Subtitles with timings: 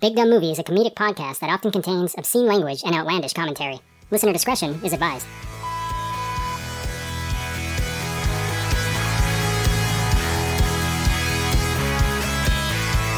[0.00, 3.80] Big Dumb Movie is a comedic podcast that often contains obscene language and outlandish commentary.
[4.10, 5.26] Listener discretion is advised.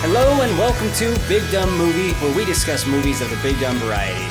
[0.02, 3.76] Hello and welcome to Big Dumb Movie, where we discuss movies of the big dumb
[3.76, 4.24] variety.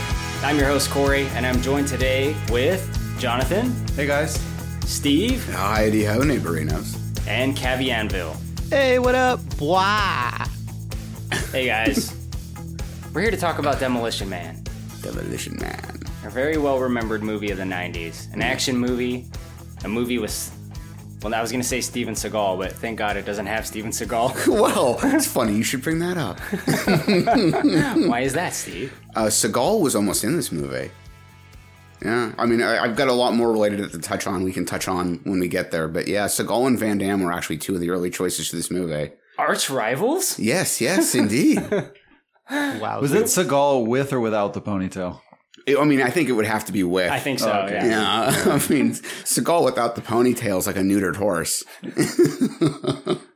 [0.43, 2.81] I'm your host Corey, and I'm joined today with
[3.19, 4.41] Jonathan, Hey guys.
[4.85, 6.97] Steve, Heidi ho, neighborinos.
[7.27, 8.35] and Cavi Anvil.
[8.69, 9.39] Hey, what up?
[9.57, 10.47] Blah.
[11.51, 12.11] Hey guys,
[13.19, 14.63] we're here to talk about Demolition Man,
[15.01, 15.99] Demolition Man.
[16.23, 19.25] a very well remembered movie of the '90s, an action movie,
[19.83, 20.55] a movie with.
[21.21, 24.47] Well, I was gonna say Steven Seagal, but thank God it doesn't have Steven Seagal.
[24.61, 26.39] Well, it's funny you should bring that up.
[28.09, 28.97] Why is that, Steve?
[29.13, 30.89] Uh, Seagal was almost in this movie.
[32.01, 34.45] Yeah, I mean, I, I've got a lot more related to touch on.
[34.45, 37.33] We can touch on when we get there, but yeah, Seagal and Van Damme were
[37.33, 39.11] actually two of the early choices for this movie.
[39.37, 40.39] Arch rivals?
[40.39, 41.61] Yes, yes, indeed.
[42.49, 43.01] Wow.
[43.01, 45.21] Was it Seagal with or without the ponytail?
[45.67, 47.11] I mean, I think it would have to be with.
[47.11, 47.51] I think so.
[47.51, 47.75] Oh, okay.
[47.75, 48.31] yeah.
[48.45, 51.63] Yeah, I mean, Seagal without the ponytail is like a neutered horse.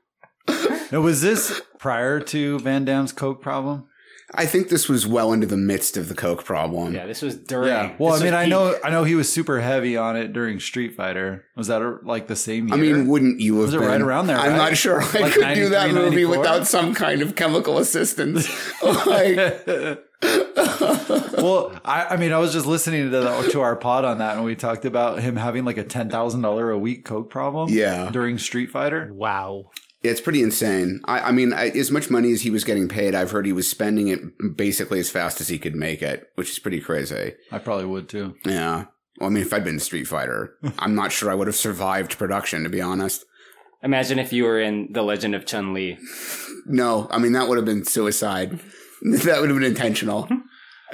[0.94, 3.88] Now, was this prior to Van Damme's coke problem?
[4.36, 6.94] I think this was well into the midst of the coke problem.
[6.96, 7.70] Yeah, this was during.
[7.70, 7.94] Yeah.
[8.00, 10.34] Well, this I mean, I peak- know, I know he was super heavy on it
[10.34, 11.46] during Street Fighter.
[11.56, 12.76] Was that like the same year?
[12.76, 14.58] I mean, wouldn't you have Was it right around there, I'm right?
[14.58, 16.38] not sure I Like could do that movie 94?
[16.40, 18.48] without some kind of chemical assistance.
[18.84, 19.38] like,
[21.38, 24.36] well, I, I mean, I was just listening to the, to our pod on that,
[24.38, 27.70] and we talked about him having like a ten thousand dollar a week coke problem.
[27.70, 28.10] Yeah.
[28.12, 29.12] during Street Fighter.
[29.14, 29.70] wow.
[30.04, 31.02] It's pretty insane.
[31.06, 33.54] I, I mean, I, as much money as he was getting paid, I've heard he
[33.54, 34.20] was spending it
[34.58, 37.34] basically as fast as he could make it, which is pretty crazy.
[37.52, 38.36] I probably would too.
[38.46, 38.86] Yeah.
[39.20, 42.18] Well, I mean, if I'd been Street Fighter, I'm not sure I would have survived
[42.18, 43.26] production, to be honest.
[43.82, 45.98] Imagine if you were in The Legend of Chun Li.
[46.66, 48.60] No, I mean, that would have been suicide.
[49.02, 50.30] that would have been intentional.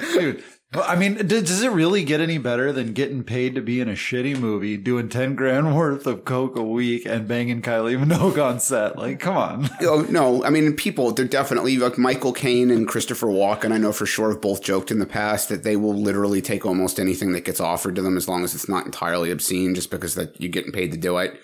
[0.00, 0.42] Dude,
[0.72, 3.88] well, I mean, does it really get any better than getting paid to be in
[3.88, 8.40] a shitty movie, doing ten grand worth of coke a week, and banging Kylie Minogue
[8.40, 8.96] on set?
[8.96, 9.70] Like, come on.
[9.82, 10.44] Oh no!
[10.44, 13.72] I mean, people they're definitely like Michael Caine and Christopher Walken.
[13.72, 16.64] I know for sure have both joked in the past that they will literally take
[16.64, 19.90] almost anything that gets offered to them as long as it's not entirely obscene, just
[19.90, 21.40] because that you're getting paid to do it.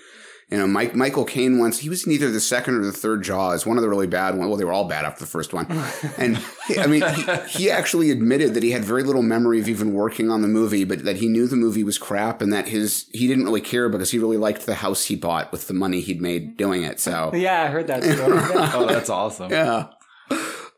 [0.49, 3.25] You know, Mike Michael Caine once he was in either the second or the third
[3.25, 4.47] Jaws, one of the really bad ones.
[4.49, 5.67] Well, they were all bad after the first one,
[6.19, 6.39] and
[6.79, 10.31] I mean, he, he actually admitted that he had very little memory of even working
[10.31, 13.27] on the movie, but that he knew the movie was crap, and that his he
[13.27, 16.21] didn't really care because he really liked the house he bought with the money he'd
[16.23, 17.01] made doing it.
[17.01, 18.39] So Yeah, I heard that story.
[18.73, 19.51] Oh, that's awesome.
[19.51, 19.89] yeah.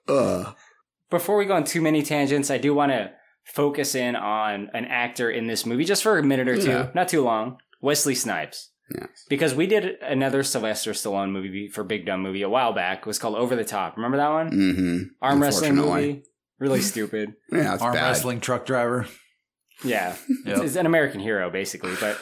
[0.08, 0.54] Ugh.
[1.10, 3.10] Before we go on too many tangents, I do want to
[3.44, 6.88] focus in on an actor in this movie just for a minute or two, Yeah.
[6.94, 7.58] not too long.
[7.80, 8.70] Wesley Snipes.
[8.94, 9.24] Yes.
[9.28, 13.00] Because we did another Sylvester Stallone movie for Big Dumb movie a while back.
[13.00, 13.96] It was called Over the Top.
[13.96, 14.50] Remember that one?
[14.50, 15.02] Mm-hmm.
[15.20, 16.22] Arm wrestling movie.
[16.58, 17.34] Really stupid.
[17.52, 18.08] Yeah, it's Arm bad.
[18.08, 19.06] wrestling truck driver.
[19.84, 20.16] Yeah.
[20.46, 20.62] Yep.
[20.62, 21.94] He's an American hero, basically.
[22.00, 22.18] But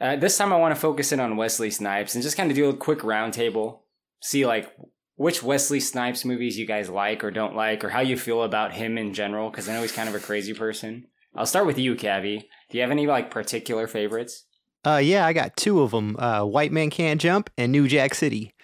[0.00, 2.56] uh, this time I want to focus in on Wesley Snipes and just kind of
[2.56, 3.80] do a quick roundtable.
[4.22, 4.72] See, like,
[5.16, 8.72] which Wesley Snipes movies you guys like or don't like, or how you feel about
[8.72, 11.06] him in general, because I know he's kind of a crazy person.
[11.36, 12.40] I'll start with you, Cavi.
[12.70, 14.46] Do you have any, like, particular favorites?
[14.84, 16.16] Uh, yeah, I got two of them.
[16.18, 18.54] Uh, White Man Can't Jump and New Jack City.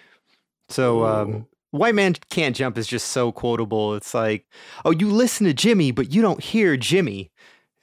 [0.69, 3.95] So, um, White Man Can't Jump is just so quotable.
[3.95, 4.45] It's like,
[4.85, 7.31] oh, you listen to Jimmy, but you don't hear Jimmy.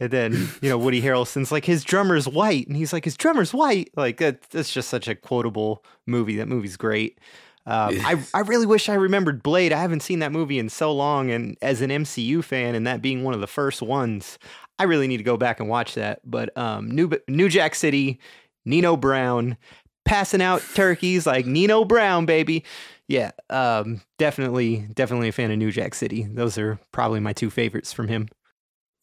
[0.01, 2.69] And then, you know, Woody Harrelson's like, his drummer's white.
[2.69, 3.91] And he's like, his drummer's white.
[3.97, 6.37] Like, that, that's just such a quotable movie.
[6.37, 7.19] That movie's great.
[7.67, 9.75] Um, I, I really wish I remembered Blade.
[9.75, 11.31] I haven't seen that movie in so long.
[11.31, 14.39] And as an MCU fan, and that being one of the first ones,
[14.79, 16.21] I really need to go back and watch that.
[16.25, 18.19] But um, New, New Jack City,
[18.65, 19.57] Nino Brown,
[20.05, 22.65] passing out turkeys like Nino Brown, baby.
[23.09, 26.25] Yeah, um, definitely, definitely a fan of New Jack City.
[26.25, 28.29] Those are probably my two favorites from him.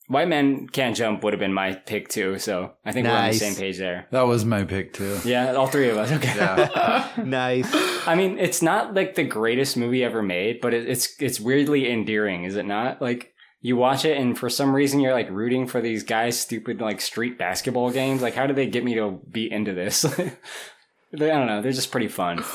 [0.08, 3.32] White Men Can't Jump would have been my pick, too, so I think we're on
[3.32, 4.06] the same page there.
[4.12, 5.20] That was my pick too.
[5.26, 6.12] Yeah, all three of us.
[6.12, 7.24] Okay.
[7.24, 7.68] nice.
[8.08, 11.92] I mean, it's not like the greatest movie ever made, but it, it's it's weirdly
[11.92, 13.02] endearing, is it not?
[13.02, 13.34] Like
[13.66, 17.02] you watch it, and for some reason you're like rooting for these guys' stupid like
[17.02, 18.22] street basketball games.
[18.22, 20.06] Like, how did they get me to be into this?
[20.20, 20.32] I
[21.12, 21.64] don't know.
[21.64, 22.44] They're just pretty fun.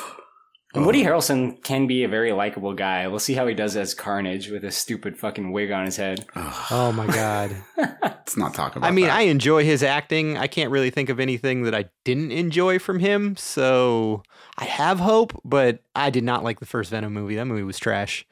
[0.73, 3.09] And Woody um, Harrelson can be a very likable guy.
[3.09, 6.25] We'll see how he does as Carnage with his stupid fucking wig on his head.
[6.71, 7.57] Oh my god.
[7.77, 9.17] Let's not talk about I mean, that.
[9.17, 10.39] I enjoy his acting.
[10.39, 13.35] I can't really think of anything that I didn't enjoy from him.
[13.35, 14.23] So
[14.59, 17.35] I have hope, but I did not like the first Venom movie.
[17.35, 18.25] That movie was trash.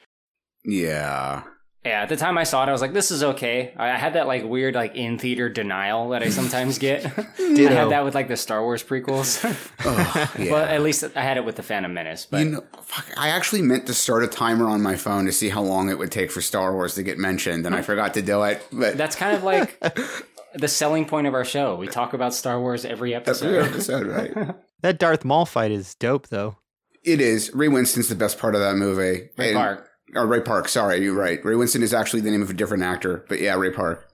[0.65, 1.43] yeah.
[1.85, 3.97] Yeah, at the time I saw it, I was like, "This is okay." I I
[3.97, 7.05] had that like weird like in theater denial that I sometimes get.
[7.07, 9.41] I had that with like the Star Wars prequels,
[9.85, 10.51] Oh, yeah.
[10.51, 12.27] but at least I had it with the Phantom Menace.
[12.31, 15.33] But You know, fuck, I actually meant to start a timer on my phone to
[15.33, 18.13] see how long it would take for Star Wars to get mentioned, and I forgot
[18.15, 18.67] to do it.
[18.73, 19.81] But that's kind of like
[20.55, 21.77] the selling point of our show.
[21.77, 23.51] We talk about Star Wars every episode.
[23.53, 24.55] the episode, right?
[24.83, 26.57] That Darth Maul fight is dope, though.
[27.05, 27.53] It is.
[27.55, 29.31] Ray Winstone's the best part of that movie.
[29.39, 29.88] Ray And- Park.
[30.15, 30.69] Or Ray Park.
[30.69, 31.45] Sorry, you're right.
[31.45, 34.09] Ray Winstone is actually the name of a different actor, but yeah, Ray Park.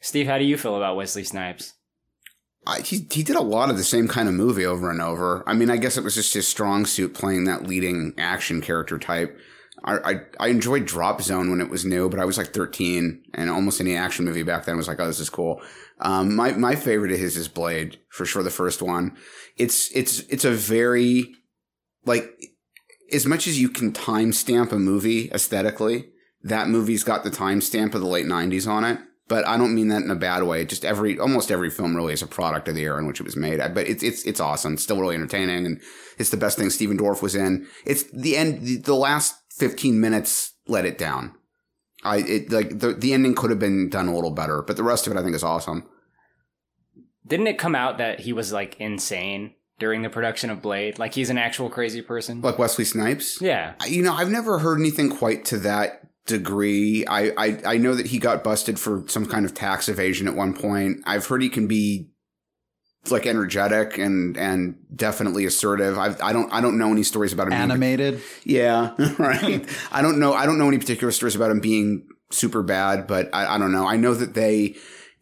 [0.00, 1.74] Steve, how do you feel about Wesley Snipes?
[2.66, 5.44] I, he he did a lot of the same kind of movie over and over.
[5.46, 8.98] I mean, I guess it was just his strong suit playing that leading action character
[8.98, 9.38] type.
[9.84, 13.22] I, I I enjoyed Drop Zone when it was new, but I was like 13,
[13.34, 15.60] and almost any action movie back then was like, oh, this is cool.
[16.00, 18.42] Um, my my favorite of his is Blade for sure.
[18.42, 19.16] The first one.
[19.56, 21.34] It's it's it's a very
[22.04, 22.30] like
[23.12, 26.10] as much as you can timestamp a movie aesthetically,
[26.42, 28.98] that movie's got the timestamp of the late 90s on it.
[29.28, 30.64] But I don't mean that in a bad way.
[30.64, 33.24] Just every, almost every film really is a product of the era in which it
[33.24, 33.58] was made.
[33.74, 34.74] But it's, it's, it's awesome.
[34.74, 35.66] It's still really entertaining.
[35.66, 35.80] And
[36.16, 37.66] it's the best thing Stephen Dorff was in.
[37.84, 41.34] It's the end, the, last 15 minutes let it down.
[42.04, 44.84] I, it, like, the, the ending could have been done a little better, but the
[44.84, 45.88] rest of it I think is awesome.
[47.26, 50.98] Didn't it come out that he was like insane during the production of Blade?
[50.98, 52.40] Like he's an actual crazy person?
[52.40, 53.40] Like Wesley Snipes.
[53.40, 53.74] yeah.
[53.86, 57.06] You know, I've never heard anything quite to that degree.
[57.06, 60.34] I, I, I know that he got busted for some kind of tax evasion at
[60.34, 60.98] one point.
[61.06, 62.08] I've heard he can be
[63.08, 65.96] like energetic and, and definitely assertive.
[65.96, 67.50] I, I don't, I don't know any stories about him.
[67.50, 68.20] being- Animated.
[68.44, 69.64] yeah, right.
[69.92, 70.32] I don't know.
[70.34, 73.70] I don't know any particular stories about him being super bad, but I, I don't
[73.70, 73.86] know.
[73.86, 74.74] I know that they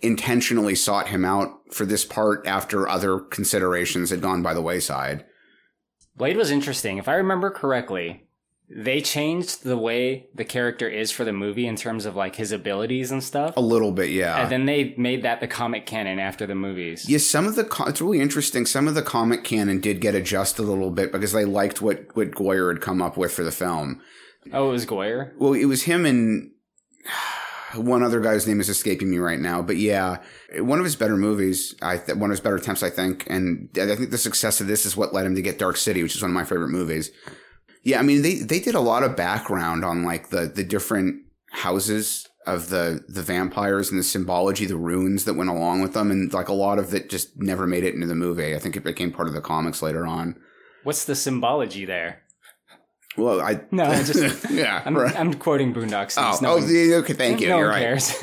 [0.05, 5.25] intentionally sought him out for this part after other considerations had gone by the wayside.
[6.17, 6.99] Blade was interesting.
[6.99, 8.29] If I remember correctly,
[8.71, 12.53] they changed the way the character is for the movie in terms of like his
[12.53, 13.57] abilities and stuff.
[13.57, 14.43] A little bit, yeah.
[14.43, 17.09] And then they made that the comic canon after the movies.
[17.09, 18.65] Yeah, some of the co- it's really interesting.
[18.65, 22.15] Some of the comic canon did get adjusted a little bit because they liked what
[22.17, 24.01] what Goyer had come up with for the film.
[24.53, 25.33] Oh, it was Goyer?
[25.39, 26.51] Well, it was him and
[27.77, 30.19] one other guy's name is escaping me right now, but yeah,
[30.59, 31.75] one of his better movies.
[31.83, 34.67] I th- one of his better attempts, I think, and I think the success of
[34.67, 36.69] this is what led him to get Dark City, which is one of my favorite
[36.69, 37.11] movies.
[37.83, 41.23] Yeah, I mean they they did a lot of background on like the the different
[41.51, 46.11] houses of the the vampires and the symbology, the runes that went along with them,
[46.11, 48.55] and like a lot of it just never made it into the movie.
[48.55, 50.37] I think it became part of the comics later on.
[50.83, 52.24] What's the symbology there?
[53.17, 55.19] Well, I No, I just yeah, I'm, right.
[55.19, 56.17] I'm quoting Boondocks.
[56.19, 57.49] oh, no oh, one, yeah, okay, thank you.
[57.49, 57.83] no You're one right.
[57.83, 58.15] cares.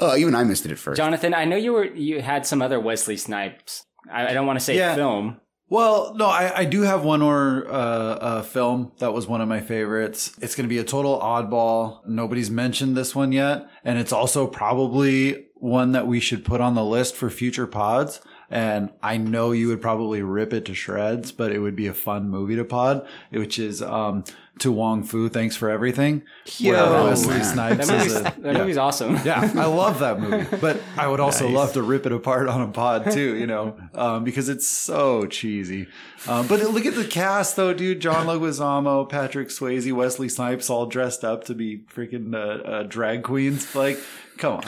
[0.00, 0.96] Oh, even I missed it at first.
[0.96, 3.84] Jonathan, I know you were you had some other Wesley Snipes.
[4.10, 4.94] I, I don't want to say Yeah.
[4.94, 5.40] film.
[5.70, 9.48] Well, no, I, I do have one more uh, uh, film that was one of
[9.48, 10.32] my favorites.
[10.40, 12.00] It's going to be a total oddball.
[12.06, 16.74] Nobody's mentioned this one yet, and it's also probably one that we should put on
[16.74, 18.22] the list for future pods.
[18.50, 21.92] And I know you would probably rip it to shreds, but it would be a
[21.92, 24.24] fun movie to pod, which is um,
[24.60, 25.28] To Wong Foo.
[25.28, 26.22] Thanks for everything.
[26.56, 27.42] Yo, where Wesley.
[27.42, 28.58] Snipes That is movie's, a- that yeah.
[28.58, 29.16] movie's awesome.
[29.24, 31.54] Yeah, I love that movie, but I would also Nice.
[31.56, 35.26] love to rip it apart on a pod too, you know, um, because it's so
[35.26, 35.86] cheesy.
[36.26, 40.86] Um, but look at the cast though, dude: John Leguizamo, Patrick Swayze, Wesley Snipes, all
[40.86, 43.74] dressed up to be freaking uh, uh, drag queens.
[43.74, 43.98] Like,
[44.38, 44.64] come on,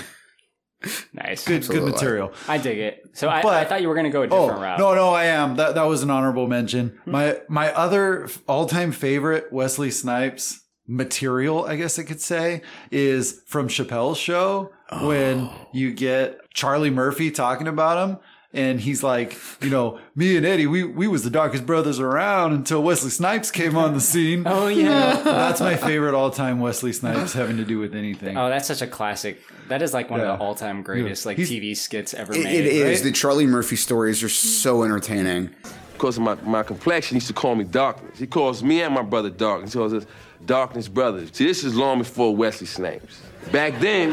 [1.13, 1.45] Nice.
[1.45, 1.91] good, Absolutely.
[1.91, 2.33] good material.
[2.49, 3.11] I dig it.
[3.13, 4.79] So I, But- I thought you were going to go a Oh different route.
[4.79, 5.57] no, no, I am.
[5.57, 6.99] That that was an honorable mention.
[7.05, 7.11] Hmm.
[7.11, 13.43] My my other all time favorite Wesley Snipes material, I guess I could say, is
[13.47, 15.69] from Chappelle's show when oh.
[15.73, 18.19] you get Charlie Murphy talking about him.
[18.53, 22.53] And he's like, you know, me and Eddie, we, we was the darkest brothers around
[22.53, 24.43] until Wesley Snipes came on the scene.
[24.45, 25.21] Oh yeah.
[25.25, 28.37] That's my favorite all time Wesley Snipes having to do with anything.
[28.37, 29.39] oh, that's such a classic.
[29.69, 30.33] That is like one Yeah.
[30.33, 32.65] of the all-time greatest like He's- TV skits ever It, made.
[32.65, 32.99] it is.
[32.99, 33.05] right?
[33.05, 35.51] The Charlie Murphy stories are so entertaining.
[35.93, 38.19] Because of my, my complexion, he used to call me Darkness.
[38.19, 39.75] He calls me and my brother Darkness.
[39.75, 40.07] He calls us
[40.45, 41.29] Darkness Brothers.
[41.35, 43.21] See, this is long before Wesley Snipes.
[43.53, 44.09] Back then,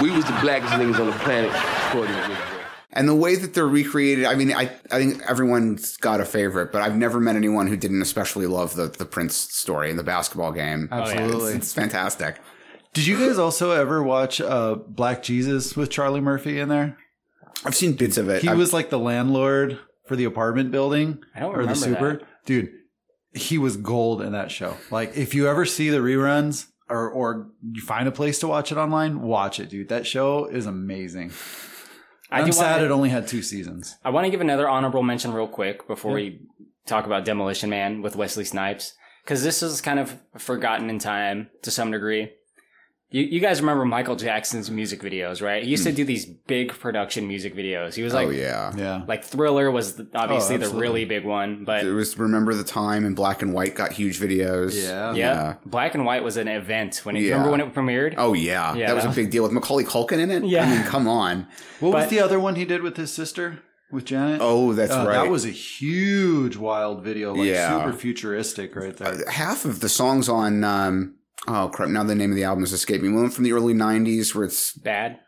[0.00, 1.50] we was the blackest niggas on the planet,
[1.88, 2.57] according to Rick Ross.
[2.92, 6.72] And the way that they're recreated, I mean, I, I think everyone's got a favorite,
[6.72, 10.02] but I've never met anyone who didn't especially love the, the Prince story and the
[10.02, 10.88] basketball game.
[10.90, 11.48] Absolutely.
[11.52, 12.38] It's, it's fantastic.
[12.94, 16.96] Did you guys also ever watch uh, Black Jesus with Charlie Murphy in there?
[17.64, 18.42] I've seen bits of it.
[18.42, 21.22] He I've- was like the landlord for the apartment building.
[21.34, 22.18] I don't or the super.
[22.18, 22.26] that.
[22.46, 22.70] Dude,
[23.34, 24.76] he was gold in that show.
[24.90, 28.72] Like if you ever see the reruns or or you find a place to watch
[28.72, 29.90] it online, watch it, dude.
[29.90, 31.32] That show is amazing.
[32.30, 33.96] I I'm do sad wanna- it only had two seasons.
[34.04, 36.40] I want to give another honorable mention real quick before we
[36.86, 38.94] talk about Demolition Man with Wesley Snipes,
[39.24, 42.30] because this is kind of forgotten in time to some degree.
[43.10, 45.62] You, you guys remember Michael Jackson's music videos, right?
[45.62, 47.94] He used to do these big production music videos.
[47.94, 48.70] He was like, oh yeah.
[48.76, 49.02] Yeah.
[49.08, 50.80] like Thriller was the- obviously Oh, the absolutely.
[50.88, 54.20] really big one, but It was remember the time and black and white got huge
[54.20, 54.74] videos.
[54.86, 55.14] Yeah.
[55.14, 57.30] yeah, Black and White was an event when it, Yeah.
[57.42, 58.14] remember when it premiered?
[58.18, 58.74] Oh yeah.
[58.74, 60.44] Yeah, that was a big deal with Macaulay Culkin in it.
[60.44, 60.64] Yeah.
[60.64, 61.46] I mean, come on.
[61.80, 63.60] What was But- the other one he did with his sister?
[63.90, 64.40] With Janet?
[64.42, 65.12] Oh, that's Uh, right.
[65.24, 67.32] That was a huge, wild video.
[67.34, 67.78] Like Yeah.
[67.86, 69.24] super futuristic right there.
[69.30, 71.14] half of the songs on um
[71.46, 73.74] oh crap now the name of the album is escaping me one from the early
[73.74, 75.20] 90s where it's Bad.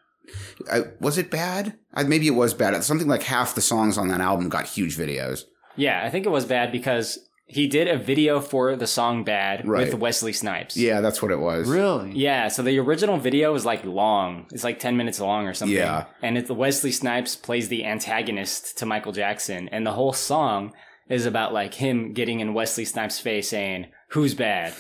[0.71, 4.09] I, was it bad I, maybe it was bad something like half the songs on
[4.09, 5.45] that album got huge videos
[5.77, 9.67] Yeah, I think it was bad because he did a video for the song Bad
[9.67, 9.87] Right.
[9.91, 10.77] with Wesley Snipes.
[10.77, 12.13] yeah that's what it was Really?
[12.13, 14.47] Yeah, so the original video is like long.
[14.53, 15.77] It's like 10 minutes long or something.
[15.77, 16.05] Yeah.
[16.23, 19.69] And it's Wesley Snipes plays the antagonist to Michael Jackson.
[19.73, 20.73] And the whole song
[21.09, 24.75] is about like him getting in Wesley Snipes' face saying, Who's bad?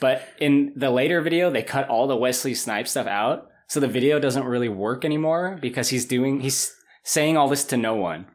[0.00, 3.48] But in the later video, they cut all the Wesley Snipes stuff out.
[3.68, 7.76] So the video doesn't really work anymore because he's doing, he's saying all this to
[7.76, 8.26] no one.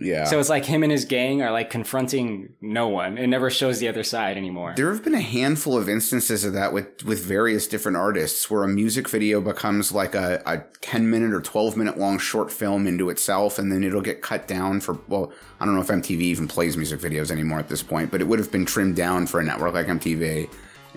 [0.00, 3.18] yeah So it's like him and his gang are like confronting no one.
[3.18, 4.72] It never shows the other side anymore.
[4.76, 8.64] there have been a handful of instances of that with with various different artists where
[8.64, 12.86] a music video becomes like a, a 10 minute or 12 minute long short film
[12.86, 16.20] into itself and then it'll get cut down for well i don't know if mtv
[16.20, 19.26] even plays music videos anymore at this point but it would have been trimmed down
[19.26, 20.48] for a network like mtv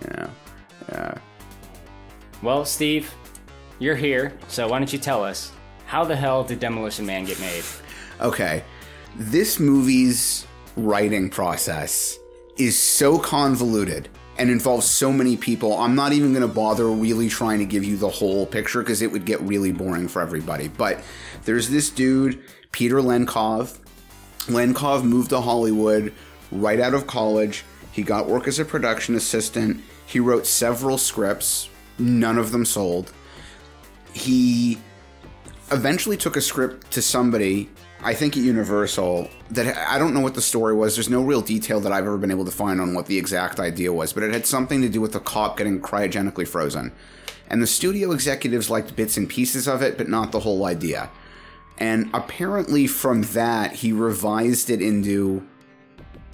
[0.02, 0.30] you know
[0.90, 1.18] yeah
[2.44, 3.14] Well, Steve,
[3.80, 5.52] you're here, so why don't you tell us
[5.88, 7.64] how the hell did Demolition Man get made?
[8.22, 8.64] Okay.
[9.16, 12.18] This movie's writing process
[12.58, 15.78] is so convoluted and involves so many people.
[15.78, 19.02] I'm not even going to bother really trying to give you the whole picture because
[19.02, 20.68] it would get really boring for everybody.
[20.68, 21.02] But
[21.46, 23.80] there's this dude, Peter Lenkov.
[24.48, 26.14] Lenkov moved to Hollywood
[26.52, 27.64] right out of college.
[27.96, 29.82] He got work as a production assistant.
[30.06, 33.14] He wrote several scripts, none of them sold.
[34.12, 34.78] He
[35.72, 37.70] eventually took a script to somebody,
[38.02, 40.98] I think at Universal, that I don't know what the story was.
[40.98, 43.62] There's no real detail that I've ever been able to find on what the exact
[43.62, 46.92] idea was, but it had something to do with the cop getting cryogenically frozen.
[47.48, 51.10] And the studio executives liked bits and pieces of it, but not the whole idea.
[51.78, 55.48] And apparently, from that, he revised it into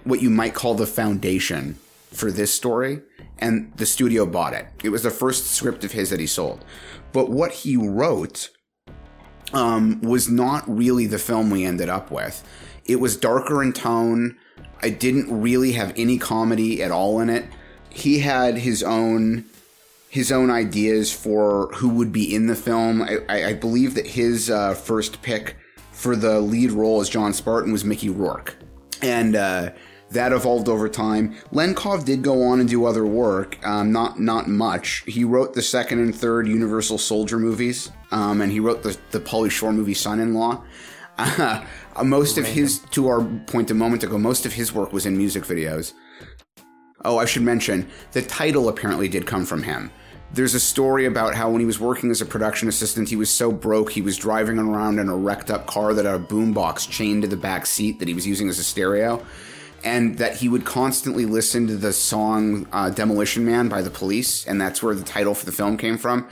[0.03, 1.77] what you might call the foundation
[2.12, 3.01] for this story,
[3.39, 4.67] and the studio bought it.
[4.84, 6.63] It was the first script of his that he sold.
[7.12, 8.50] But what he wrote
[9.53, 12.48] um, was not really the film we ended up with.
[12.86, 14.38] It was darker in tone.
[14.81, 17.46] I didn't really have any comedy at all in it.
[17.89, 19.46] He had his own
[20.10, 23.01] his own ideas for who would be in the film.
[23.01, 25.55] I, I, I believe that his uh, first pick
[25.93, 28.58] for the lead role as John Spartan was Mickey Rourke,
[29.01, 29.72] and uh,
[30.12, 31.36] that evolved over time.
[31.53, 35.03] Lenkov did go on and do other work, um, not not much.
[35.08, 39.20] He wrote the second and third Universal Soldier movies, um, and he wrote the the
[39.20, 40.63] Pauly Shore movie Son-in-Law.
[41.94, 45.06] Uh, most of his, to our point a moment ago, most of his work was
[45.06, 45.91] in music videos.
[47.03, 49.91] Oh, I should mention the title apparently did come from him.
[50.34, 53.30] There's a story about how when he was working as a production assistant, he was
[53.30, 56.89] so broke he was driving around in a wrecked up car that had a boombox
[56.89, 59.24] chained to the back seat that he was using as a stereo,
[59.83, 64.45] and that he would constantly listen to the song uh, "Demolition Man" by the Police,
[64.45, 66.27] and that's where the title for the film came from.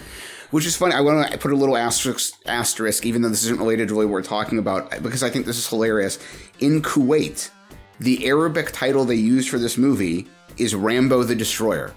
[0.52, 0.96] Which is funny.
[0.96, 4.08] I want to put a little asterisk, asterisk, even though this isn't related to really
[4.08, 6.18] what we're talking about, because I think this is hilarious.
[6.60, 7.52] In Kuwait,
[8.00, 10.28] the Arabic title they used for this movie
[10.58, 11.94] is Rambo the Destroyer.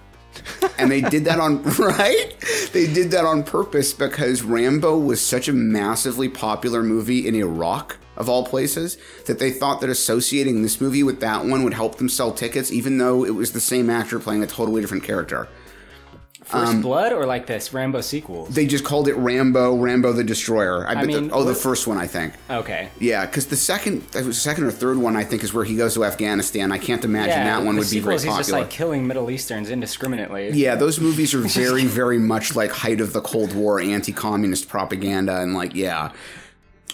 [0.78, 2.35] and they did that on right
[2.73, 7.99] they did that on purpose because rambo was such a massively popular movie in iraq
[8.23, 11.97] of all places that they thought that associating this movie with that one would help
[11.97, 15.49] them sell tickets even though it was the same actor playing a totally different character
[16.45, 18.47] First um, Blood or like this Rambo sequel?
[18.47, 21.87] they just called it rambo rambo the destroyer i, bet mean, the, oh the first
[21.87, 22.88] one i think okay.
[22.99, 25.95] yeah because the second the second or third one i think is where he goes
[25.95, 29.07] to afghanistan i can't imagine that one would be very sequels, He's just like killing
[29.07, 30.50] Middle Easterns indiscriminately.
[30.50, 35.41] Yeah, those movies are very, very much like height of the Cold War anti-communist propaganda,
[35.41, 36.12] and like, yeah.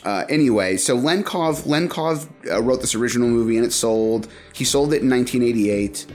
[0.04, 4.28] Uh, anyway, so Lenkov Lenkov uh, wrote this original movie, and it sold.
[4.52, 6.06] He sold it in 1988.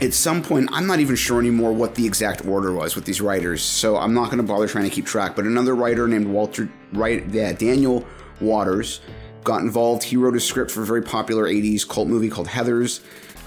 [0.00, 3.20] At some point, I'm not even sure anymore what the exact order was with these
[3.20, 5.36] writers, so I'm not going to bother trying to keep track.
[5.36, 8.04] But another writer named Walter, right, yeah, Daniel
[8.40, 9.00] Waters,
[9.44, 10.02] got involved.
[10.04, 13.00] He wrote a script for a very popular 80s cult movie called Heathers.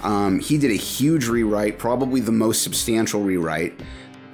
[0.03, 3.79] Um, he did a huge rewrite, probably the most substantial rewrite.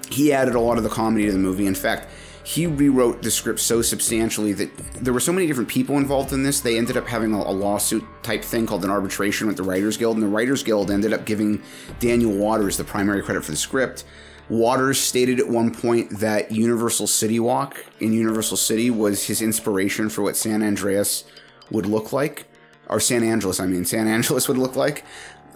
[0.10, 1.66] He added a lot of the comedy to the movie.
[1.66, 2.10] In fact,
[2.52, 6.44] he rewrote the script so substantially that there were so many different people involved in
[6.44, 6.60] this.
[6.60, 9.96] They ended up having a, a lawsuit type thing called an arbitration with the Writers
[9.96, 11.64] Guild, and the Writers Guild ended up giving
[12.02, 14.04] Daniel Waters the primary credit for the script.
[14.50, 20.10] Waters stated at one point that Universal City Walk in Universal City was his inspiration
[20.10, 21.24] for what San Andreas
[21.70, 22.48] would look like,
[22.90, 25.06] or San Angeles, I mean, San Angeles would look like.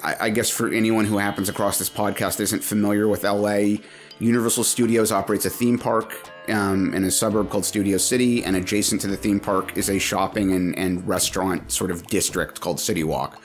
[0.02, 3.80] I, I guess for anyone who happens across this podcast isn't familiar with LA,
[4.20, 9.02] Universal Studios operates a theme park um, in a suburb called Studio City, and adjacent
[9.02, 13.04] to the theme park is a shopping and, and restaurant sort of district called City
[13.04, 13.42] Walk.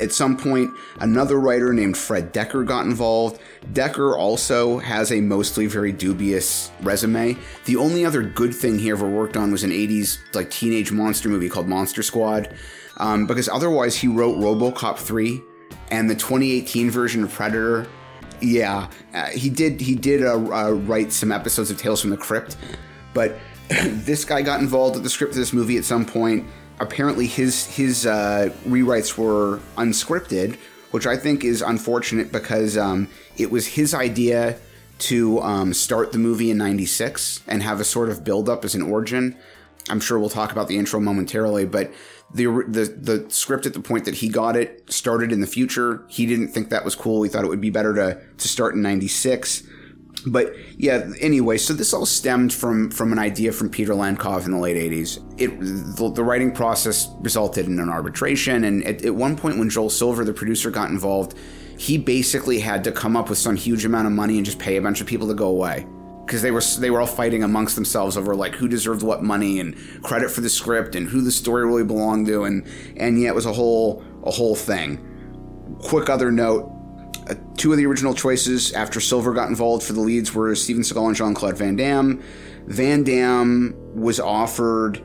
[0.00, 3.40] At some point, another writer named Fred Dekker got involved.
[3.72, 7.36] Dekker also has a mostly very dubious resume.
[7.66, 11.28] The only other good thing he ever worked on was an 80s like teenage monster
[11.28, 12.54] movie called Monster Squad,
[12.96, 15.40] um, because otherwise he wrote RoboCop 3
[15.90, 17.86] and the 2018 version of Predator.
[18.40, 19.80] Yeah, uh, he did.
[19.80, 22.56] He did uh, uh, write some episodes of Tales from the Crypt,
[23.12, 23.36] but
[23.68, 26.46] this guy got involved with the script of this movie at some point
[26.80, 30.56] apparently his his uh, rewrites were unscripted,
[30.90, 34.58] which I think is unfortunate because um, it was his idea
[35.00, 38.74] to um, start the movie in '96 and have a sort of build up as
[38.74, 39.36] an origin.
[39.88, 41.92] I'm sure we'll talk about the intro momentarily, but
[42.34, 46.04] the the the script at the point that he got it started in the future.
[46.08, 47.22] He didn't think that was cool.
[47.22, 49.64] He thought it would be better to to start in '96
[50.26, 54.52] but yeah anyway so this all stemmed from from an idea from peter lenkov in
[54.52, 55.58] the late 80s it
[55.96, 59.88] the, the writing process resulted in an arbitration and at, at, one point when joel
[59.88, 61.36] silver the producer got involved
[61.78, 64.76] he basically had to come up with some huge amount of money and just pay
[64.76, 65.86] a bunch of people to go away
[66.30, 69.58] because they were they were all fighting amongst themselves over like who deserved what money
[69.58, 72.64] and credit for the script and who the story really belonged to and
[72.96, 75.04] and yeah it was a whole a whole thing
[75.82, 76.70] quick other note
[77.28, 80.84] uh, two of the original choices after Silver got involved for the leads were Steven
[80.84, 82.22] Seagal and Jean Claude Van Damme.
[82.66, 85.02] Van Damme was offered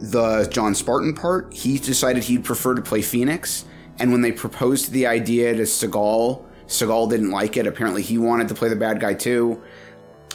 [0.00, 1.52] the John Spartan part.
[1.52, 3.66] He decided he'd prefer to play Phoenix.
[3.98, 7.66] And when they proposed the idea to Seagal, Seagal didn't like it.
[7.66, 9.62] Apparently, he wanted to play the bad guy too.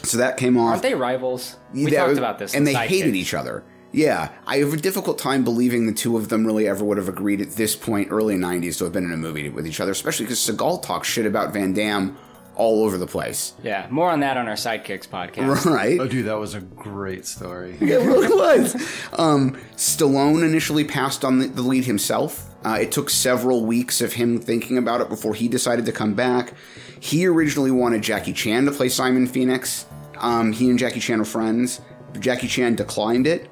[0.02, 0.70] So that came off.
[0.70, 1.56] Aren't they rivals?
[1.74, 2.54] We That talked about this.
[2.54, 2.86] And in they Sidekick.
[2.88, 3.64] hated each other.
[3.92, 7.08] Yeah, I have a difficult time believing the two of them really ever would have
[7.08, 9.92] agreed at this point, early 90s, to have been in a movie with each other,
[9.92, 12.16] especially because Seagal talks shit about Van Damme
[12.56, 13.54] all over the place.
[13.62, 15.64] Yeah, more on that on our Sidekicks podcast.
[15.70, 15.98] Right?
[16.00, 17.76] Oh, dude, that was a great story.
[17.80, 18.74] It really was.
[19.14, 22.50] Um, Stallone initially passed on the, the lead himself.
[22.64, 26.14] Uh, it took several weeks of him thinking about it before he decided to come
[26.14, 26.52] back.
[27.00, 29.86] He originally wanted Jackie Chan to play Simon Phoenix.
[30.18, 31.80] Um, he and Jackie Chan were friends.
[32.18, 33.50] Jackie Chan declined it.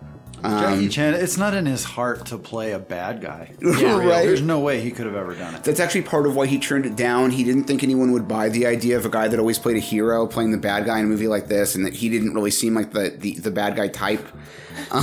[0.50, 3.52] Jackie Chan, it's not in his heart to play a bad guy.
[3.62, 4.24] right?
[4.24, 5.64] There's no way he could have ever done it.
[5.64, 7.30] That's actually part of why he turned it down.
[7.30, 9.80] He didn't think anyone would buy the idea of a guy that always played a
[9.80, 12.50] hero playing the bad guy in a movie like this, and that he didn't really
[12.50, 14.26] seem like the, the, the bad guy type.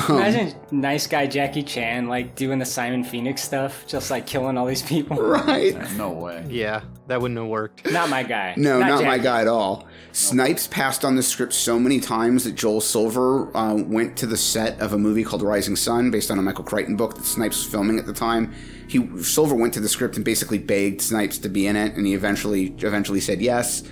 [0.10, 4.66] Imagine nice guy Jackie Chan like doing the Simon Phoenix stuff, just like killing all
[4.66, 5.18] these people.
[5.32, 5.76] Right?
[5.96, 6.46] No way.
[6.50, 7.90] Yeah, that wouldn't have worked.
[7.90, 8.54] Not my guy.
[8.58, 9.88] No, not, my guy at all.
[10.12, 14.36] Snipes passed on the script so many times that Joel Silver uh, went to the
[14.36, 17.58] set of a movie called Rising Sun, based on a Michael Crichton book that Snipes
[17.58, 18.54] was filming at the time.
[18.88, 22.06] He Silver went to the script and basically begged Snipes to be in it, and
[22.06, 23.84] he eventually eventually said yes.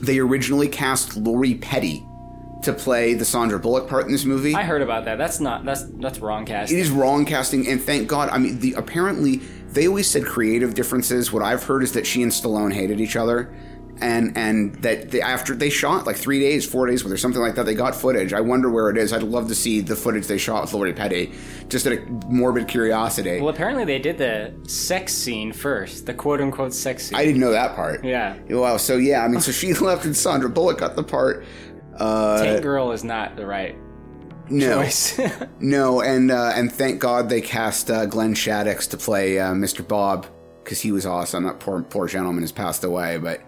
[0.00, 2.06] They originally cast Lori Petty
[2.62, 4.54] to play the Sandra Bullock part in this movie.
[4.54, 5.18] I heard about that.
[5.18, 5.64] That's not.
[5.64, 6.78] That's that's wrong casting.
[6.78, 8.28] It is wrong casting, and thank God.
[8.30, 9.38] I mean, the apparently
[9.70, 11.32] they always said creative differences.
[11.32, 13.52] What I've heard is that she and Stallone hated each other,
[14.00, 17.40] and and that they, after they shot like three days, four days with her, something
[17.40, 18.32] like that, they got footage.
[18.32, 19.12] I wonder where it is.
[19.12, 21.32] I'd love to see the footage they shot with Lori Petty,
[21.68, 23.40] just out of morbid curiosity.
[23.40, 27.18] Well, apparently they did the sex scene first, the quote unquote sex scene.
[27.18, 28.04] I didn't know that part.
[28.04, 28.76] yeah, Wow.
[28.76, 31.44] So yeah, I mean, so she left, and Sandra Bullock got the part.
[31.96, 33.76] Uh, Tank Girl is not the right
[34.48, 35.18] no, choice.
[35.60, 39.86] no, and uh, and thank God they cast uh, Glenn Shadix to play uh, Mr.
[39.86, 40.26] Bob
[40.62, 41.44] because he was awesome.
[41.44, 43.40] That poor poor gentleman has passed away, but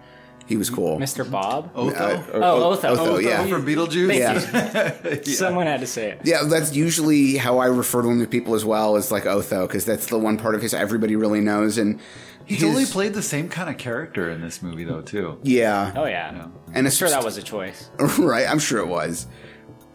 [0.49, 0.99] he was cool.
[0.99, 1.31] Mr.
[1.31, 1.71] Bob.
[1.77, 1.93] Otho?
[1.95, 2.89] Uh, Oh, Otho.
[2.89, 3.19] Otho, Otho.
[3.19, 3.47] yeah.
[3.47, 4.43] From Beetlejuice?
[4.43, 5.33] Thank you.
[5.35, 6.21] Someone had to say it.
[6.25, 9.67] Yeah, that's usually how I refer to him to people as well as like Otho,
[9.67, 11.77] because that's the one part of his everybody really knows.
[11.79, 12.01] And
[12.47, 15.39] He his, totally played the same kind of character in this movie, though, too.
[15.43, 16.49] Yeah, Oh yeah.
[16.75, 17.91] and I'm sure that was a choice.
[18.19, 18.49] right.
[18.49, 19.27] I'm sure it was.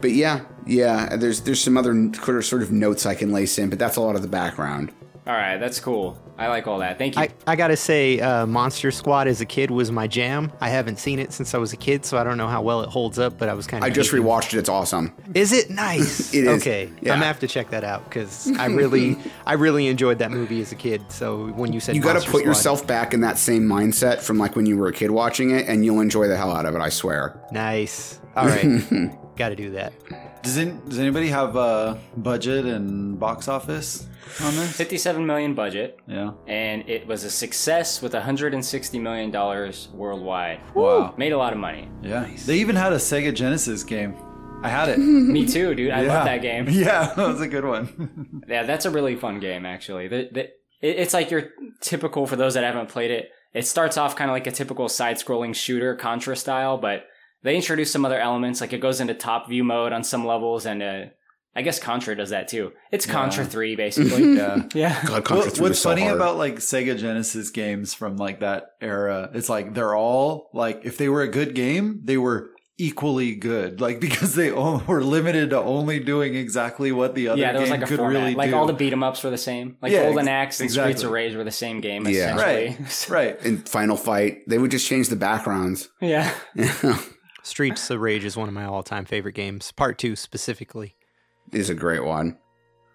[0.00, 1.16] But yeah, yeah.
[1.16, 2.12] There's there's some other
[2.42, 4.92] sort of notes I can lace in, but that's a lot of the background.
[5.26, 6.18] All right, that's cool.
[6.36, 6.98] I like all that.
[6.98, 7.22] Thank you.
[7.22, 10.52] I, I gotta say, uh, Monster Squad as a kid was my jam.
[10.60, 12.82] I haven't seen it since I was a kid, so I don't know how well
[12.82, 13.38] it holds up.
[13.38, 13.86] But I was kind of.
[13.88, 14.58] I just rewatched it.
[14.58, 15.14] It's awesome.
[15.32, 16.34] Is it nice?
[16.34, 17.12] It is, Okay, yeah.
[17.12, 20.60] I'm gonna have to check that out because I really, I really enjoyed that movie
[20.60, 21.10] as a kid.
[21.10, 23.62] So when you said You got to Monster put Squad- yourself back in that same
[23.62, 26.50] mindset from like when you were a kid watching it, and you'll enjoy the hell
[26.54, 26.80] out of it.
[26.82, 27.40] I swear.
[27.50, 28.20] nice.
[28.36, 28.66] All right,
[29.36, 29.92] got to do that.
[30.42, 34.06] Does, any, does anybody have a budget and box office?
[34.42, 34.76] On this?
[34.76, 36.32] 57 million budget, Yeah.
[36.46, 40.60] and it was a success with 160 million dollars worldwide.
[40.74, 41.14] Wow.
[41.16, 41.88] Made a lot of money.
[42.02, 42.28] Yeah.
[42.46, 44.14] They even had a Sega Genesis game.
[44.62, 44.98] I had it.
[44.98, 45.90] Me too, dude.
[45.90, 46.14] I Yeah.
[46.14, 46.66] love that game.
[46.70, 48.42] Yeah, that was a good one.
[48.48, 50.08] Yeah, that's a really fun game, actually.
[50.08, 50.48] The, the,
[50.82, 54.34] it's like your typical, for those that haven't played it, it starts off kind of
[54.34, 57.04] like a typical side scrolling shooter, Contra style, but
[57.42, 58.60] they introduce some other elements.
[58.60, 61.04] Like it goes into top view mode on some levels, and uh,
[61.56, 62.72] I guess Contra does that too.
[62.90, 64.34] It's Contra 3, basically.
[64.36, 64.62] yeah.
[64.74, 65.02] yeah.
[65.04, 66.16] God, Contra What- 3 what's was so funny hard.
[66.16, 70.98] about like Sega Genesis games from like that era, it's like they're all like if
[70.98, 73.80] they were a good game, they were equally good.
[73.84, 77.60] Like because they all were limited to only doing exactly what the other Yeah, there
[77.60, 78.20] was like a could format.
[78.22, 78.56] really like do.
[78.56, 79.76] all the beat 'em ups were the same.
[79.80, 82.34] Like Yeah, Golden ex- Axe and Streets of Rage were the same game, Yeah.
[82.34, 82.76] essentially.
[82.84, 83.44] right, right.
[83.46, 85.88] And Final Fight, they would just change the backgrounds.
[86.00, 86.34] yeah.
[87.44, 89.70] Streets of Rage is one of my all-time favorite games.
[89.72, 90.96] Part two specifically.
[91.52, 92.38] Is a great one.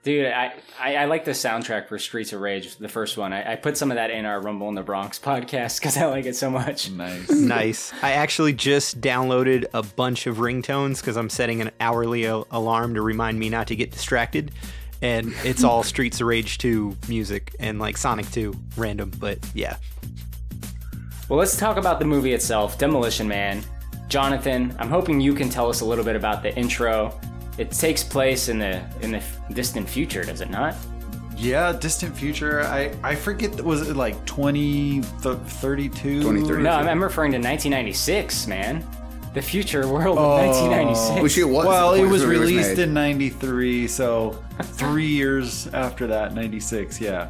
[0.02, 3.34] Dude, I, I, I like the soundtrack for Streets of Rage, the first one.
[3.34, 6.06] I, I put some of that in our Rumble in the Bronx podcast because I
[6.06, 6.90] like it so much.
[6.90, 7.30] Nice.
[7.32, 7.94] nice.
[8.02, 12.94] I actually just downloaded a bunch of ringtones because I'm setting an hourly a- alarm
[12.94, 14.52] to remind me not to get distracted.
[15.02, 19.12] And it's all Streets of Rage 2 music and like Sonic 2 random.
[19.20, 19.76] But yeah.
[21.28, 23.62] Well, let's talk about the movie itself, Demolition Man.
[24.08, 27.20] Jonathan, I'm hoping you can tell us a little bit about the intro.
[27.60, 29.22] It takes place in the in the
[29.54, 30.76] distant future, does it not?
[31.36, 32.62] Yeah, distant future.
[32.62, 33.62] I I forget.
[33.64, 36.22] Was it like 20, 32?
[36.22, 36.62] 2032.
[36.64, 38.84] No, I'm, I'm referring to 1996, man.
[39.34, 40.38] The future world Oh.
[40.38, 41.22] of 1996.
[41.22, 41.66] Which it was.
[41.68, 42.80] Well, it was released made.
[42.80, 47.00] in '93, so three years after that, '96.
[47.00, 47.30] Yeah.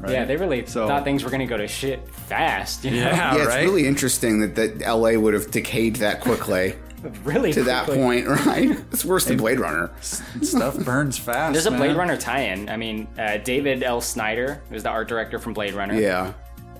[0.00, 0.12] Right?
[0.12, 2.84] Yeah, they really So- thought things were going to go to shit fast.
[2.84, 2.96] You know?
[2.96, 6.74] Yeah, Yeah, it's really interesting that, that LA would have decayed that quickly
[7.24, 7.52] really.
[7.52, 8.70] to that point, right?
[8.92, 9.90] It's worse than Blade Runner.
[10.00, 11.52] Stuff burns fast.
[11.52, 11.96] There's a Blade man.
[11.96, 12.68] Runner tie-in.
[12.68, 14.00] I mean, uh, David L.
[14.00, 15.94] Snyder was the art director from Blade Runner.
[15.94, 16.32] Yeah.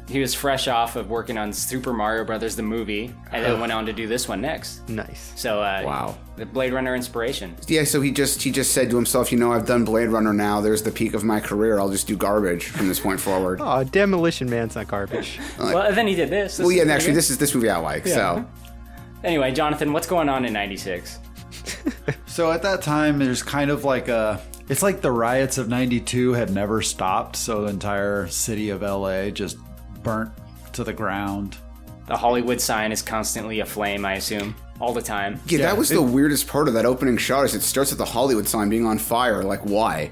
[0.07, 3.73] He was fresh off of working on Super Mario Brothers the movie, and then went
[3.73, 4.87] on to do this one next.
[4.87, 5.33] Nice.
[5.35, 6.19] So, uh, Wow.
[6.37, 7.57] the Blade Runner inspiration.
[7.69, 10.35] Yeah, so he just he just said to himself, you know, I've done Blade Runner
[10.35, 10.61] now.
[10.61, 11.79] There's the peak of my career.
[11.81, 13.61] I'll just do garbage from this point forward.
[13.65, 15.41] Oh, Demolition Man's not garbage.
[15.59, 16.59] well, and then he did this.
[16.59, 18.07] This well, yeah, and actually, this is this movie I like.
[18.07, 18.45] So
[19.25, 21.19] Anyway, Jonathan, what's going on in '96?
[22.27, 24.41] So at that time, there's kind of like a.
[24.69, 29.31] It's like the riots of '92 had never stopped, so the entire city of LA
[29.31, 29.57] just
[30.03, 30.31] burnt
[30.73, 31.57] to the ground.
[32.07, 34.05] The Hollywood sign is constantly aflame.
[34.05, 35.41] I assume all the time.
[35.47, 37.45] yeah, that was the weirdest part of that opening shot.
[37.45, 39.43] Is it starts with the Hollywood sign being on fire?
[39.43, 40.11] Like why?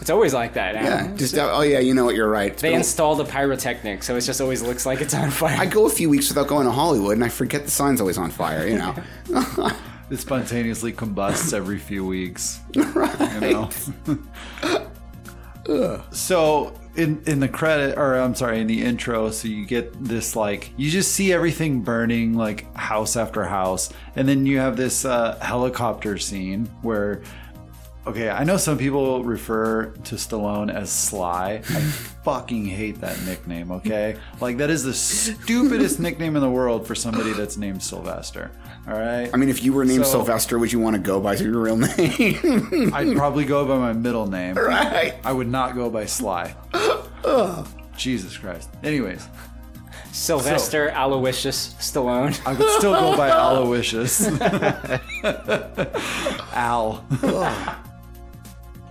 [0.00, 0.74] It's always like that.
[0.74, 1.16] Yeah, Adam.
[1.16, 2.14] just oh yeah, you know what?
[2.14, 2.52] You're right.
[2.52, 5.56] It's They been a- the pyrotechnic, so it just always looks like it's on fire.
[5.58, 8.18] I go a few weeks without going to Hollywood, and I forget the sign's always
[8.18, 8.66] on fire.
[8.66, 8.94] You know.
[10.10, 12.60] It spontaneously combusts every few weeks.
[12.76, 13.32] right.
[13.40, 13.70] You know?
[16.10, 20.36] so in in the credit or I'm sorry, in the intro, so you get this
[20.36, 23.90] like you just see everything burning like house after house.
[24.16, 27.22] And then you have this uh, helicopter scene where
[28.04, 31.62] Okay, I know some people refer to Stallone as Sly.
[31.68, 31.80] I
[32.24, 34.16] fucking hate that nickname, okay?
[34.40, 38.50] Like that is the stupidest nickname in the world for somebody that's named Sylvester.
[38.88, 39.30] All right?
[39.32, 41.60] I mean, if you were named So- Sylvester, would you want to go by your
[41.60, 42.92] real name?
[42.92, 44.56] I'd probably go by my middle name.
[44.56, 45.14] right.
[45.24, 46.56] I would not go by Sly.
[47.96, 48.68] Jesus Christ.
[48.82, 49.28] Anyways,
[50.10, 52.36] Sylvester Aloysius Stallone.
[52.44, 54.26] I would still go by Aloysius.
[56.52, 57.04] Al.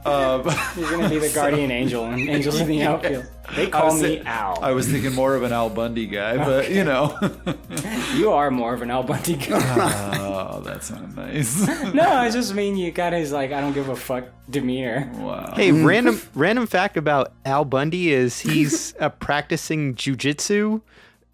[0.05, 0.43] Um,
[0.77, 3.25] You're gonna be the guardian angel and angels in the outfield.
[3.55, 4.59] They call was me thi- Al.
[4.63, 7.17] I was thinking more of an Al Bundy guy, but you know.
[8.15, 9.59] you are more of an Al Bundy guy.
[10.19, 11.67] oh, that sounded nice.
[11.93, 15.09] no, I just mean you got his like I don't give a fuck demeanor.
[15.15, 15.53] wow.
[15.55, 20.81] Hey, random random fact about Al Bundy is he's a practicing jujitsu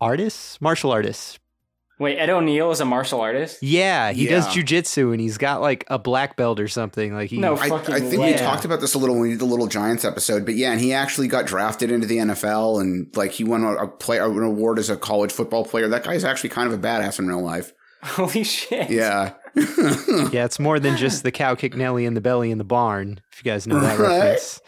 [0.01, 1.39] artist, martial artist.
[1.99, 3.63] Wait, Ed O'Neill is a martial artist?
[3.63, 4.61] Yeah, he does Yeah.
[4.61, 7.13] jujitsu and he's got like a black belt or something.
[7.13, 8.33] Like he No, I, I think way.
[8.33, 10.71] we talked about this a little when we did the Little Giants episode, but yeah,
[10.71, 14.19] and he actually got drafted into the NFL and like he won a, a play
[14.19, 15.87] an award as a college football player.
[15.87, 17.73] That guy's actually kind of a badass in real life.
[18.03, 18.89] Holy shit.
[18.91, 19.33] Yeah.
[20.31, 23.21] Yeah, it's more than just the cow kick Nelly in the belly in the barn.
[23.31, 24.07] If you guys know that Right.
[24.07, 24.61] reference,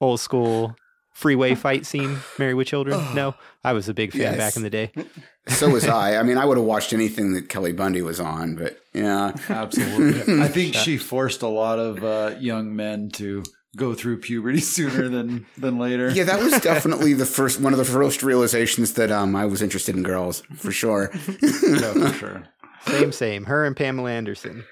[0.00, 0.74] old school
[1.12, 2.98] freeway fight scene, Married with Children.
[3.14, 4.36] No, I was a big fan Yes.
[4.38, 4.92] back in the day.
[5.48, 6.16] So was I.
[6.16, 9.32] I mean, I would have watched anything that Kelly Bundy was on, but yeah.
[9.48, 10.40] Absolutely.
[10.42, 13.42] I think she forced a lot of uh, young men to
[13.76, 16.10] go through puberty sooner than than later.
[16.10, 19.60] Yeah, that was definitely the first one of the first realizations that um I was
[19.60, 21.10] interested in girls, for sure.
[21.42, 22.42] Yeah, for sure.
[22.86, 23.44] Same, same.
[23.46, 24.64] Her and Pamela Anderson.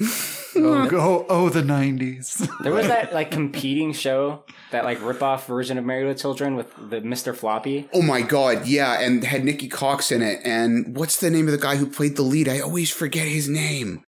[0.00, 2.48] Oh, go, oh, the 90s.
[2.62, 6.74] There was that like competing show, that like rip-off version of Married with Children with
[6.76, 7.34] the Mr.
[7.34, 7.88] Floppy.
[7.92, 10.40] Oh my god, yeah, and had Nikki Cox in it.
[10.44, 12.48] And what's the name of the guy who played the lead?
[12.48, 14.04] I always forget his name.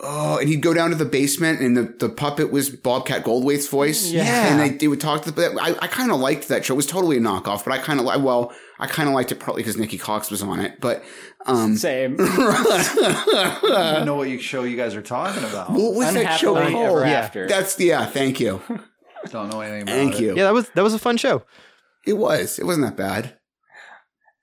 [0.00, 3.66] Oh, and he'd go down to the basement, and the, the puppet was Bobcat Goldthwait's
[3.66, 4.10] voice.
[4.10, 4.52] Yeah.
[4.52, 5.58] and they, they would talk to the.
[5.60, 6.74] I, I kind of liked that show.
[6.74, 8.22] It was totally a knockoff, but I kind of like.
[8.22, 11.02] Well, I kind of liked it partly because Nikki Cox was on it, but
[11.46, 12.16] um, Same.
[12.20, 15.70] I don't know what you show you guys are talking about.
[15.70, 16.98] what was that show Unhappily called?
[16.98, 17.12] ever Yeah.
[17.18, 17.48] after.
[17.48, 18.06] That's yeah.
[18.06, 18.60] Thank you,
[19.30, 20.20] Don't know anything about thank it.
[20.22, 20.36] you.
[20.36, 21.42] Yeah, that was that was a fun show.
[22.06, 22.58] It was.
[22.58, 23.36] It wasn't that bad.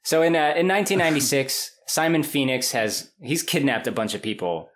[0.03, 4.69] So in uh, in 1996, Simon Phoenix has he's kidnapped a bunch of people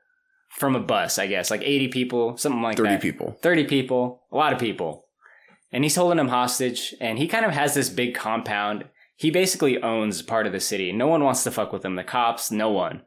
[0.58, 3.02] from a bus, I guess, like 80 people, something like Thirty that.
[3.02, 3.38] people.
[3.44, 5.06] 30 people, a lot of people.
[5.72, 8.86] And he's holding them hostage and he kind of has this big compound.
[9.20, 10.94] He basically owns part of the city.
[10.94, 11.96] No one wants to fuck with him.
[11.96, 13.02] The cops, no one.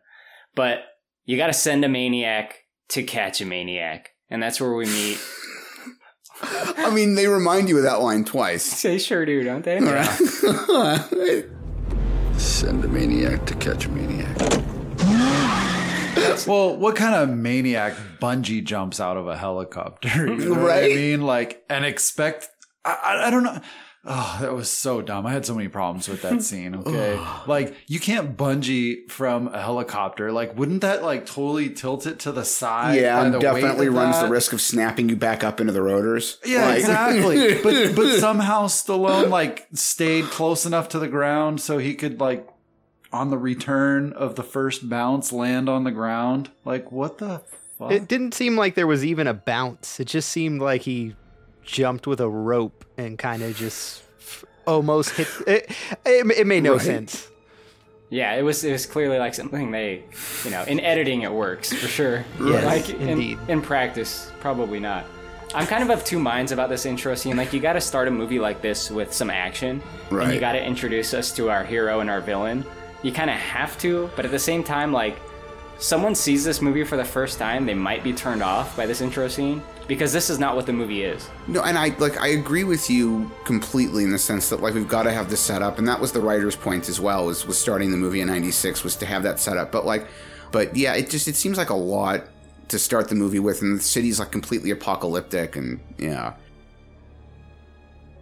[0.54, 0.80] But
[1.24, 4.10] you got to send a maniac to catch a maniac.
[4.28, 5.18] And that's where we meet.
[6.42, 8.82] I mean, they remind you of that line twice.
[8.82, 9.78] they sure do, don't they?
[12.36, 14.36] Send a maniac to catch a maniac.
[16.46, 20.28] Well, what kind of maniac bungee jumps out of a helicopter?
[20.28, 22.48] You know what I mean, like, and expect.
[22.84, 23.60] I, I, I don't know.
[24.04, 25.26] Oh, that was so dumb.
[25.26, 26.74] I had so many problems with that scene.
[26.74, 30.32] Okay, like you can't bungee from a helicopter.
[30.32, 32.96] Like, wouldn't that like totally tilt it to the side?
[33.00, 34.26] Yeah, by and the definitely runs that?
[34.26, 36.38] the risk of snapping you back up into the rotors.
[36.44, 37.62] Yeah, Like- exactly.
[37.62, 42.48] but but somehow Stallone like stayed close enough to the ground so he could like
[43.12, 46.50] on the return of the first bounce land on the ground.
[46.64, 47.40] Like what the
[47.78, 47.92] fuck?
[47.92, 50.00] It didn't seem like there was even a bounce.
[50.00, 51.14] It just seemed like he
[51.64, 54.02] jumped with a rope and kind of just
[54.66, 55.28] almost hit.
[55.46, 55.70] It,
[56.04, 56.82] it, it made no Right.
[56.82, 57.28] sense.
[58.10, 60.04] Yeah, it was it was clearly like something they,
[60.44, 62.24] you know, in editing it works for sure.
[62.44, 63.38] Yes, like in, indeed.
[63.48, 65.06] in practice, probably not.
[65.54, 67.36] I'm kind of of two minds about this intro scene.
[67.36, 70.52] Like, you got to start a movie like this with some action, and you got
[70.52, 72.64] to introduce us to our hero and our villain.
[73.02, 75.18] You kind of have to, but at the same time, like,
[75.78, 79.02] someone sees this movie for the first time, they might be turned off by this
[79.02, 81.28] intro scene because this is not what the movie is.
[81.46, 84.88] No, and I like I agree with you completely in the sense that like we've
[84.88, 87.26] got to have this set up, and that was the writer's point as well.
[87.26, 90.06] Was was starting the movie in '96 was to have that set up, but like,
[90.50, 92.24] but yeah, it just it seems like a lot
[92.68, 96.34] to start the movie with, and the city's like completely apocalyptic, and yeah,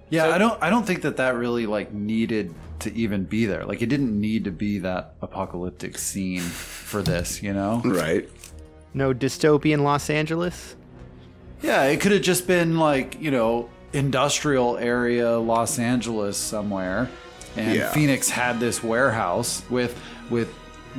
[0.09, 3.65] Yeah, I don't I don't think that that really like needed to even be there.
[3.65, 7.83] Like it didn't need to be that apocalyptic scene for this, you know?
[7.85, 8.29] right.
[8.93, 10.75] No dystopian Los Angeles.
[11.63, 17.09] Yeah, it could have just been like, you know, industrial area Los Angeles somewhere.
[17.57, 17.91] And Yeah.
[17.93, 19.99] Phoenix had this warehouse with
[20.31, 20.53] with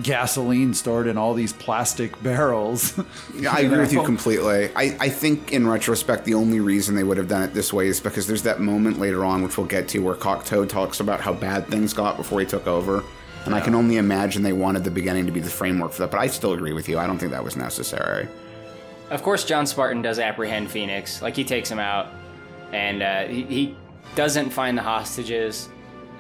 [0.04, 2.98] gasoline stored in all these plastic barrels.
[3.38, 4.70] Yeah, I agree with you completely.
[4.76, 7.88] I, I think in retrospect, the only reason they would have done it this way
[7.88, 11.20] is because there's that moment later on, which we'll get to, where Cocteau talks about
[11.20, 13.04] how bad things got before he took over.
[13.46, 16.12] And I can only imagine they wanted the beginning to be the framework for that.
[16.12, 17.00] But I still agree with you.
[17.00, 18.28] I don't think that was necessary.
[19.12, 21.22] Of course, John Spartan does apprehend Phoenix.
[21.22, 22.08] Like he takes him out,
[22.72, 23.76] and uh, he, he
[24.16, 25.70] doesn't find the hostages.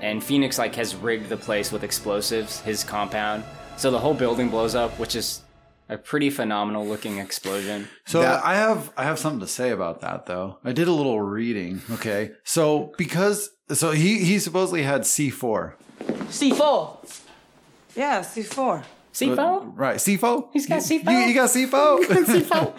[0.01, 3.43] And Phoenix like has rigged the place with explosives, his compound.
[3.77, 5.41] So the whole building blows up, which is
[5.89, 7.87] a pretty phenomenal looking explosion.
[8.05, 10.57] So That- I have I have something to say about that though.
[10.65, 12.31] I did a little reading, okay?
[12.43, 15.73] So because so he he supposedly had C4.
[16.29, 17.21] C4.
[17.95, 18.83] Yeah, C4.
[19.13, 19.37] C4?
[19.37, 20.49] Uh, right, C4?
[20.53, 21.11] He's got You- C4?
[21.11, 22.73] You, you got C4?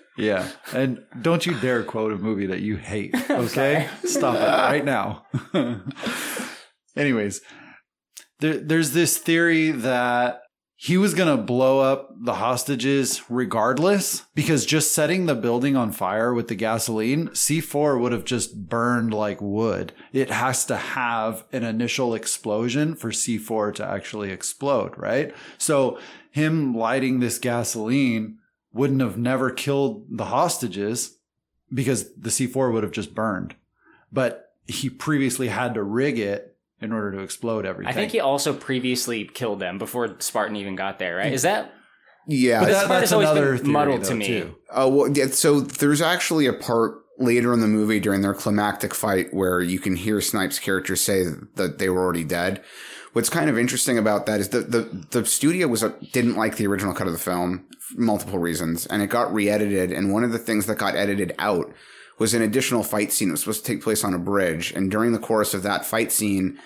[0.18, 0.48] yeah.
[0.72, 3.88] And don't you dare quote a movie that you hate, okay?
[4.04, 5.24] Stop it right now.
[6.96, 7.40] Anyways,
[8.40, 10.40] there, there's this theory that
[10.78, 15.90] he was going to blow up the hostages regardless because just setting the building on
[15.90, 19.94] fire with the gasoline, C4 would have just burned like wood.
[20.12, 25.34] It has to have an initial explosion for C4 to actually explode, right?
[25.56, 25.98] So
[26.30, 28.38] him lighting this gasoline
[28.70, 31.16] wouldn't have never killed the hostages
[31.72, 33.54] because the C4 would have just burned.
[34.12, 37.90] But he previously had to rig it in order to explode everything.
[37.90, 41.32] I think he also previously killed them before Spartan even got there, right?
[41.32, 41.72] Is that
[42.26, 42.60] Yeah.
[42.60, 44.26] But This that, part that's has always another been theory, muddled though, to me.
[44.26, 44.54] too.
[44.70, 48.94] Uh, well, yeah, so there's actually a part later in the movie during their climactic
[48.94, 52.62] fight where you can hear Snipes' character say that they were already dead.
[53.14, 56.56] What's kind of interesting about that is that the the studio was a, didn't like
[56.56, 59.90] the original cut of the film for multiple reasons, and it got re-edited.
[59.90, 61.72] And one of the things that got edited out
[62.18, 64.72] was an additional fight scene that was supposed to take place on a bridge.
[64.72, 66.58] And during the course of that fight scene,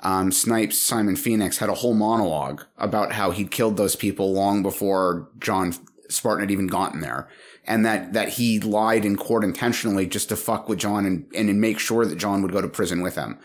[0.00, 4.62] um, Snipes, Simon Phoenix had a whole monologue about how he'd killed those people long
[4.62, 5.74] before John
[6.08, 7.28] Spartan had even gotten there.
[7.64, 11.60] And that, that he lied in court intentionally just to fuck with John and, and
[11.60, 13.38] make sure that John would go to prison with him.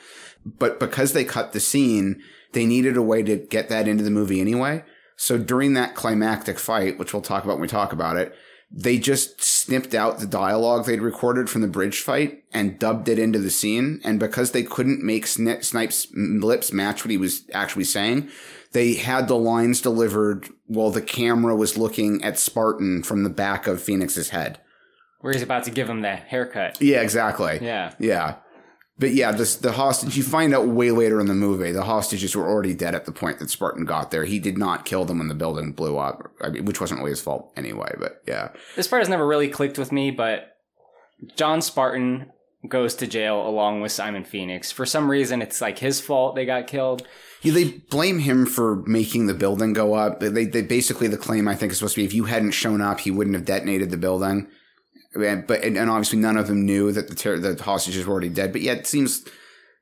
[0.46, 2.22] But because they cut the scene,
[2.54, 4.84] they needed a way to get that into the movie anyway.
[5.16, 8.36] So during that climactic fight, which we'll talk about when we talk about it,
[8.76, 13.20] they just snipped out the dialogue they'd recorded from the bridge fight and dubbed it
[13.20, 14.02] into the scene.
[14.04, 18.30] And because they couldn't make Sni- Snipes' lips match what he was actually saying,
[18.72, 23.68] they had the lines delivered while the camera was looking at Spartan from the back
[23.68, 24.60] of Phoenix's head.
[25.22, 26.82] Where he's about to give him the haircut.
[26.82, 27.60] Yeah, exactly.
[27.62, 27.94] Yeah.
[28.00, 28.38] Yeah.
[29.00, 32.36] But yeah, this, the hostage, you find out way later in the movie, the hostages
[32.36, 34.26] were already dead at the point that Spartan got there.
[34.26, 37.12] He did not kill them when the building blew up, I mean, which wasn't really
[37.12, 38.50] his fault anyway, but yeah.
[38.76, 40.58] This part has never really clicked with me, but
[41.36, 42.32] John Spartan
[42.68, 44.72] goes to jail along with Simon Phoenix.
[44.72, 47.06] For some reason, it's like his fault they got killed.
[47.42, 50.20] Yeah, they blame him for making the building go up.
[50.20, 52.80] They, they basically the claim I think is supposed to be if you hadn't shown
[52.80, 54.48] up, he wouldn't have detonated the building.
[55.16, 58.12] And, but and, and obviously none of them knew that the ter- the hostages were
[58.14, 58.52] already dead.
[58.52, 59.26] But yet it seems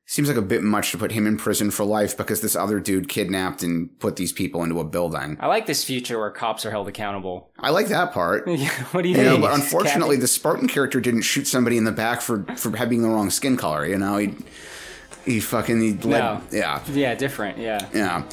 [0.08, 2.82] seems like a bit much to put him in prison for life because this other
[2.82, 5.38] dude kidnapped and put these people into a building.
[5.40, 7.50] I like this future where cops are held accountable.
[7.58, 8.46] I like that part.
[8.92, 9.42] what do you You know, think?
[9.44, 10.22] but unfortunately, Cavi?
[10.22, 13.56] the Spartan character didn't shoot somebody in the back for for having the wrong skin
[13.56, 13.86] color.
[13.86, 14.36] You know, he
[15.24, 16.42] he fucking he led, No.
[16.52, 17.58] yeah yeah, different.
[17.58, 17.88] Yeah.
[17.94, 18.24] yeah.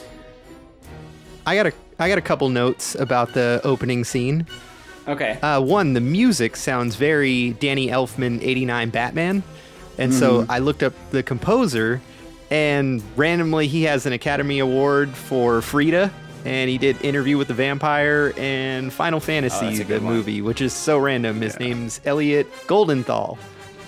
[1.47, 4.47] I got a I got a couple notes about the opening scene.
[5.09, 5.39] Okay.
[5.41, 9.43] Uh, one, the music sounds very Danny Elfman '89 Batman,
[9.97, 12.01] and so I looked up the composer,
[12.51, 16.13] and randomly he has an Academy Award for Frida,
[16.45, 20.05] and he did Interview with the Vampire and Final Fantasy, Oh, the one.
[20.15, 21.41] movie, which is so random.
[21.41, 23.39] His name's Elliot Goldenthal,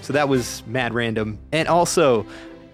[0.00, 1.38] so that was mad random.
[1.52, 2.24] And also,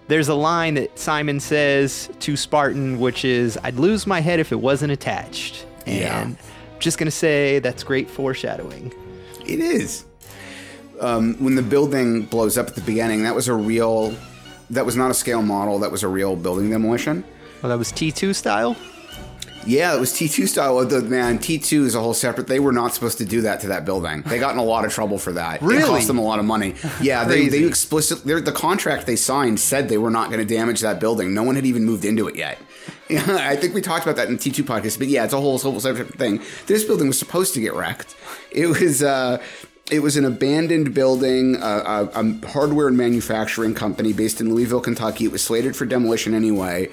[0.07, 4.53] there's a line that Simon says to Spartan, which is, "I'd lose my head if
[4.53, 6.29] it wasn't attached." Yeah.
[6.79, 8.93] Just gonna say that's great foreshadowing.
[9.45, 10.05] It is.
[10.99, 14.15] Um, when the building blows up at the beginning, that was a real.
[14.69, 15.79] That was not a scale model.
[15.79, 17.23] That was a real building demolition.
[17.61, 18.75] Well, that was T2 style.
[19.67, 20.83] Yeah, it was T2 style.
[20.85, 22.47] The man T2 is a whole separate.
[22.47, 24.21] They were not supposed to do that to that building.
[24.21, 25.61] They got in a lot of trouble for that.
[25.61, 25.83] Really?
[25.83, 26.75] It cost them a lot of money.
[27.01, 30.79] Yeah, they, they explicitly the contract they signed said they were not going to damage
[30.81, 31.33] that building.
[31.33, 32.57] No one had even moved into it yet.
[33.09, 34.97] Yeah, I think we talked about that in the T2 podcast.
[34.99, 36.41] But yeah, it's a whole, whole separate thing.
[36.67, 38.15] This building was supposed to get wrecked.
[38.51, 39.03] It was.
[39.03, 39.41] uh
[39.89, 44.81] it was an abandoned building, uh, a, a hardware and manufacturing company based in Louisville,
[44.81, 45.23] Kentucky.
[45.23, 46.89] It was slated for demolition anyway.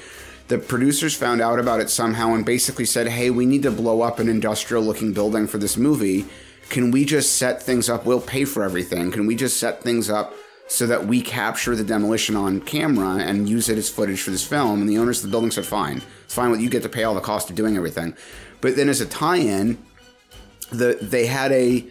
[0.48, 4.02] The producers found out about it somehow and basically said, hey, we need to blow
[4.02, 6.26] up an industrial looking building for this movie.
[6.68, 8.04] Can we just set things up?
[8.04, 9.11] We'll pay for everything.
[9.11, 10.35] Can we just set things up
[10.66, 14.46] so that we capture the demolition on camera and use it as footage for this
[14.46, 14.80] film?
[14.80, 16.02] And the owners of the building said, fine.
[16.24, 18.14] It's fine with you get to pay all the cost of doing everything.
[18.61, 19.78] But then as a tie in,
[20.70, 21.87] the they had a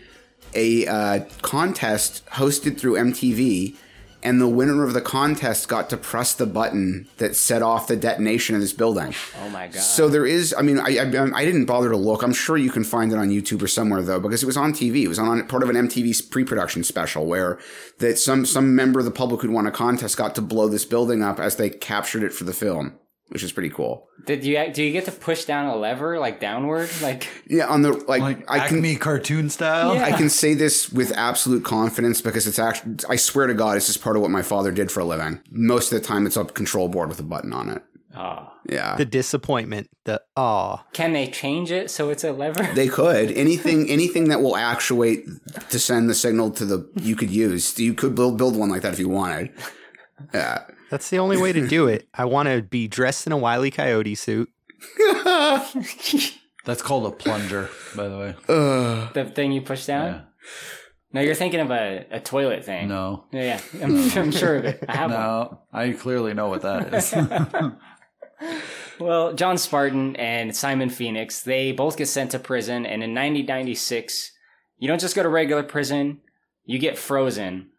[0.56, 3.76] a uh, contest hosted through MTV,
[4.24, 7.96] and the winner of the contest got to press the button that set off the
[7.96, 9.14] detonation of this building.
[9.44, 9.82] Oh my god.
[9.82, 11.04] So there is, I mean, I, I
[11.36, 12.24] I didn't bother to look.
[12.24, 14.74] I'm sure you can find it on YouTube or somewhere though, because it was on
[14.74, 15.04] TV.
[15.04, 17.60] It was on part of an MTV pre-production special where
[18.00, 20.86] that some some member of the public who'd won a contest got to blow this
[20.86, 22.94] building up as they captured it for the film,
[23.30, 24.08] which is pretty cool.
[24.26, 26.90] Did you do you get to push down a lever like downward?
[27.02, 29.96] Like Yeah, on the like, Like I can Acme cartoon style.
[29.96, 30.06] Yeah.
[30.06, 33.88] I can say this with absolute confidence because it's actually, I swear to God, it's
[33.88, 35.42] just part of what my father did for a living.
[35.50, 37.82] Most of the time, it's a control board with a button on it.
[38.16, 38.50] oh.
[38.70, 38.96] Yeah.
[38.96, 40.86] The disappointment, the awe.
[40.94, 42.64] Can they change it so it's a lever?
[42.76, 45.26] they could anything anything that will actuate
[45.70, 48.84] to send the signal to the you could use you could build build one like
[48.84, 49.52] that if you wanted
[50.34, 52.08] yeah That's the only way to do it.
[52.14, 53.72] I want to be dressed in a Wile E.
[53.72, 54.48] Coyote suit.
[56.66, 58.36] That's called a plunger, by the way.
[58.46, 60.06] the thing you push down?
[60.06, 60.22] Yeah.
[61.12, 62.90] No, you're thinking of a, a toilet thing.
[62.90, 63.26] No.
[63.32, 63.84] Yeah, yeah.
[63.84, 64.86] I'm, I'm sure of it.
[64.88, 65.20] I have one.
[65.20, 67.16] No, I clearly know what that is.
[69.00, 74.32] Well, John Spartan and Simon Phoenix, they both get sent to prison, and in 1996,
[74.78, 76.22] you don't just go to regular prison,
[76.64, 77.72] you get frozen.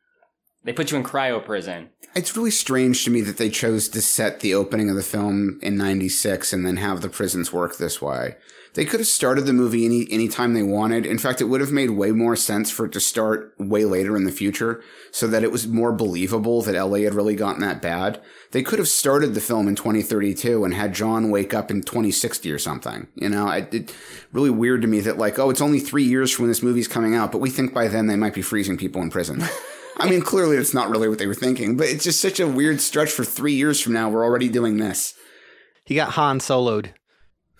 [0.64, 1.90] They put you in cryo prison.
[2.14, 5.58] It's really strange to me that they chose to set the opening of the film
[5.62, 8.36] in 96 and then have the prisons work this way.
[8.74, 11.06] They could have started the movie any time they wanted.
[11.06, 14.16] In fact it would have made way more sense for it to start way later
[14.16, 17.80] in the future so that it was more believable that la had really gotten that
[17.80, 18.20] bad.
[18.50, 22.50] They could have started the film in 2032 and had john wake up in 2060
[22.50, 23.06] or something.
[23.14, 23.94] You know it, it
[24.32, 26.88] really weird to me that like oh it's only three years from when this movie's
[26.88, 29.42] coming out but we think by then they might be freezing people in prison
[29.98, 32.48] I mean, clearly it's not really what they were thinking, but it's just such a
[32.48, 34.08] weird stretch for three years from now.
[34.08, 35.14] We're already doing this.
[35.84, 36.92] He got Han soloed.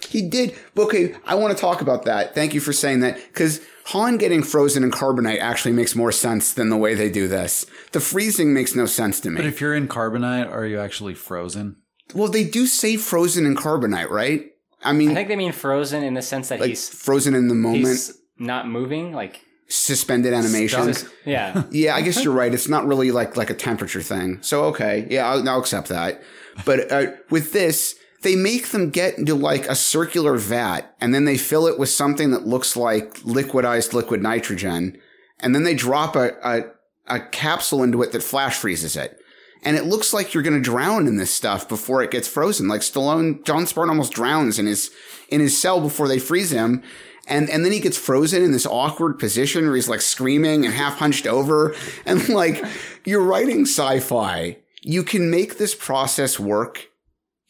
[0.09, 0.55] He did.
[0.76, 2.35] Okay, I want to talk about that.
[2.35, 6.53] Thank you for saying that because Han getting frozen in carbonite actually makes more sense
[6.53, 7.66] than the way they do this.
[7.93, 9.37] The freezing makes no sense to me.
[9.37, 11.76] But if you're in carbonite, are you actually frozen?
[12.14, 14.51] well, they do say frozen in carbonite, right?
[14.82, 17.49] I mean, I think they mean frozen in the sense that like he's frozen in
[17.49, 19.12] the moment, he's not moving.
[19.12, 19.41] Like,
[19.74, 20.94] suspended animation.
[21.24, 22.52] yeah, Yeah, I guess you're right.
[22.52, 24.38] It's not really like like a temperature thing.
[24.42, 26.22] So okay, yeah, I'll, I'll accept that.
[26.64, 31.24] But uh, with this, they make them get into like a circular vat, and then
[31.24, 34.98] they fill it with something that looks like liquidized liquid nitrogen,
[35.40, 39.18] and then they drop a a, a capsule into it that flash freezes it.
[39.66, 42.68] And it looks like you're going to drown in this stuff before it gets frozen.
[42.68, 44.90] Like Stallone, John Spartan almost drowns in his
[45.30, 46.82] in his cell before they freeze him.
[47.26, 50.74] And, and then he gets frozen in this awkward position where he's like screaming and
[50.74, 51.74] half hunched over.
[52.04, 52.62] And like,
[53.04, 54.58] you're writing sci-fi.
[54.82, 56.90] You can make this process work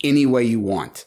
[0.03, 1.07] any way you want.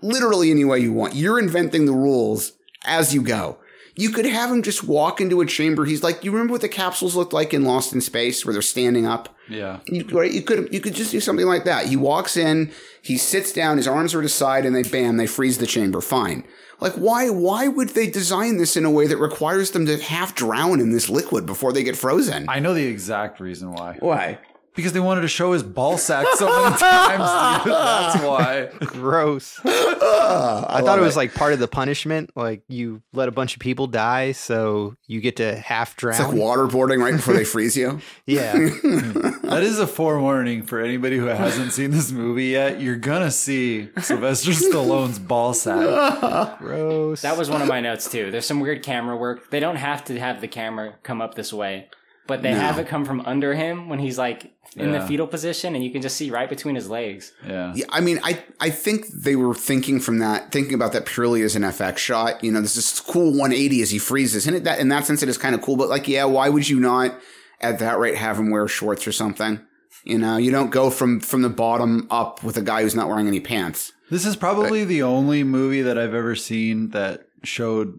[0.00, 1.14] Literally any way you want.
[1.14, 2.52] You're inventing the rules
[2.84, 3.58] as you go.
[3.98, 5.86] You could have him just walk into a chamber.
[5.86, 8.60] He's like, you remember what the capsules looked like in Lost in Space where they're
[8.60, 9.34] standing up?
[9.48, 9.78] Yeah.
[9.86, 11.86] You, right, you could you could just do something like that.
[11.86, 15.16] He walks in, he sits down, his arms are at his side, and they bam,
[15.16, 16.00] they freeze the chamber.
[16.00, 16.44] Fine.
[16.78, 20.34] Like why why would they design this in a way that requires them to half
[20.34, 22.46] drown in this liquid before they get frozen?
[22.48, 23.96] I know the exact reason why.
[24.00, 24.38] why?
[24.76, 27.72] Because they wanted to show his ball sack so many times, dude.
[27.72, 28.68] That's why.
[28.86, 29.58] Gross.
[29.64, 32.30] I, thought it was like part of the punishment.
[32.36, 36.20] Like you let a bunch of people die, so you get to half drown.
[36.20, 38.00] It's like waterboarding right before they freeze you.
[38.26, 38.52] yeah.
[38.52, 42.80] That is a forewarning for anybody who hasn't seen this movie yet.
[42.80, 46.58] You're gonna see Sylvester Stallone's ball sack.
[46.58, 47.22] Gross.
[47.22, 48.30] that was one of my notes too.
[48.30, 49.50] There's some weird camera work.
[49.50, 51.88] They don't have to have the camera come up this way,
[52.26, 55.74] but they have it come from under him when he's like in the fetal position,
[55.74, 57.32] and you can just see right between his legs.
[57.46, 57.72] Yeah.
[57.74, 61.42] Yeah, I mean, I I think they were thinking from that, thinking about that purely
[61.42, 62.42] as an FX shot.
[62.42, 65.22] You know, this is cool 180 as he freezes, and it, that in that sense,
[65.22, 65.76] it is kind of cool.
[65.76, 67.18] But like, yeah, why would you not
[67.60, 69.60] at that rate have him wear shorts or something?
[70.04, 73.08] You know, you don't go from from the bottom up with a guy who's not
[73.08, 73.92] wearing any pants.
[74.10, 77.98] This is probably the only movie that I've ever seen that showed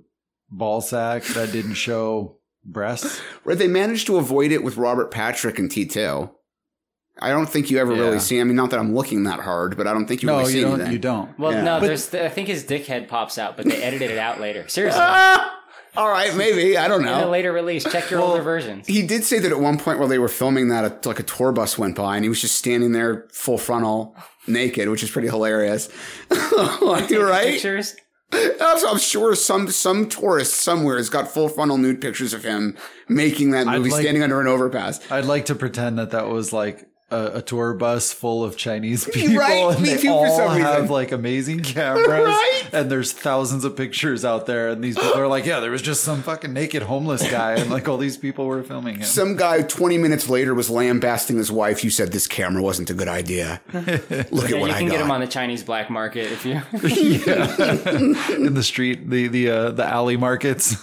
[0.49, 2.36] ball sack that didn't show
[2.67, 3.19] breasts.
[3.45, 3.57] Right?
[3.57, 6.29] They managed to avoid it with Robert Patrick and T2.
[7.19, 8.01] I don't think you ever Yeah.
[8.01, 8.39] really see.
[8.39, 10.51] I mean, not that I'm looking that hard, but I don't think you No, really
[10.51, 10.73] see you don't.
[10.75, 10.93] anything.
[10.93, 11.39] You don't.
[11.39, 11.63] Well, Yeah.
[11.63, 14.39] no, But- there's I think his dick head pops out, but they edited it out
[14.41, 14.67] later.
[14.67, 15.01] Seriously,
[15.95, 17.29] All right, maybe I don't in a know.
[17.31, 18.85] later release, check your older versions.
[18.85, 21.23] He did say that at one point while they were filming that, a, like a
[21.23, 24.15] tour bus went by and he was just standing there full frontal,
[24.45, 25.89] naked, which is pretty hilarious.
[27.09, 27.47] You're right.
[27.47, 27.95] Pictures.
[28.31, 33.51] I'm, sure some some tourist somewhere has got full frontal nude pictures of him making
[33.51, 34.99] that movie, like- standing under an overpass.
[35.11, 39.05] I'd like to pretend that that was like a, a tour bus full of Chinese
[39.13, 40.87] people, Right, and me they too, for some all have reason.
[40.93, 42.63] like amazing cameras, Right.
[42.73, 45.81] and there's thousands of pictures out there, and these people are like, yeah, there was
[45.81, 49.03] just some fucking naked homeless guy, and like all these people were filming him.
[49.03, 51.83] Some guy 20 minutes later was lambasting his wife.
[51.83, 53.61] You said this camera wasn't a good idea.
[53.73, 55.13] Look at Yeah, what you I can get them got.
[55.15, 56.55] on the Chinese black market if you.
[58.45, 60.75] in the street, the the uh, the alley markets.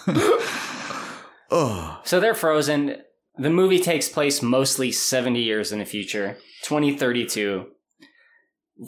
[1.51, 2.97] So they're frozen.
[3.37, 7.66] The movie takes place mostly 70 years in the future, 2032.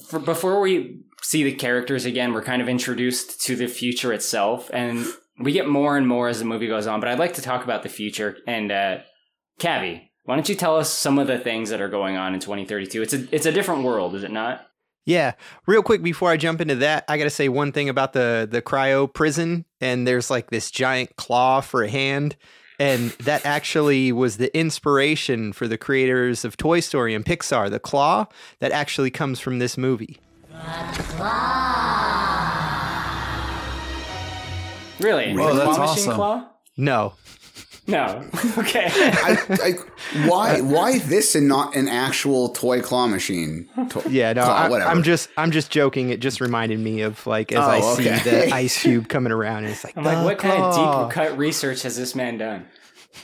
[0.08, 4.70] For, before we see the characters again, we're kind of introduced to the future itself,
[4.72, 5.06] and
[5.40, 7.00] we get more and more as the movie goes on.
[7.00, 8.36] But I'd like to talk about the future.
[8.46, 8.98] And uh,
[9.58, 12.40] Cavi, why don't you tell us some of the things that are going on in
[12.40, 13.02] 2032?
[13.02, 14.66] It's a it's a different world, is it not?
[15.04, 15.34] Yeah,
[15.66, 18.48] real quick before I jump into that, I got to say one thing about the
[18.50, 22.36] the cryo prison and there's like this giant claw for a hand
[22.78, 27.78] and that actually was the inspiration for the creators of Toy Story and Pixar, the
[27.80, 28.26] claw
[28.60, 30.18] that actually comes from this movie.
[35.00, 35.32] Really?
[35.38, 36.14] Oh, The that's claw machine awesome.
[36.14, 36.48] claw?
[36.76, 37.14] No.
[37.88, 38.24] No.
[38.58, 38.88] okay.
[38.92, 43.68] I, I, why why this and not an actual toy claw machine?
[43.90, 44.90] To- Yeah, no, claw, I, whatever.
[44.90, 46.10] I'm just I'm just joking.
[46.10, 49.64] It just reminded me of like as I Oh, see the ice cube coming around
[49.64, 52.38] and it's like I'm like, "The what kind of deep cut research has this man
[52.38, 52.66] done?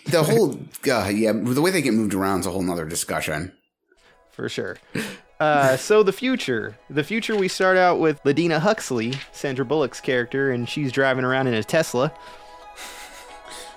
[0.06, 0.52] the whole
[0.90, 3.52] uh, yeah the way they get moved around is a whole nother discussion.
[4.30, 4.78] for sure.
[5.40, 7.34] Uh, so the future, the future.
[7.36, 11.64] We start out with Lenina Huxley, Sandra Bullock's character, and she's driving around in a
[11.64, 12.12] Tesla.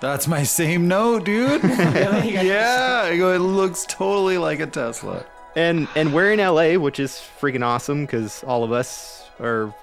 [0.00, 1.62] That's my same note, dude.
[1.64, 5.24] yeah, I go, it looks totally like a Tesla.
[5.54, 9.74] and and we're in LA, which is freaking awesome because all of us are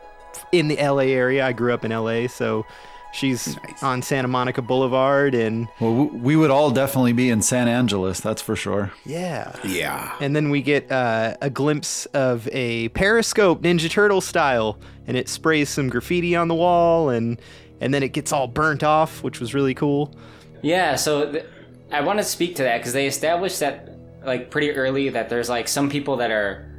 [0.52, 1.46] in the LA area.
[1.46, 2.66] I grew up in LA, so
[3.14, 8.20] She's on Santa Monica Boulevard, and Well, we would all definitely be in San Angeles,
[8.20, 8.92] that's for sure.
[9.06, 9.56] yeah.
[9.64, 10.16] Yeah.
[10.20, 15.30] And then we get uh, a glimpse of a periscope, Ninja Turtle style, and it
[15.30, 17.40] sprays some graffiti on the wall, and
[17.82, 20.16] and then it gets all burnt off, which was really cool.
[20.62, 21.46] Yeah, so th-
[21.92, 23.90] I want to speak to that because they established that
[24.26, 26.70] like pretty early that there's like some people that are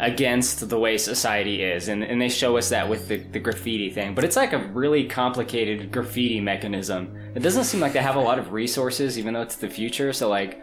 [0.00, 3.90] against the way society is, and, and they show us that with the, the graffiti
[3.90, 4.14] thing.
[4.14, 7.16] But it's like a really complicated graffiti mechanism.
[7.34, 10.12] It doesn't seem like they have a lot of resources, even though it's the future.
[10.12, 10.62] So like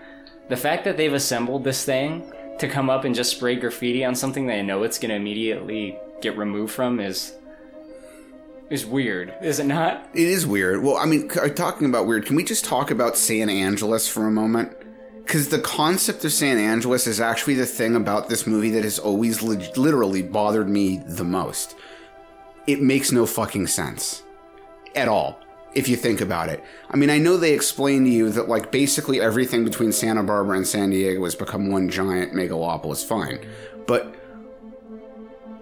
[0.49, 4.15] the fact that they've assembled this thing to come up and just spray graffiti on
[4.15, 7.35] something they know it's going to immediately get removed from is
[8.69, 10.07] is weird, is it not?
[10.13, 10.83] It is weird.
[10.83, 14.07] Well, I mean, c- uh, talking about weird, can we just talk about San Angeles
[14.07, 14.75] for a moment?
[15.25, 18.97] Because the concept of San Angeles is actually the thing about this movie that has
[18.99, 21.75] always leg- literally bothered me the most.
[22.67, 24.23] It makes no fucking sense.
[24.95, 25.39] At all.
[25.75, 26.63] If you think about it.
[26.89, 30.57] I mean, I know they explain to you that, like, basically everything between Santa Barbara
[30.57, 33.05] and San Diego has become one giant megalopolis.
[33.05, 33.45] Fine.
[33.85, 34.15] But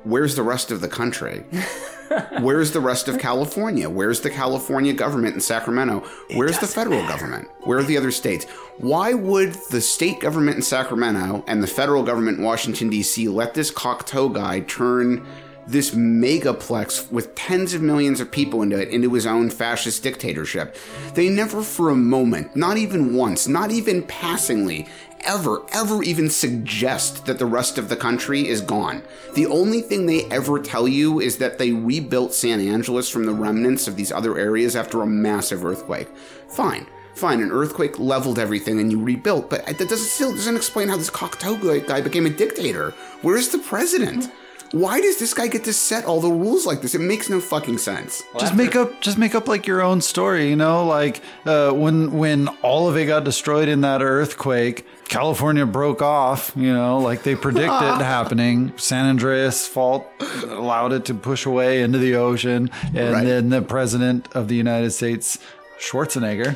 [0.04, 1.44] where's the rest of the country?
[2.40, 3.90] Where's the rest of California?
[3.90, 6.04] Where's the California government in Sacramento?
[6.34, 7.50] Where's the federal government?
[7.62, 8.46] Where are the other states?
[8.78, 13.28] Why would the state government in Sacramento and the federal government in Washington, D.C.
[13.28, 15.26] let this Cocteau guy turn
[15.66, 20.76] this megaplex with tens of millions of people into it into his own fascist dictatorship?
[21.14, 24.88] They never for a moment, not even once, not even passingly,
[25.22, 29.04] ever, ever even suggest that the rest of the country is gone.
[29.36, 33.34] The only thing they ever tell you is that they rebuilt San Angeles from the
[33.34, 36.08] remnants of these other areas after a massive earthquake.
[36.50, 36.88] Fine.
[37.14, 40.98] Fine, an earthquake leveled everything and you rebuilt, but that doesn't still doesn't explain how
[40.98, 42.94] this Cocteau guy- became a dictator.
[43.24, 44.32] Where's the president?
[44.72, 46.94] Why does this guy get to set all the rules like this?
[46.96, 48.24] It makes no fucking sense.
[48.40, 52.12] just make up just make up like your own story you know like uh, when
[52.18, 57.24] when all of it got destroyed in that earthquake california broke off you know like
[57.24, 57.70] they predicted
[58.02, 60.06] happening san andreas fault
[60.44, 63.24] allowed it to push away into the ocean and Right.
[63.26, 65.40] then the president of the united states
[65.80, 66.56] Schwarzenegger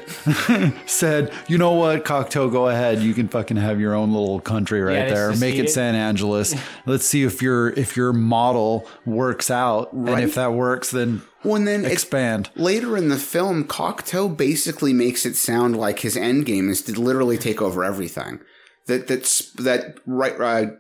[0.90, 3.00] said, "You know what, Cocteau, go ahead.
[3.00, 5.28] You can fucking have your own little country right Yeah, there.
[5.30, 5.66] Make seceded.
[5.66, 6.56] it San Angeles.
[6.86, 11.56] Let's see if your if your model works out, and if that works, then Well,
[11.56, 16.18] and then it- expand." Later in the film, Cocteau basically makes it sound like his
[16.18, 18.40] end game is to literally take over everything.
[18.88, 20.72] That that's that right uh,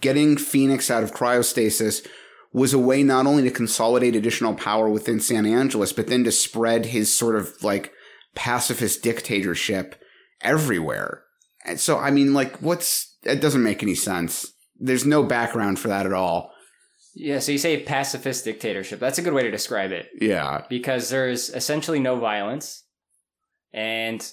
[0.00, 2.06] getting Phoenix out of cryostasis
[2.52, 6.32] was a way not only to consolidate additional power within San Angeles, but then to
[6.32, 7.92] spread his sort of like
[8.34, 10.00] pacifist dictatorship
[10.40, 11.24] everywhere.
[11.64, 14.52] And so, I mean, like, what's it doesn't make any sense.
[14.78, 16.52] There's no background for that at all.
[17.14, 19.00] Yeah, so you say pacifist dictatorship.
[19.00, 20.06] That's a good way to describe it.
[20.20, 20.64] Yeah.
[20.68, 22.84] because there's essentially no violence
[23.72, 24.32] and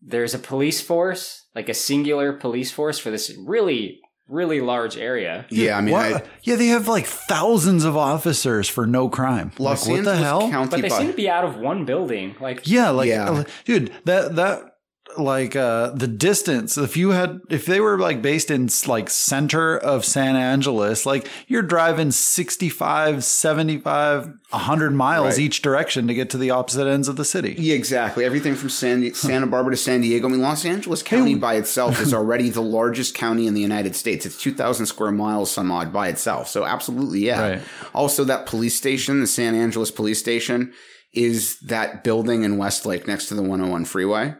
[0.00, 5.44] there's a police force like a singular police force for this really really large area
[5.50, 9.52] Yeah, I mean, I, yeah, they have like thousands of officers for no crime.
[9.58, 10.48] Los like, what the hell?
[10.50, 13.30] County but they by- seem to be out of one building like Yeah, like, Yeah.
[13.30, 14.71] uh, dude, that that
[15.18, 16.76] like uh the distance.
[16.78, 21.28] If you had, if they were like based in like center of San Angeles, like
[21.46, 25.38] you're driving 65, 75, 100 miles Right.
[25.38, 27.54] each direction to get to the opposite ends of the city.
[27.58, 28.24] Yeah, exactly.
[28.24, 30.28] Everything from San, Santa Barbara to San Diego.
[30.28, 33.94] I mean, Los Angeles County by itself is already the largest county in the United
[33.96, 34.26] States.
[34.26, 36.48] It's 2,000 square miles, some odd by itself.
[36.48, 37.40] So, absolutely, yeah.
[37.40, 37.62] Right.
[37.94, 40.72] Also, that police station, the San Angeles police station,
[41.12, 44.34] is that building in Westlake next to the 101 freeway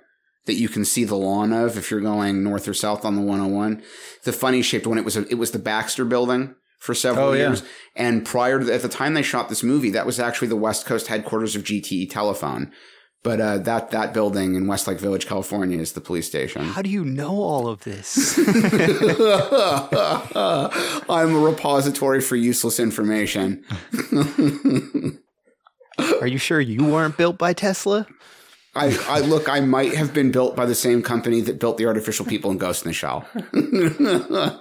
[0.46, 3.22] that you can see the lawn of if you're going north or south on the
[3.22, 3.82] 101.
[4.24, 7.32] The funny shaped one, it was a, it was the Baxter building for several Oh,
[7.32, 7.48] yeah.
[7.48, 7.62] years.
[7.94, 10.84] And prior to at the time they shot this movie, that was actually the West
[10.84, 12.72] Coast headquarters of GTE Telephone.
[13.24, 16.64] But uh, that that building in Westlake Village, California, is the police station.
[16.64, 18.36] How do you know all of this?
[21.08, 23.64] I'm a repository for useless information.
[26.20, 28.06] Are you sure you weren't built by Tesla?
[28.74, 31.86] I, I look, I might have been built by the same company that built the
[31.86, 33.28] artificial people in Ghost in the Shell.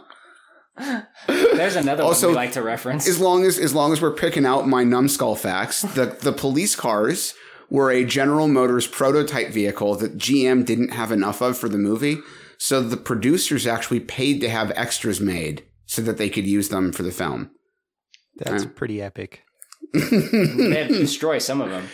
[1.27, 4.13] there's another Also, one we like to reference as long as as long as we're
[4.13, 7.33] picking out my numbskull facts, the the police cars
[7.69, 12.17] were a General Motors prototype vehicle that GM didn't have enough of for the movie,
[12.57, 16.91] so the producers actually paid to have extras made so that they could use them
[16.91, 17.51] for the film.
[18.37, 19.43] That's pretty epic.
[19.93, 21.87] they had to destroy some of them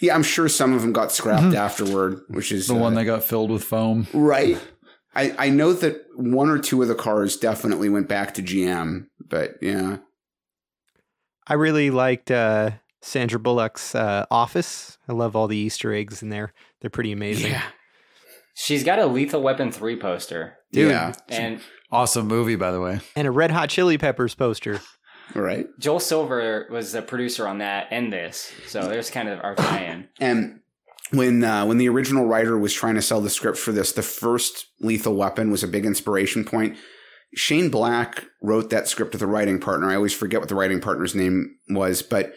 [0.00, 3.04] Yeah, I'm sure some of them got scrapped afterward, which is The one uh, that
[3.04, 4.06] got filled with foam.
[4.12, 4.58] right.
[5.14, 9.06] I, I know that one or two of the cars definitely went back to GM,
[9.26, 9.96] but yeah.
[11.48, 12.72] I really liked uh,
[13.02, 14.98] Sandra Bullock's uh, office.
[15.08, 16.52] I love all the Easter eggs in there.
[16.80, 17.50] They're pretty amazing.
[17.50, 17.64] Yeah.
[18.54, 20.58] She's got a Lethal Weapon 3 poster.
[20.72, 21.14] Dude, Yeah.
[21.28, 23.00] And awesome movie, by the way.
[23.16, 24.80] And a Red Hot Chili Peppers poster.
[25.34, 25.66] Right.
[25.78, 28.52] Joel Silver was the producer on that and this.
[28.66, 30.08] So there's kind of our tie in.
[30.20, 30.60] And
[31.10, 34.02] when uh, when the original writer was trying to sell the script for this, the
[34.02, 36.76] first Lethal Weapon was a big inspiration point.
[37.34, 39.90] Shane Black wrote that script with a writing partner.
[39.90, 42.34] I always forget what the writing partner's name was, but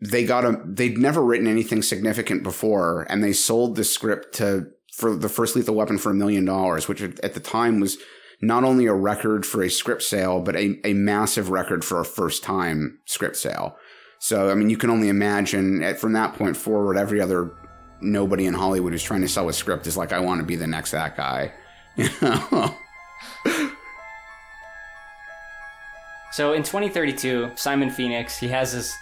[0.00, 4.66] they got a they'd never written anything significant before, and they sold the script to
[4.92, 7.98] for the first Lethal Weapon for a million dollars, which at the time was
[8.46, 12.04] not only a record for a script sale, but a, a massive record for a
[12.04, 13.76] first time script sale.
[14.18, 17.52] So, I mean, you can only imagine at, from that point forward, every other
[18.00, 20.56] nobody in Hollywood who's trying to sell a script is like, I want to be
[20.56, 21.52] the next that guy.
[21.96, 22.74] You know?
[26.34, 28.92] So in 2032, Simon Phoenix, he has his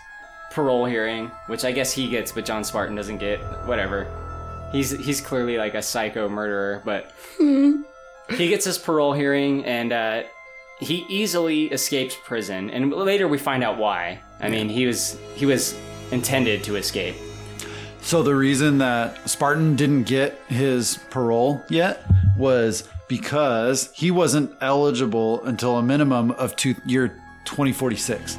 [0.51, 3.41] parole hearing, which I guess he gets, but John Spartan doesn't get.
[3.67, 4.07] Whatever.
[4.71, 7.11] He's he's clearly like a psycho murderer, but
[8.37, 10.23] he gets his parole hearing and uh,
[10.81, 12.71] he easily escapes prison.
[12.71, 14.21] And later we find out why.
[14.41, 15.79] I mean, he was he was
[16.11, 17.15] intended to escape.
[18.01, 22.05] So the reason that Spartan didn't get his parole yet
[22.37, 27.09] was because he wasn't eligible until a minimum of two, year
[27.45, 28.39] 2046.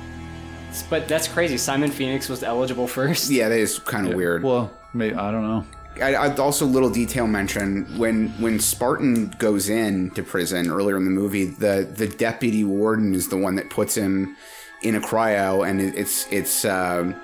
[0.90, 1.58] But that's crazy.
[1.58, 3.30] Simon Phoenix was eligible first.
[3.30, 4.44] yeah, that is kind of weird.
[4.44, 5.66] Well, maybe I don't know.
[6.02, 11.06] I, I also little detail mention when when Spartan goes in to prison earlier in
[11.06, 14.36] the movie, the the deputy warden is the one that puts him
[14.82, 16.66] in a cryo, and it, it's it's.
[16.66, 17.16] Um,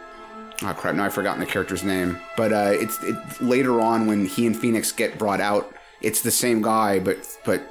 [0.61, 0.93] Oh crap!
[0.93, 2.19] Now I've forgotten the character's name.
[2.35, 5.73] But uh, it's it, later on when he and Phoenix get brought out.
[6.01, 7.61] It's the same guy, but but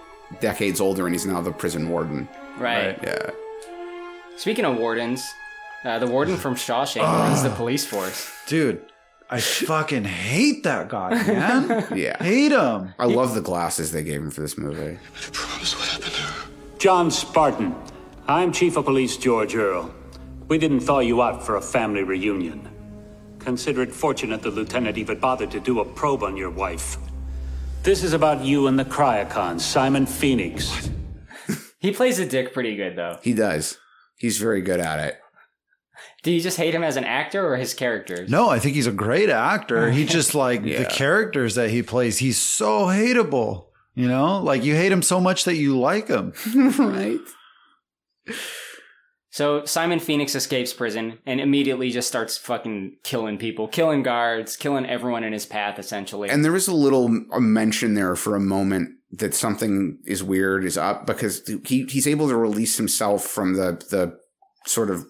[0.41, 2.29] decades older, and he's now the prison warden.
[2.59, 2.99] Right.
[3.03, 3.31] Yeah.
[4.39, 5.29] Speaking of wardens,
[5.85, 8.31] uh, the warden from Shawshank runs the police force.
[8.47, 8.83] Dude,
[9.31, 11.87] I fucking hate that guy, man.
[11.95, 12.23] Yeah.
[12.23, 12.95] hate him.
[12.99, 14.99] I love the glasses they gave him for this movie.
[16.79, 17.75] John Spartan.
[18.27, 19.95] I'm Chief of Police George Earl.
[20.49, 22.69] We didn't thaw you out for a family reunion.
[23.39, 26.97] Consider it fortunate the lieutenant even bothered to do a probe on your wife.
[27.83, 30.91] This is about you and the cryocon, Simon Phoenix.
[31.81, 33.19] He plays a dick pretty good though.
[33.23, 33.79] He does.
[34.17, 35.21] He's very good at it.
[36.23, 38.29] Do you just hate him as an actor or his characters?
[38.29, 39.91] No, I think he's a great actor.
[39.91, 42.19] He just like the characters that he plays.
[42.19, 43.67] He's so hateable.
[43.95, 46.33] You know, like you hate him so much that you like him.
[46.79, 47.19] right.
[49.31, 54.87] So Simon Phoenix escapes prison and immediately just starts fucking killing people, killing guards, killing
[54.87, 56.29] everyone in his path essentially.
[56.29, 60.65] And there is a little a mention there for a moment that something is weird
[60.65, 64.19] is up because he he's able to release himself from the the
[64.67, 65.07] sort of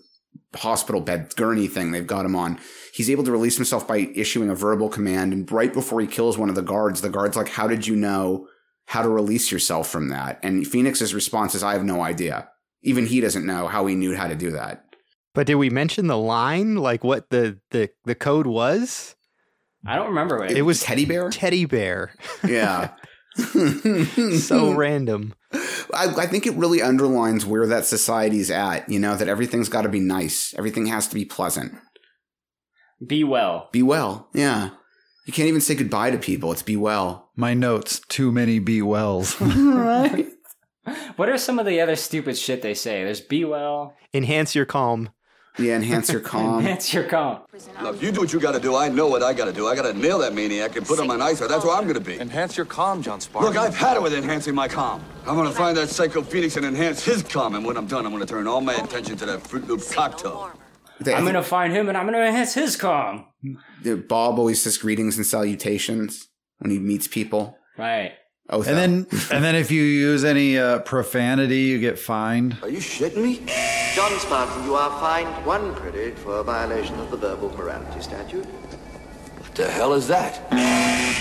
[0.54, 2.58] hospital bed gurney thing they've got him on.
[2.92, 6.38] He's able to release himself by issuing a verbal command and right before he kills
[6.38, 8.48] one of the guards, the guard's like, "How did you know
[8.86, 12.48] how to release yourself from that?" And Phoenix's response is, "I have no idea."
[12.82, 14.84] Even he doesn't know how he knew how to do that.
[15.34, 16.76] But did we mention the line?
[16.76, 19.14] Like what the the, the code was?
[19.86, 21.30] I don't remember what It was Teddy bear?
[21.30, 22.12] Teddy bear.
[22.46, 22.90] Yeah.
[23.36, 25.34] so random.
[25.52, 29.82] I, I think it really underlines where that society's at, you know, that everything's got
[29.82, 30.54] to be nice.
[30.58, 31.74] Everything has to be pleasant.
[33.04, 33.68] Be well.
[33.72, 34.28] Be well.
[34.34, 34.70] Yeah.
[35.26, 36.52] You can't even say goodbye to people.
[36.52, 37.30] It's be well.
[37.36, 39.40] My notes, too many be wells.
[39.40, 40.26] right.
[41.16, 43.04] What are some of the other stupid shit they say?
[43.04, 43.94] There's be well.
[44.14, 45.10] Enhance your calm.
[45.58, 46.60] Yeah, enhance your calm.
[46.60, 47.40] Enhance your calm.
[47.82, 48.76] Look, you do what you gotta do.
[48.76, 49.66] I know what I gotta do.
[49.66, 52.00] I gotta nail that maniac and put him on ice, or that's where I'm gonna
[52.00, 52.18] be.
[52.20, 53.50] Enhance your calm, John Spartan.
[53.52, 55.02] Look, I've had it with enhancing my calm.
[55.26, 58.12] I'm gonna find that psycho Phoenix and enhance his calm, and when I'm done, I'm
[58.12, 60.50] gonna turn all my attention to that Fruit Loop cocktail.
[61.00, 63.26] They- I'm gonna find him and I'm gonna enhance his calm.
[64.08, 66.28] Bob always says greetings and salutations
[66.58, 67.56] when he meets people.
[67.76, 68.12] Right.
[68.50, 72.56] Oh, and then, and then if you use any uh, profanity, you get fined.
[72.62, 73.42] Are you shitting me?
[73.94, 78.46] John Spartan, you are fined one credit for a violation of the verbal morality statute.
[78.46, 80.50] What the hell is that?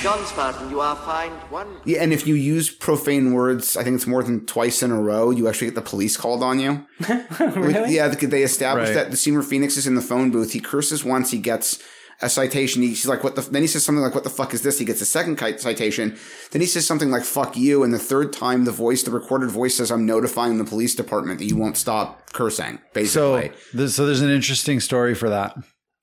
[0.02, 1.68] John Spartan, you are fined one.
[1.84, 5.02] Yeah, and if you use profane words, I think it's more than twice in a
[5.02, 6.86] row, you actually get the police called on you.
[7.40, 7.96] really?
[7.96, 9.04] Yeah, they established Right.
[9.04, 10.54] that the senior Phoenix is in the phone booth.
[10.54, 11.84] He curses once, he gets
[12.22, 12.82] a citation.
[12.82, 14.86] He's like, "What the?" Then he says something like, "What the fuck is this?" He
[14.86, 16.18] gets a second citation.
[16.52, 19.50] Then he says something like "fuck you," and the third time, the voice, the recorded
[19.52, 24.06] voice, says, "I'm notifying the police department that you won't stop cursing." So, Basically, so
[24.06, 25.56] there's an interesting story for that.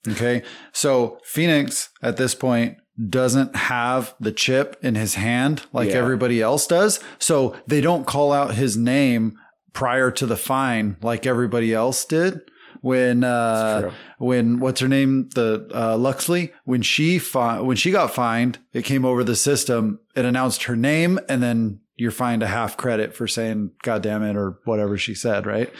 [0.08, 0.42] Okay.
[0.72, 2.76] So Phoenix at this point
[3.08, 5.96] doesn't have the chip in his hand like Yeah.
[5.96, 7.00] everybody else does.
[7.18, 9.34] So they don't call out his name
[9.72, 12.40] prior to the fine like everybody else did.
[12.84, 15.30] When uh when what's her name?
[15.34, 20.00] The uh Luxley when she fi- when she got fined it came over the system
[20.14, 24.22] it announced her name and then you're fined a half credit for saying god damn
[24.22, 25.72] it or whatever she said right?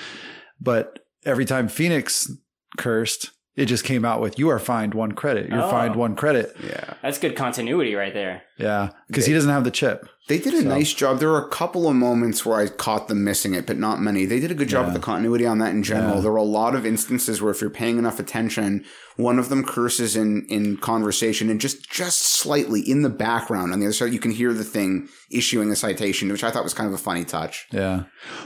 [0.60, 2.30] But every time Phoenix
[2.78, 5.48] cursed it just came out with you are fined one credit.
[5.50, 5.70] You're Oh.
[5.70, 6.56] fined one credit.
[6.64, 6.94] Yeah.
[7.02, 8.42] That's good continuity right there.
[8.58, 11.18] yeah because he doesn't have the chip They did a nice job.
[11.18, 14.24] There were a couple of moments where I caught them missing it, but not many.
[14.24, 16.16] They did a good job with the continuity on that in general.
[16.16, 16.20] Yeah.
[16.22, 19.62] There were a lot of instances where if you're paying enough attention, one of them
[19.62, 24.14] curses in, in conversation and just, just slightly in the background on the other side,
[24.14, 26.98] you can hear the thing issuing a citation, which I thought was kind of a
[26.98, 27.66] funny touch.
[27.70, 28.04] Yeah.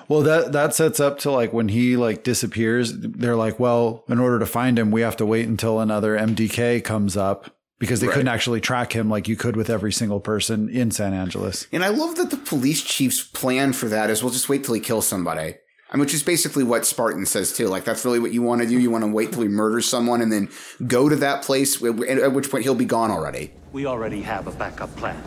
[0.08, 4.18] Well, that that sets up to like when he like disappears, they're like, well, in
[4.18, 8.06] order to find him, we have to wait until another MDK comes up because they
[8.06, 8.14] Right.
[8.14, 11.66] couldn't actually track him like you could with every single person in San Angeles.
[11.72, 14.74] And I love that the police chief's plan for that is we'll just wait till
[14.74, 15.54] he kills somebody.
[15.90, 17.68] I mean, which is basically what Spartan says too.
[17.68, 18.78] Like that's really what you want to do.
[18.78, 20.48] You want to wait till he murders someone and then
[20.86, 23.52] go to that place, at at which point he'll be gone already.
[23.72, 25.22] We already have a backup plan.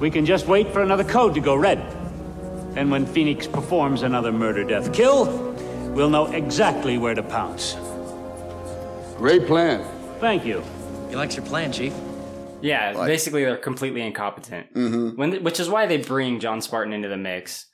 [0.00, 1.78] We can just wait for another code to go red.
[2.76, 5.26] And when Phoenix performs another murder, death, kill,
[5.94, 7.76] we'll know exactly where to pounce.
[9.16, 9.84] Great plan.
[10.18, 10.64] Thank you.
[11.14, 11.94] He likes your plan, Chief.
[12.60, 14.74] Yeah, basically they're completely incompetent.
[14.74, 15.10] Mm-hmm.
[15.10, 17.66] When, which is why they bring John Spartan into the mix.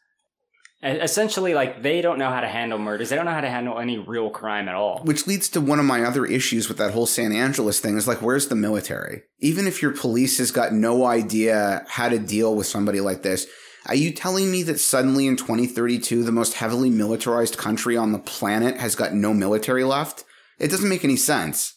[0.83, 3.09] Essentially, like they don't know how to handle murders.
[3.09, 5.01] They don't know how to handle any real crime at all.
[5.05, 8.07] Which leads to one of my other issues with that whole San Angeles thing is
[8.07, 9.23] like, where's the military?
[9.39, 13.47] Even if your police has got no idea how to deal with somebody like this,
[13.87, 18.19] are you telling me that suddenly in 2032, the most heavily militarized country on the
[18.19, 20.27] planet has got no military left?
[20.59, 21.77] It doesn't make any sense.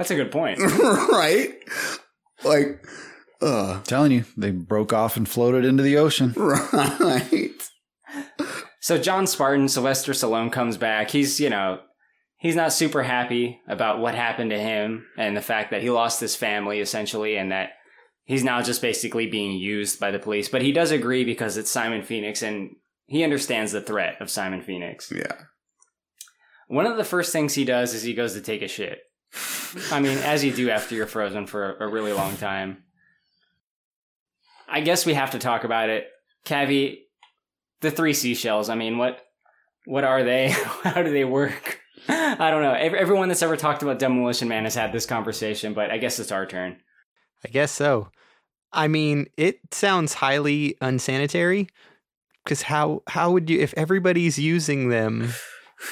[0.00, 0.58] That's a good point.
[1.12, 1.52] right?
[2.42, 2.82] Like,
[3.42, 6.32] uh, telling you, they broke off and floated into the ocean.
[6.38, 7.50] Right.
[8.80, 11.10] So John Spartan, Sylvester Stallone comes back.
[11.10, 11.80] He's, you know,
[12.38, 16.18] he's not super happy about what happened to him and the fact that he lost
[16.18, 17.72] his family essentially and that
[18.24, 20.48] he's now just basically being used by the police.
[20.48, 22.70] But he does agree because it's Simon Phoenix and
[23.04, 25.12] he understands the threat of Simon Phoenix.
[25.14, 25.42] Yeah.
[26.68, 29.00] One of the first things he does is he goes to take a shit.
[29.90, 32.82] I mean, as you do after you're frozen for a, really long time.
[34.68, 36.08] I guess we have to talk about it.
[36.44, 36.98] Cavi,
[37.80, 38.68] the three seashells.
[38.68, 39.20] I mean, what
[39.84, 40.50] what are they?
[40.82, 41.80] How do they work?
[42.08, 42.72] I don't know.
[42.72, 46.18] Ev- Everyone that's ever talked about Demolition Man has had this conversation, but I guess
[46.18, 46.78] it's our turn.
[47.44, 48.08] I guess so.
[48.72, 51.68] I mean, it sounds highly unsanitary
[52.44, 55.32] because how how would you if everybody's using them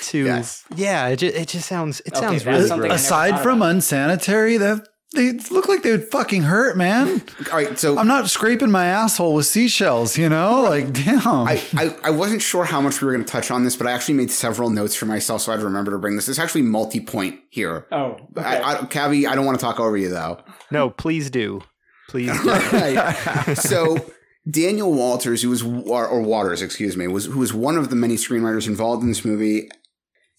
[0.03, 0.65] to Yes.
[0.77, 2.93] yeah it just, it just sounds it Okay, sounds really gross.
[3.01, 3.71] Aside from about.
[3.73, 7.23] unsanitary, that they look like they would fucking hurt, man.
[7.51, 7.79] All right.
[7.79, 10.61] So I'm not scraping my asshole with seashells, you know?
[10.61, 11.27] Like, damn.
[11.27, 13.87] I, I, I wasn't sure how much we were going to touch on this, but
[13.87, 16.29] I actually made several notes for myself, so I'd remember to bring this.
[16.29, 17.87] It's actually multi-point here.
[17.91, 20.43] Oh, I, I, Cavi, I don't want to talk over you though.
[20.71, 21.63] no please do
[22.11, 23.55] please do Right.
[23.57, 23.97] so
[24.49, 27.97] Daniel Walters, who was or, or Waters, excuse me, was who was one of the
[27.97, 29.69] many screenwriters involved in this movie.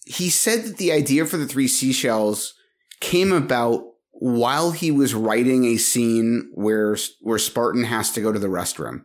[0.06, 2.54] He said that the idea for the three seashells
[3.00, 8.38] came about while he was writing a scene where where Spartan has to go to
[8.38, 9.02] the restroom,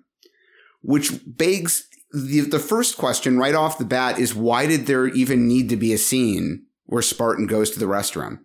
[0.82, 5.48] which begs the the first question right off the bat is why did there even
[5.48, 8.40] need to be a scene where Spartan goes to the restroom?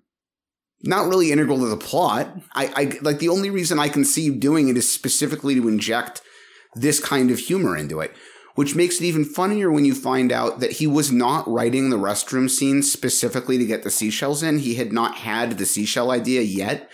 [0.82, 2.34] not really integral to the plot.
[2.54, 6.22] I, I like the only reason I can see doing it is specifically to inject
[6.74, 8.12] this kind of humor into it,
[8.54, 11.96] which makes it even funnier when you find out that he was not writing the
[11.96, 14.58] restroom scene specifically to get the seashells in.
[14.58, 16.90] He had not had the seashell idea yet.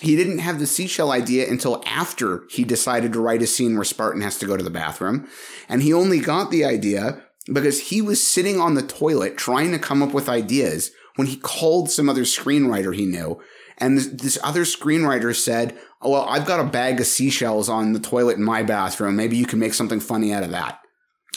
[0.00, 3.84] He didn't have the seashell idea until after he decided to write a scene where
[3.84, 5.28] Spartan has to go to the bathroom.
[5.68, 9.78] And he only got the idea because he was sitting on the toilet trying to
[9.78, 13.40] come up with ideas when he called some other screenwriter he knew.
[13.78, 18.00] And this, this other screenwriter said, well, I've got a bag of seashells on the
[18.00, 19.16] toilet in my bathroom.
[19.16, 20.80] Maybe you can make something funny out of that.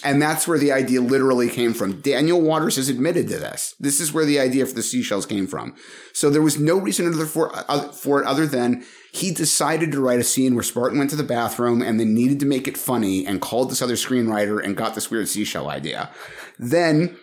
[0.04, 2.02] And that's where the idea literally came from.
[2.02, 3.76] Daniel Waters has admitted to this.
[3.80, 5.76] This is where the idea for the seashells came from.
[6.14, 10.20] So there was no reason for, uh, for it other than he decided to write
[10.20, 13.28] a scene where Spartan went to the bathroom and then needed to make it funny
[13.28, 16.10] and called this other screenwriter and got this weird seashell idea.
[16.58, 17.18] Then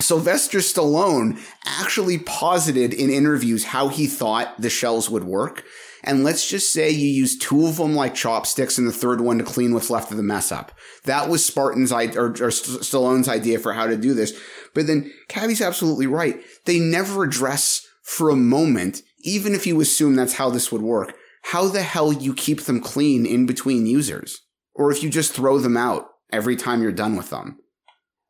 [0.00, 5.64] Sylvester Stallone actually posited in interviews how he thought the shells would work.
[6.06, 9.38] And let's just say you use two of them like chopsticks and the third one
[9.38, 10.70] to clean what's left of the mess up.
[11.04, 14.38] That was Spartan's idea, or, or St- Stallone's idea for how to do this.
[14.74, 16.42] But then Cavi's absolutely right.
[16.66, 21.14] They never address for a moment, even if you assume that's how this would work,
[21.44, 24.42] how the hell you keep them clean in between users.
[24.74, 27.58] Or if you just throw them out every time you're done with them.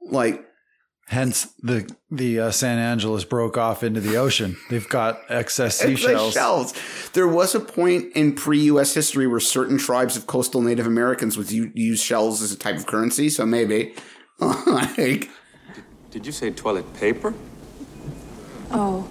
[0.00, 0.44] Like,
[1.06, 4.56] Hence, the the uh, San Angeles broke off into the ocean.
[4.70, 6.32] They've got excess seashells.
[6.32, 6.72] shells.
[7.12, 8.94] There was a point in pre-U.S.
[8.94, 12.76] history where certain tribes of coastal Native Americans would u- use shells as a type
[12.76, 13.28] of currency.
[13.28, 13.94] So maybe,
[14.38, 15.28] like,
[16.10, 17.34] Did you say toilet paper?
[18.70, 19.06] Oh,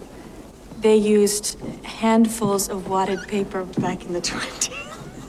[0.80, 4.72] they used handfuls of wadded paper back in the 20s.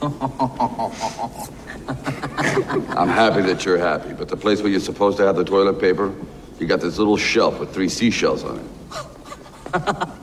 [2.97, 5.79] I'm happy that you're happy, but the place where you're supposed to have the toilet
[5.79, 6.13] paper,
[6.59, 10.09] you got this little shelf with three seashells on it.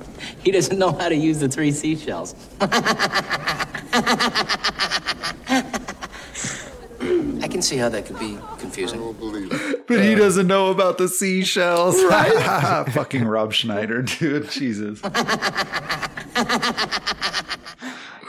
[0.44, 2.34] He doesn't know how to use the three seashells.
[2.60, 2.66] I
[7.48, 9.14] can see how that could be confusing.
[9.86, 12.02] But he doesn't know about the seashells.
[12.12, 12.84] Right?
[12.92, 14.50] Fucking Rob Schneider, dude.
[14.50, 15.00] Jesus.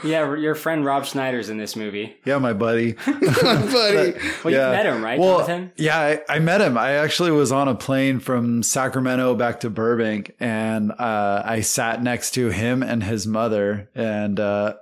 [0.04, 2.14] Yeah, your friend Rob Schneider's in this movie.
[2.24, 2.92] Yeah, my buddy.
[3.06, 4.14] buddy.
[4.44, 5.72] Well, you met him, right, Well, Jonathan?
[5.76, 6.76] yeah, I, I met him.
[6.76, 12.02] I actually was on a plane from Sacramento back to Burbank, and uh, I sat
[12.02, 14.74] next to him and his mother, and uh,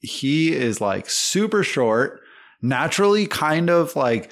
[0.00, 2.20] he is like super short,
[2.60, 4.30] naturally kind of like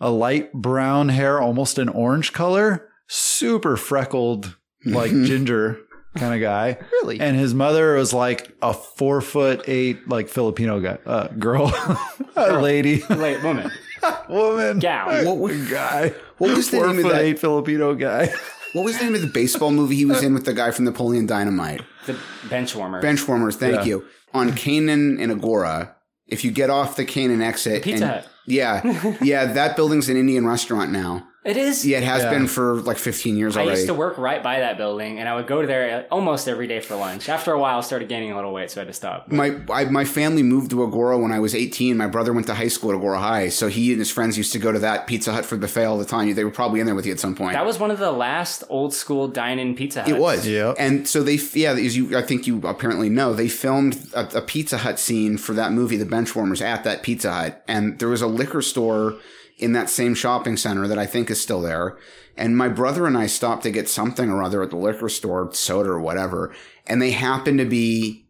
[0.00, 5.78] a light brown hair, almost an orange color, super freckled, like ginger
[6.14, 6.78] kind of guy.
[6.92, 7.20] Really?
[7.20, 11.72] And his mother was like a four foot eight, like Filipino guy, uh, girl,
[12.36, 13.70] a lady, Wait, woman.
[14.28, 15.24] woman, Gal.
[15.26, 16.12] what, was- guy.
[16.38, 17.22] what was the four name of foot that?
[17.22, 18.32] eight Filipino guy.
[18.72, 20.84] What was the name of the baseball movie he was in with the guy from
[20.86, 21.82] Napoleon Dynamite?
[22.06, 22.18] The
[22.50, 23.00] bench warmer.
[23.02, 23.54] Benchwarmers.
[23.54, 23.84] Thank Yeah.
[23.84, 24.04] you.
[24.32, 25.94] On Kanan and Agoura,
[26.26, 28.28] if you get off the Kanan exit, Pizza and- Hut.
[28.46, 31.26] Yeah, yeah, that building's an Indian restaurant now.
[31.44, 31.84] It is.
[31.86, 32.30] Yeah, it has Yeah.
[32.30, 35.34] been for like 15 years I used to work right by that building, and I
[35.34, 37.28] would go there almost every day for lunch.
[37.28, 39.30] After a while, I started gaining a little weight, so I had to stop.
[39.30, 41.98] my I, my family moved to Agoura when I was 18.
[41.98, 44.52] My brother went to high school at Agoura High, so he and his friends used
[44.52, 46.32] to go to that Pizza Hut for buffet all the time.
[46.34, 47.52] They were probably in there with you at some point.
[47.52, 50.10] That was one of the last old school dine-in Pizza Huts.
[50.12, 50.72] It was, Yeah.
[50.78, 54.40] And so they, yeah, as you, I think you apparently know, they filmed a, a
[54.40, 58.22] Pizza Hut scene for that movie, The Benchwarmers, at that Pizza Hut, and there was
[58.22, 59.16] a liquor store
[59.58, 61.96] in that same shopping center that I think is still there.
[62.36, 65.52] And my brother and I stopped to get something or other at the liquor store,
[65.52, 66.54] soda or whatever,
[66.86, 68.24] and they happened to be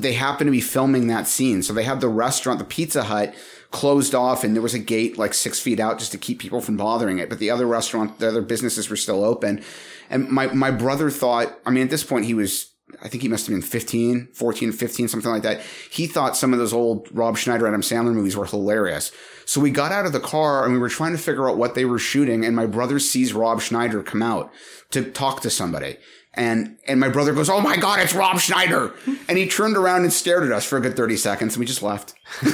[0.00, 1.62] they happened to be filming that scene.
[1.62, 3.34] So they had the restaurant, the Pizza Hut,
[3.72, 6.60] closed off, and there was a gate like six feet out just to keep people
[6.60, 7.28] from bothering it.
[7.28, 9.62] But the other restaurant, the other businesses were still open.
[10.08, 12.71] And my, my brother thought, I mean, at this point, he was,
[13.02, 15.60] I think he must have been 15, 14, 15, something like that.
[15.90, 19.12] He thought some of those old Rob Schneider, Adam Sandler movies were hilarious.
[19.44, 21.74] So we got out of the car and we were trying to figure out what
[21.74, 22.44] they were shooting.
[22.44, 24.52] And my brother sees Rob Schneider come out
[24.90, 25.96] to talk to somebody.
[26.34, 28.94] And, and my brother goes, Oh my God, it's Rob Schneider.
[29.28, 31.66] And he turned around and stared at us for a good 30 seconds and we
[31.66, 32.14] just left.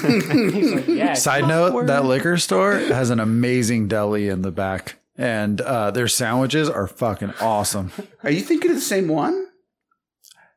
[0.88, 1.14] Yeah.
[1.14, 6.08] Side note: that liquor store has an amazing deli in the back, and uh, their
[6.08, 7.92] sandwiches are fucking awesome.
[8.24, 9.47] Are you thinking of the same one?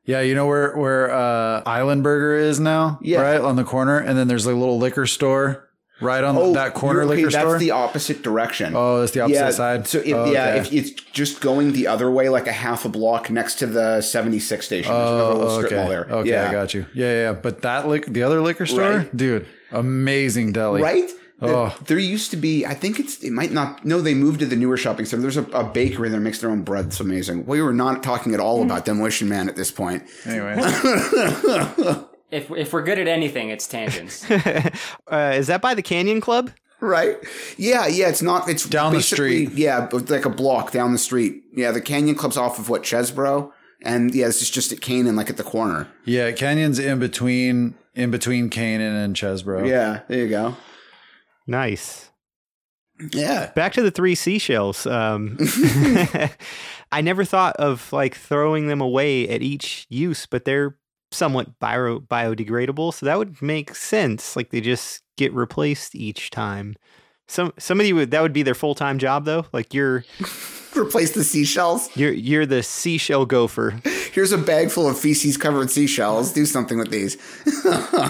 [0.06, 3.22] Yeah, you know where where uh, Island Burger is now, Yeah.
[3.22, 5.68] right on the corner, and then there's a little liquor store
[6.02, 7.52] right on that corner Oh, okay, liquor that's store.
[7.52, 8.74] That's the opposite direction.
[8.76, 9.88] Oh, that's the opposite yeah, side?
[9.88, 10.58] So it, Oh, yeah, okay.
[10.60, 14.02] if it's just going the other way, like a half a block next to the
[14.02, 14.92] 76 station.
[14.92, 16.06] There's another little oh, strip okay, mall there.
[16.10, 16.50] okay, yeah.
[16.50, 16.88] I got you.
[16.96, 17.34] Yeah, yeah, yeah.
[17.34, 19.16] But that lic- the other liquor store, Right.
[19.16, 21.10] dude, amazing deli, Right?
[21.42, 21.76] Oh.
[21.88, 24.56] There used to be, I think it's, it might not, no, they moved to the
[24.56, 25.22] newer shopping center.
[25.24, 26.86] There's a, a bakery that makes their own bread.
[26.86, 27.46] It's amazing.
[27.48, 30.04] We were not talking at all about Demolition Man at this point.
[30.26, 30.56] Anyway,
[32.32, 34.26] If if we're good at anything, it's tangents.
[35.12, 36.50] Uh, is that by the Canyon Club?
[36.80, 37.18] Right?
[37.58, 38.08] Yeah, yeah.
[38.08, 38.48] It's not.
[38.48, 39.52] It's Down the street.
[39.52, 41.44] Yeah, but like a block down the street.
[41.54, 45.16] Yeah, the Canyon Club's off of what Chesebro, and yeah, this is just at Kanan,
[45.18, 45.90] like at the corner.
[46.06, 49.68] yeah, Canyon's in between in between Kanan and Chesebro.
[49.68, 50.56] Yeah, there you go.
[51.52, 52.12] Nice.
[53.12, 53.52] Yeah.
[53.56, 54.86] Back to the three seashells.
[54.86, 55.38] Um,
[56.92, 60.78] I never thought of like throwing them away at each use, but they're
[61.12, 64.36] somewhat bio- biodegradable, so that would make sense.
[64.38, 66.76] Like they just get replaced each time.
[67.28, 69.46] Some somebody would that would be their full time job though.
[69.52, 70.06] Like you're
[70.76, 71.90] Replace the seashells.
[71.98, 73.82] you're you're the seashell gopher.
[74.12, 76.34] Here's a bag full of feces covered seashells.
[76.34, 77.18] Do something with these.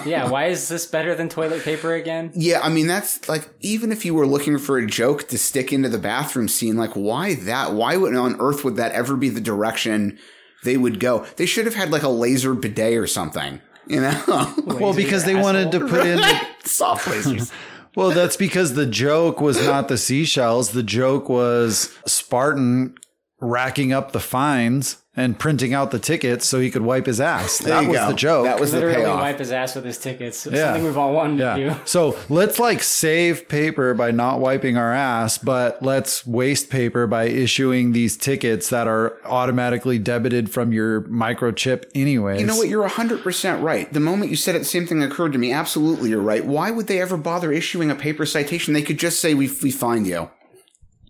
[0.06, 2.32] yeah, why is this better than toilet paper again?
[2.34, 5.72] Yeah, I mean that's like even if you were looking for a joke to stick
[5.72, 7.74] into the bathroom scene, like why that?
[7.74, 10.18] Why would on earth would that ever be the direction
[10.64, 11.26] they would go?
[11.38, 13.62] They should have had like a laser bidet or something.
[13.88, 14.54] You know?
[14.66, 17.52] Well, because they wanted to put in the soft lasers.
[17.96, 20.72] Well, that's because the joke was not the seashells.
[20.72, 22.96] The joke was Spartan
[23.42, 27.58] racking up the fines and printing out the tickets so he could wipe his ass.
[27.58, 28.08] There that you was go.
[28.08, 28.46] the joke.
[28.46, 29.20] That was the Literally payoff.
[29.20, 30.46] wipe his ass with his tickets.
[30.48, 30.68] It's Yeah.
[30.68, 31.76] Something we've all wanted to do.
[31.84, 37.26] So let's like save paper by not wiping our ass, but let's waste paper by
[37.26, 42.40] issuing these tickets that are automatically debited from your microchip anyways.
[42.40, 42.70] You know what?
[42.70, 43.92] You're 100% right.
[43.92, 45.52] The moment you said it, the same thing occurred to me.
[45.52, 46.46] Absolutely, you're right.
[46.46, 48.74] Why would they ever bother issuing a paper citation?
[48.74, 50.30] They could just say, we, we fined you.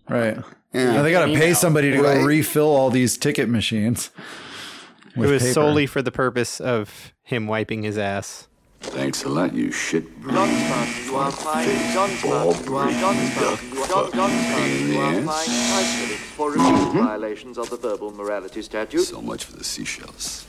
[0.08, 0.38] Right.
[0.72, 0.92] Yeah.
[0.94, 2.18] Now they got to pay somebody to Right.
[2.20, 4.10] go refill all these ticket machines.
[5.14, 5.52] It was paper.
[5.52, 8.48] solely for the purpose of him wiping his ass.
[8.80, 10.04] Thanks a lot, you shit.
[10.26, 11.70] Johnston, you are fined.
[11.92, 17.70] Johnston, you are Johnston, you are John- you are fined five for repeated violations of
[17.70, 19.02] the verbal morality statute.
[19.04, 20.46] So much for the seashells.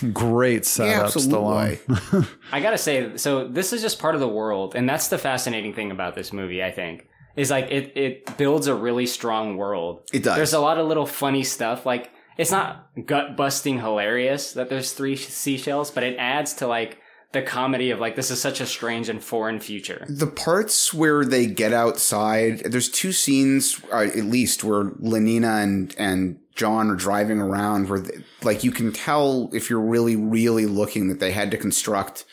[0.12, 2.26] Great setup, Stallone.
[2.52, 5.74] I gotta say, so this is just part of the world, and that's the fascinating
[5.74, 6.62] thing about this movie.
[6.62, 7.06] I think
[7.38, 10.02] is like it it builds a really strong world.
[10.12, 10.36] It does.
[10.36, 11.86] There's a lot of little funny stuff.
[11.86, 16.98] Like it's not gut busting hilarious that there's three seashells, but it adds to like
[17.32, 20.06] the comedy of like this is such a strange and foreign future.
[20.08, 25.94] The parts where they get outside, there's two scenes, uh, at least, where Lenina and,
[25.98, 30.64] and John are driving around where, they, like, you can tell if you're really, really
[30.64, 32.24] looking that they had to construct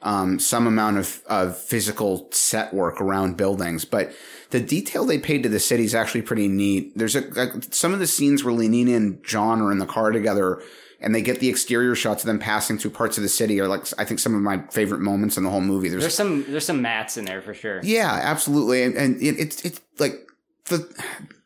[0.00, 3.84] um, some amount of, of physical set work around buildings.
[3.84, 4.12] But
[4.50, 6.96] the detail they paid to the city is actually pretty neat.
[6.96, 10.10] There's a, like, some of the scenes where Lenina and John are in the car
[10.10, 10.62] together
[11.00, 13.68] and they get the exterior shots of them passing through parts of the city are
[13.68, 15.88] like, I think some of my favorite moments in the whole movie.
[15.88, 17.80] There's some there's some mats in there for sure.
[17.82, 18.82] Yeah, absolutely.
[18.82, 20.28] And, and it, it's it's like
[20.64, 20.88] the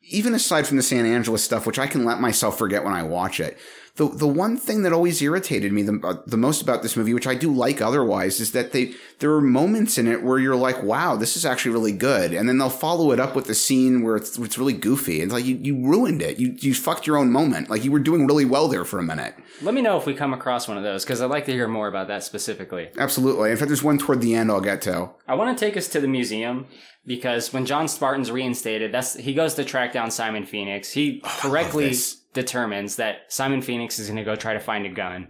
[0.03, 3.03] even aside from the San Angeles stuff, which I can let myself forget when I
[3.03, 3.59] watch it.
[3.97, 7.13] The the one thing that always irritated me the, uh, the most about this movie,
[7.13, 10.57] which I do like otherwise, is that they there are moments in it where you're
[10.57, 13.55] like, wow, this is actually really good, and then they'll follow it up with a
[13.55, 15.21] scene where it's it's really goofy.
[15.21, 16.39] It's like you, you ruined it.
[16.39, 17.69] You you fucked your own moment.
[17.69, 19.35] Like you were doing really well there for a minute.
[19.61, 21.69] Let me know if we come across one of those because I'd like to hear
[21.69, 22.89] more about that specifically.
[22.97, 23.51] Absolutely.
[23.51, 25.11] In fact, there's one toward the end I'll get to.
[25.29, 26.67] I want to take us to the museum
[27.05, 30.93] because when John Spartan's reinstated, that's he goes to track down Simon Phoenix.
[30.93, 32.22] He correctly this.
[32.35, 35.29] Determines that Simon Phoenix is going to go try to find a gun,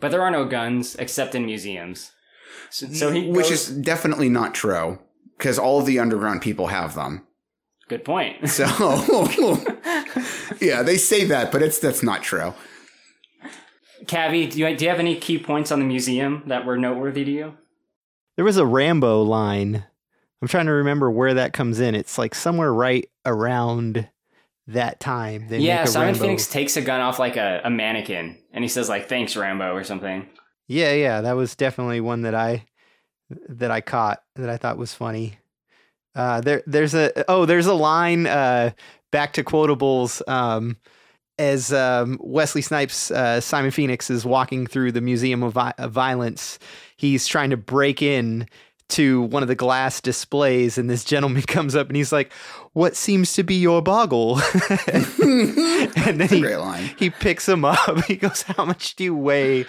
[0.00, 2.12] but there are no guns except in museums.
[2.70, 4.98] So, so he which goes- is definitely not true
[5.38, 7.26] because all of the underground people have them.
[7.88, 8.48] good point.
[8.48, 8.64] So,
[10.60, 12.54] yeah, they say that, but it's that's not true.
[14.04, 17.24] Cavi, do you do you have any key points on the museum that were noteworthy
[17.24, 17.54] to you?
[18.36, 19.84] There was a Rambo line.
[20.40, 21.94] I'm trying to remember where that comes in.
[21.94, 24.08] It's like somewhere right around
[24.72, 25.48] that time.
[25.48, 26.20] They yeah, Simon Rambo.
[26.20, 29.74] Phoenix takes a gun off like a, a mannequin, and he says like "Thanks, Rambo"
[29.74, 30.28] or something.
[30.68, 32.64] Yeah, yeah, that was definitely one that I
[33.48, 35.38] that I caught that I thought was funny.
[36.14, 38.70] Uh, there, there's a oh, there's a line uh,
[39.10, 40.76] back to quotables um,
[41.38, 45.92] as um, Wesley Snipes, uh, Simon Phoenix is walking through the Museum of, Vi- of
[45.92, 46.58] Violence.
[46.96, 48.46] He's trying to break in
[48.90, 52.32] to one of the glass displays, and this gentleman comes up and he's like,
[52.74, 54.40] "What seems to be your boggle?"
[54.92, 56.90] and then he, Great line.
[56.98, 57.78] he picks him up.
[58.06, 59.64] He goes, "How much do you weigh?"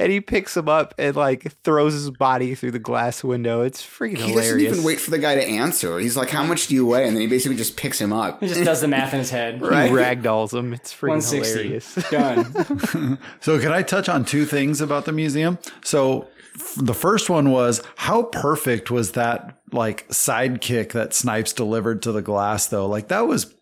[0.00, 3.62] And he picks him up and like throws his body through the glass window.
[3.62, 4.46] It's freaking He hilarious.
[4.46, 5.98] doesn't even wait for the guy to answer.
[5.98, 8.40] He's like, "How much do you weigh?" And then he basically just picks him up.
[8.40, 9.60] He just does the math in his head.
[9.84, 10.72] He ragdolls him.
[10.72, 11.62] It's freaking 160.
[11.62, 11.94] hilarious.
[12.10, 13.18] Done.
[13.40, 15.58] So, can I touch on two things about the museum?
[15.82, 16.28] So, f-
[16.76, 22.22] the first one was how perfect was that like sidekick that Snipes delivered to the
[22.22, 22.86] glass, though?
[22.86, 23.54] Like, that was,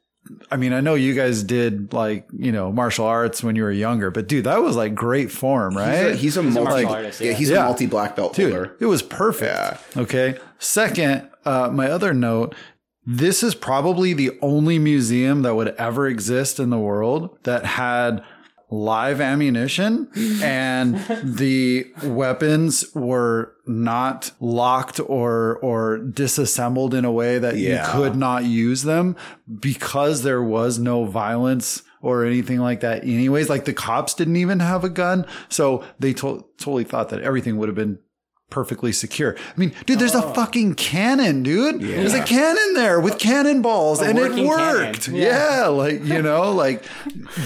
[0.50, 3.72] I mean, I know you guys did like, you know, martial arts when you were
[3.72, 6.14] younger, but dude, that was like great form, right?
[6.14, 7.32] He's a, he's a multi, yeah.
[7.32, 8.76] he's a multi black belt Dude, holder.
[8.78, 9.96] it was perfect.
[9.96, 10.38] Okay.
[10.58, 12.54] Second, uh, my other note
[13.04, 18.22] this is probably the only museum that would ever exist in the world that had
[18.72, 20.08] live ammunition
[20.42, 27.86] and the weapons were not locked or or disassembled in a way that Yeah.
[27.86, 29.14] you could not use them
[29.60, 34.58] because there was no violence or anything like that anyways like the cops didn't even
[34.60, 37.98] have a gun so they to- totally thought that everything would have been
[38.52, 39.34] perfectly secure.
[39.34, 40.34] I mean, dude, there's a oh.
[40.34, 41.80] fucking cannon, dude.
[41.80, 45.08] There's a cannon there with cannonballs A and it worked.
[45.08, 45.62] Yeah.
[45.62, 45.66] Yeah.
[45.68, 46.84] like, you know, like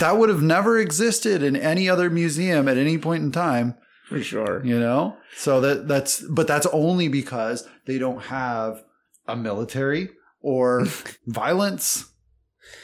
[0.00, 3.76] that would have never existed in any other museum at any point in time,
[4.09, 4.64] For sure.
[4.64, 5.16] you know?
[5.36, 8.82] So that that's but that's only because they don't have
[9.28, 10.86] a military or
[11.26, 12.07] violence,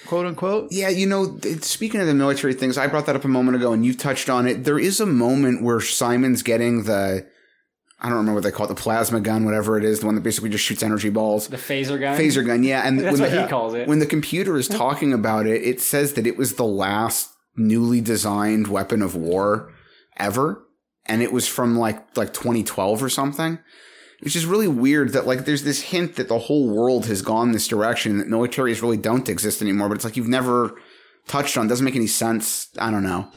[0.06, 0.70] quote unquote.
[0.70, 3.72] Yeah, you know, speaking of the military things, I brought that up a moment ago,
[3.72, 4.62] and you touched on it.
[4.62, 7.26] There is a moment where Simon's getting the
[8.02, 10.16] I don't remember what they call it, the plasma gun, whatever it is, the one
[10.16, 11.46] that basically just shoots energy balls.
[11.46, 12.18] The phaser gun.
[12.18, 12.82] Phaser gun, yeah.
[12.84, 13.86] And That's when what the, he calls it.
[13.86, 18.00] When the computer is talking about it, it says that it was the last newly
[18.00, 19.72] designed weapon of war
[20.16, 20.66] ever,
[21.06, 23.60] and it was from like like 2012 or something.
[24.20, 27.52] Which is really weird that like there's this hint that the whole world has gone
[27.52, 30.74] this direction that militaries really don't exist anymore, but it's like you've never
[31.28, 31.66] touched on.
[31.66, 32.68] It Doesn't make any sense.
[32.78, 33.28] I don't know.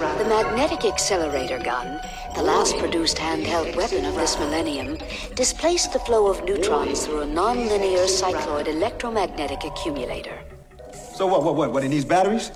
[0.00, 2.00] The magnetic accelerator gun,
[2.34, 4.96] the last produced handheld weapon of this millennium,
[5.34, 10.38] displaced the flow of neutrons through a nonlinear cycloid electromagnetic accumulator.
[10.94, 12.48] So what, what, what, what, it needs batteries?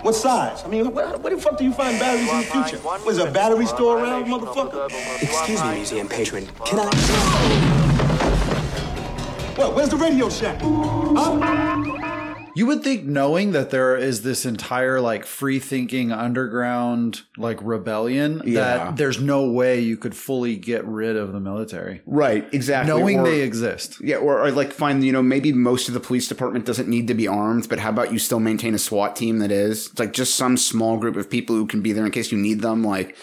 [0.00, 0.64] What size?
[0.64, 2.82] I mean, where, where the fuck do you find batteries in the future?
[3.04, 4.90] Was a battery store around, motherfucker?
[5.22, 6.46] Excuse me, museum patron.
[6.64, 6.86] Can I?
[9.56, 10.62] What, where's the Radio Shack?
[10.62, 12.05] Huh?
[12.56, 18.40] You would think knowing that there is this entire like free thinking underground like rebellion
[18.46, 18.60] Yeah.
[18.60, 22.00] that there's no way you could fully get rid of the military.
[22.06, 22.92] Right, exactly.
[22.94, 23.98] Knowing Or- they exist.
[24.02, 27.08] Yeah, or, or like find, you know, maybe most of the police department doesn't need
[27.08, 29.88] to be armed, but how about you still maintain a SWAT team that is?
[29.88, 32.38] It's like just some small group of people who can be there in case you
[32.38, 32.82] need them.
[32.82, 33.16] Like,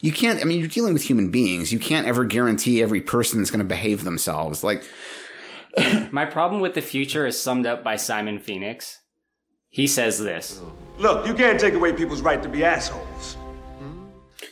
[0.00, 1.72] you can't, I mean, you're dealing with human beings.
[1.72, 4.62] You can't ever guarantee every person is going to behave themselves.
[4.62, 4.84] Like,
[6.10, 9.00] My problem with the future is summed up by Simon Phoenix.
[9.68, 10.60] He says this.
[10.98, 13.36] Look, you can't take away people's right to be assholes.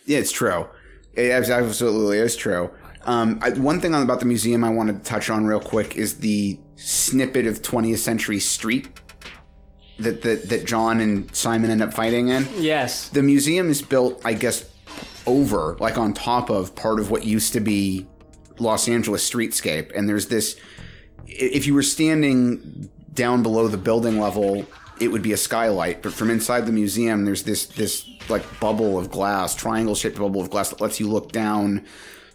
[0.04, 0.66] Yeah, it's true.
[1.14, 2.70] It absolutely is true.
[3.04, 5.96] Um, I, one thing on, about the museum I wanted to touch on real quick
[5.96, 8.88] is the snippet of 20th century street
[9.98, 12.46] that, that, that John and Simon end up fighting in.
[12.58, 13.08] Yes.
[13.10, 14.68] The museum is built, I guess,
[15.26, 18.06] over, like on top of part of what used to be
[18.58, 19.92] Los Angeles streetscape.
[19.96, 20.60] And there's this, i-
[21.26, 24.66] if you were standing down below the building level,
[25.00, 26.02] it would be a skylight.
[26.02, 30.40] But from inside the museum, there's this, this like bubble of glass, triangle shaped bubble
[30.40, 31.84] of glass that lets you look down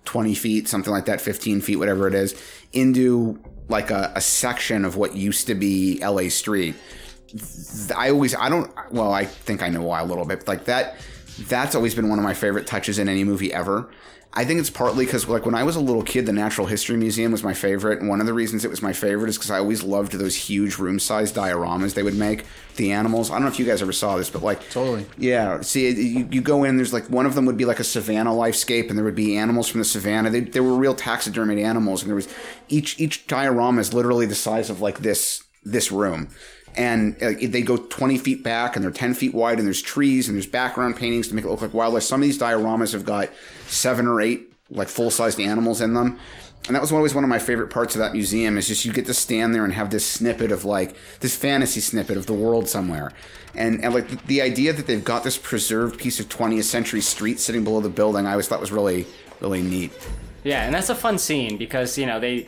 [0.05, 2.39] 20 feet, something like that, 15 feet, whatever it is,
[2.73, 6.75] into like a, a section of what used to be LA Street.
[7.95, 10.97] I always, I don't, well, I think I know why a little bit, like that,
[11.47, 13.89] that's always been one of my favorite touches in any movie ever.
[14.31, 16.95] I think it's partly because, like, when I was a little kid, the Natural History
[16.95, 17.99] Museum was my favorite.
[17.99, 20.35] And one of the reasons it was my favorite is because I always loved those
[20.35, 22.45] huge room sized dioramas they would make.
[22.75, 23.31] The animals.
[23.31, 24.69] I don't know if you guys ever saw this, but like.
[24.69, 25.07] Totally.
[25.17, 25.61] Yeah.
[25.61, 28.29] See, you, you go in, there's like one of them would be like a savannah
[28.29, 30.29] lifescape, and there would be animals from the savannah.
[30.29, 32.29] They, they were real taxidermied animals, and there was
[32.69, 36.29] each each diorama is literally the size of like this this room.
[36.77, 40.27] And uh, they go 20 feet back and they're 10 feet wide, and there's trees
[40.29, 42.03] and there's background paintings to make it look like wildlife.
[42.03, 43.29] Some of these dioramas have got
[43.69, 46.19] seven or eight like full sized animals in them.
[46.67, 48.91] And that was always one of my favorite parts of that museum is just you
[48.93, 52.33] get to stand there and have this snippet of like this fantasy snippet of the
[52.33, 53.11] world somewhere.
[53.55, 57.01] And, and like the, the idea that they've got this preserved piece of 20th century
[57.01, 59.07] street sitting below the building, I always thought was really,
[59.39, 59.91] really neat.
[60.43, 62.47] Yeah, and that's a fun scene because you know they,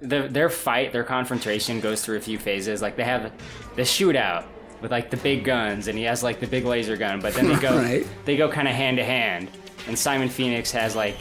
[0.00, 2.82] the, their fight, their confrontation goes through a few phases.
[2.82, 3.32] Like they have
[3.76, 4.44] the shootout
[4.80, 7.20] with like the big guns, and he has like the big laser gun.
[7.20, 8.06] But then they go, Right.
[8.24, 9.48] they go kind of hand to hand,
[9.86, 11.16] and Simon Phoenix has like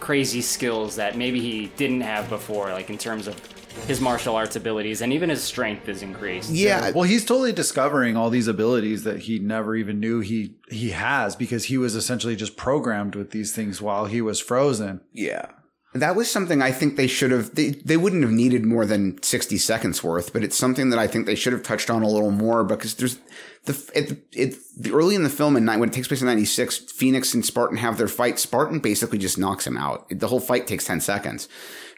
[0.00, 3.38] crazy skills that maybe he didn't have before, like in terms of
[3.86, 6.50] his martial arts abilities, and even his strength is increased.
[6.50, 6.90] Yeah.
[6.90, 11.36] Well, he's totally discovering all these abilities that he never even knew he he has
[11.36, 15.00] because he was essentially just programmed with these things while he was frozen.
[15.12, 15.46] Yeah.
[15.94, 17.54] That was something I think they should have.
[17.54, 21.06] They, they wouldn't have needed more than sixty seconds worth, but it's something that I
[21.06, 23.18] think they should have touched on a little more because there's
[23.64, 26.44] the it, it the early in the film and when it takes place in ninety
[26.44, 28.38] six, Phoenix and Spartan have their fight.
[28.38, 30.06] Spartan basically just knocks him out.
[30.10, 31.48] The whole fight takes ten seconds,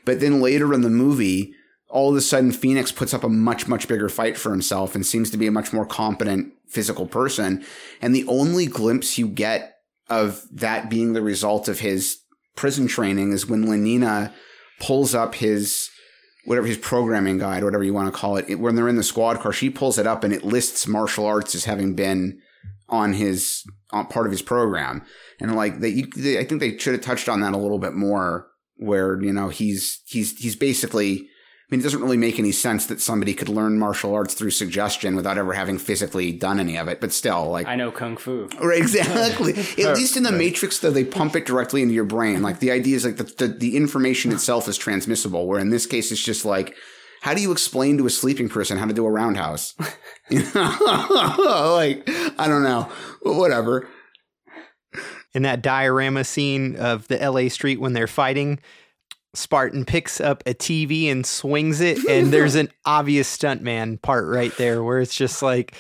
[0.05, 1.55] but then later in the movie,
[1.89, 5.05] all of a sudden Phoenix puts up a much much bigger fight for himself and
[5.05, 7.65] seems to be a much more competent physical person.
[8.01, 9.79] And the only glimpse you get
[10.09, 12.21] of that being the result of his
[12.57, 14.33] prison training is when Lenina
[14.81, 15.89] pulls up his
[16.47, 19.03] whatever his programming guide, whatever you want to call it, it- when they're in the
[19.03, 22.39] squad car, she pulls it up and it lists martial arts as having been
[22.89, 25.03] on his on part of his program,
[25.41, 27.95] and like they, they, I think they should have touched on that a little bit
[27.95, 28.49] more.
[28.77, 31.29] Where you know he's he's he's basically.
[31.71, 34.51] I mean, it doesn't really make any sense that somebody could learn martial arts through
[34.51, 37.01] suggestion without ever having physically done any of it.
[37.01, 38.49] But still, like I know kung fu.
[38.61, 39.53] Right, exactly.
[39.85, 42.43] At least in the Matrix, though, they pump it directly into your brain.
[42.43, 45.47] Like the idea is like the, the the information itself is transmissible.
[45.47, 46.75] Where in this case, it's just like,
[47.21, 49.75] how do you explain to a sleeping person how to do a roundhouse?
[50.29, 50.77] You know?
[51.75, 52.89] like I don't know,
[53.23, 53.89] whatever.
[55.35, 58.61] In that diorama scene of the LA street when they're fighting,
[59.35, 64.57] Spartan picks up a TV and swings it, and there's an obvious stuntman part right
[64.57, 65.75] there where it's just like,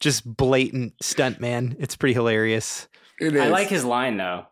[0.00, 1.76] just blatant stuntman.
[1.78, 2.88] It's pretty hilarious.
[3.20, 4.46] It I like his line though.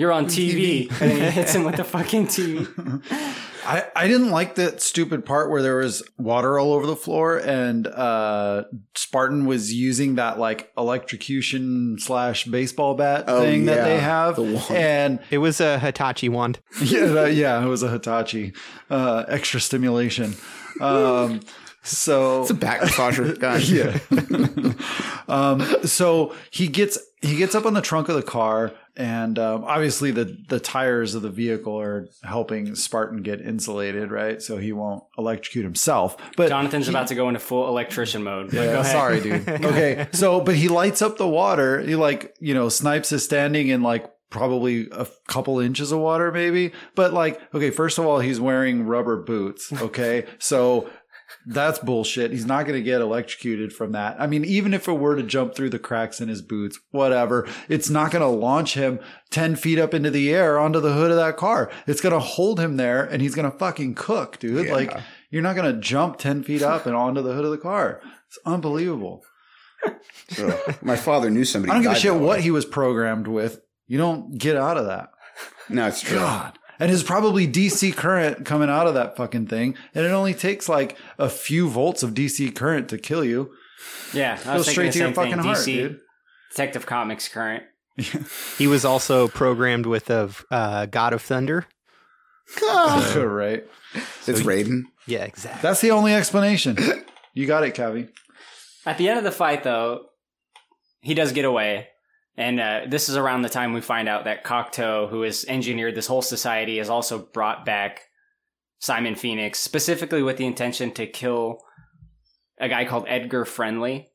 [0.00, 0.90] You're on TV.
[1.02, 2.66] and he hits him with the fucking TV.
[3.66, 7.36] I, I didn't like that stupid part where there was water all over the floor
[7.36, 8.64] and uh,
[8.94, 14.36] Spartan was using that like electrocution slash baseball bat Oh, thing that they have.
[14.36, 14.70] The wand.
[14.70, 16.60] And It was a Hitachi wand.
[16.82, 18.54] yeah, that- yeah, it was a Hitachi,
[18.88, 20.34] uh, extra stimulation.
[20.80, 21.40] Um,
[21.82, 23.60] so It's a back massager gun.
[23.66, 24.72] yeah.
[25.28, 29.64] um, so he gets he gets up on the trunk of the car, and um,
[29.64, 34.42] obviously the the tires of the vehicle are helping Spartan get insulated, right?
[34.42, 36.16] So he won't electrocute himself.
[36.36, 38.52] But Jonathan's he- about to go into full electrician mode.
[38.52, 38.92] yeah, Go ahead.
[38.92, 39.48] sorry, dude.
[39.70, 41.80] Okay, so but he lights up the water.
[41.80, 46.30] He like you know Snipes is standing in like probably a couple inches of water,
[46.30, 46.72] maybe.
[46.94, 49.72] But like, okay, first of all, he's wearing rubber boots.
[49.72, 50.88] Okay, so.
[51.52, 52.30] That's bullshit.
[52.30, 54.20] He's not going to get electrocuted from that.
[54.20, 57.48] I mean, even if it were to jump through the cracks in his boots, whatever,
[57.68, 59.00] it's not going to launch him
[59.30, 61.68] 10 feet up into the air onto the hood of that car.
[61.88, 64.66] It's going to hold him there and he's going to fucking cook, dude.
[64.66, 64.72] Yeah.
[64.72, 64.96] Like,
[65.30, 68.00] you're not going to jump 10 feet up and onto the hood of the car.
[68.28, 69.24] It's unbelievable.
[70.82, 71.72] My father knew somebody.
[71.72, 72.42] I don't give a shit what way.
[72.42, 73.60] he was programmed with.
[73.88, 75.10] You don't get out of that.
[75.68, 76.18] No, it's true.
[76.18, 76.59] God.
[76.80, 79.76] And there's probably DC current coming out of that fucking thing.
[79.94, 83.52] And it only takes like a few volts of DC current to kill you.
[84.14, 85.44] Yeah, I Go was straight thinking to your fucking thing.
[85.44, 86.00] heart, DC, dude.
[86.50, 87.64] Detective Comics current.
[88.58, 91.66] He was also programmed with a uh, God of Thunder.
[92.62, 93.64] right.
[94.26, 94.84] It's Raiden.
[95.06, 95.60] Yeah, exactly.
[95.62, 96.76] That's the only explanation.
[97.34, 98.08] You got it, Cavi.
[98.86, 100.06] At the end of the fight, though,
[101.00, 101.88] he does get away.
[102.40, 105.94] And uh, this is around the time we find out that Cocteau, who has engineered
[105.94, 108.00] this whole society, has also brought back
[108.78, 111.58] Simon Phoenix, specifically with the intention to kill
[112.58, 114.08] a guy called Edgar Friendly.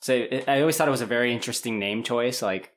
[0.00, 2.42] So it, I always thought it was a very interesting name choice.
[2.42, 2.72] Like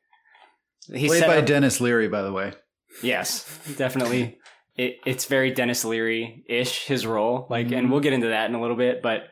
[0.93, 2.53] he Played by up- Denis Leary, by the way.
[3.01, 3.47] Yes,
[3.77, 4.37] definitely.
[4.77, 7.47] it, it's very Denis Leary ish his role.
[7.49, 7.75] Like, Mm-hmm.
[7.75, 9.01] and we'll get into that in a little bit.
[9.01, 9.23] But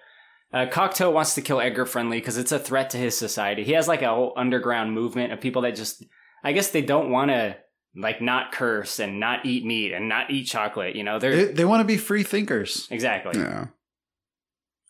[0.54, 3.64] uh, Cocteau wants to kill Edgar Friendly because it's a threat to his society.
[3.64, 6.04] He has like a whole underground movement of people that just,
[6.44, 7.58] I guess they don't want to
[7.96, 10.96] like not curse and not eat meat and not eat chocolate.
[10.96, 12.88] You know, they're They, they want to be free thinkers.
[12.90, 13.40] exactly.
[13.40, 13.68] Yeah.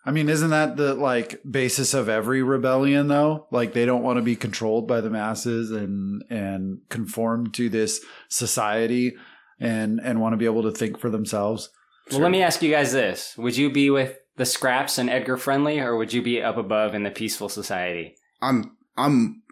[0.03, 3.47] I mean, isn't that the like basis of every rebellion though?
[3.51, 8.03] Like they don't want to be controlled by the masses and and conform to this
[8.27, 9.13] society
[9.59, 11.69] and and want to be able to think for themselves.
[12.09, 15.37] Well, let me ask you guys this: Would you be with the Scraps and Edgar
[15.37, 18.15] Friendly, or would you be up above in the peaceful society?
[18.41, 19.43] I'm I'm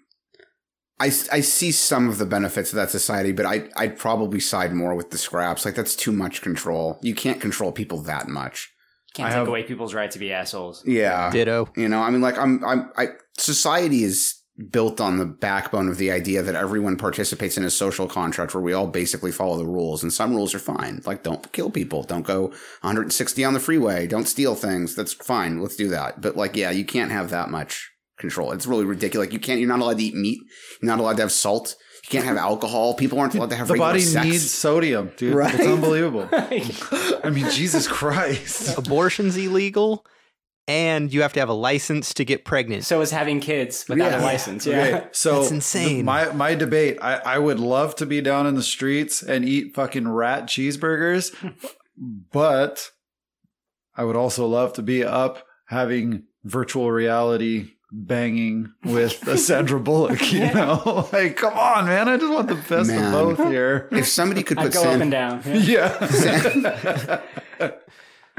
[0.99, 4.73] I, I see some of the benefits of that society, but I I'd probably side
[4.73, 5.63] more with the scraps.
[5.63, 6.97] Like that's too much control.
[7.03, 8.73] You can't control people that much.
[9.13, 10.83] Can't I take have- away people's right to be assholes.
[10.87, 11.29] Yeah.
[11.29, 11.69] Ditto.
[11.77, 14.38] You know, I mean like I'm I'm I society is
[14.71, 18.61] built on the backbone of the idea that everyone participates in a social contract where
[18.61, 21.01] we all basically follow the rules and some rules are fine.
[21.05, 22.47] Like don't kill people, don't go
[22.81, 24.95] 160 on the freeway, don't steal things.
[24.95, 25.61] That's fine.
[25.61, 26.21] Let's do that.
[26.21, 28.51] But like yeah, you can't have that much control.
[28.51, 29.27] It's really ridiculous.
[29.27, 30.39] Like you can't you're not allowed to eat meat.
[30.81, 31.75] You're not allowed to have salt.
[32.03, 32.95] You can't have alcohol.
[32.95, 34.25] People aren't allowed to have The body sex.
[34.27, 35.35] needs sodium, dude.
[35.35, 35.53] Right?
[35.53, 36.27] It's unbelievable.
[36.31, 38.77] I mean, Jesus Christ.
[38.77, 40.05] Abortion's illegal,
[40.69, 42.85] and you have to have a license to get pregnant.
[42.85, 44.67] So is having kids without a license.
[44.67, 44.77] Yeah.
[44.81, 45.97] Okay, so it's insane.
[45.97, 49.43] the- my my debate, I, I would love to be down in the streets and
[49.43, 51.33] eat fucking rat cheeseburgers,
[52.31, 52.91] but
[53.97, 60.31] I would also love to be up having virtual reality banging with a Sandra Bullock.
[60.31, 62.07] You know, like come on, man!
[62.07, 63.05] I just want the best Man.
[63.05, 63.89] of both here.
[63.91, 65.41] If somebody could I put go up and down.
[65.45, 65.97] Yeah.
[67.59, 67.71] Yeah,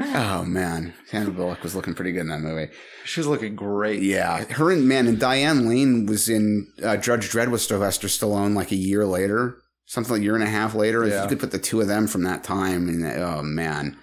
[0.03, 2.71] Oh man, Sandra Bullock was looking pretty good in that movie.
[3.05, 4.01] She was looking great.
[4.01, 8.55] Yeah, her and man and Diane Lane was in uh, Judge Dredd with Sylvester Stallone
[8.55, 11.03] like a year later, something like a year and a half later.
[11.03, 13.97] If you could put the two of them from that time, and oh man,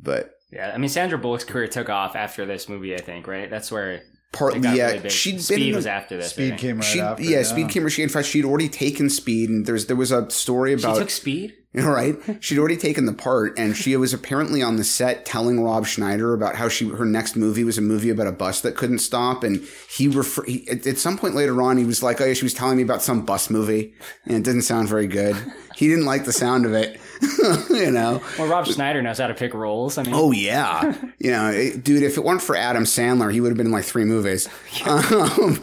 [0.00, 2.94] but Yeah, I mean Sandra Bullock's career took off after this movie.
[2.94, 3.50] I think right.
[3.50, 6.30] That's where partly yeah, really she'd been Speed in was after this.
[6.30, 7.22] Speed came right She, after.
[7.22, 7.88] yeah, Speed came.
[7.88, 10.86] She in fact she'd already taken Speed, and there's there was a story about She
[10.86, 11.54] about took Speed.
[11.78, 12.16] All right.
[12.40, 16.32] She'd already taken the part and she was apparently on the set telling Rob Schneider
[16.34, 19.44] about how she her next movie was a movie about a bus that couldn't stop
[19.44, 22.34] and he refer he, at, at some point later on he was like, "Oh, yeah,
[22.34, 23.94] she was telling me about some bus movie
[24.24, 25.36] and it didn't sound very good."
[25.76, 26.98] He didn't like the sound of it.
[27.70, 28.22] you know.
[28.38, 29.98] Well, Rob Schneider knows how to pick roles.
[29.98, 32.02] I mean, Oh yeah, you know, it- dude.
[32.02, 34.48] If it weren't for Adam Sandler, he would have been in like three movies.
[34.86, 35.60] Um,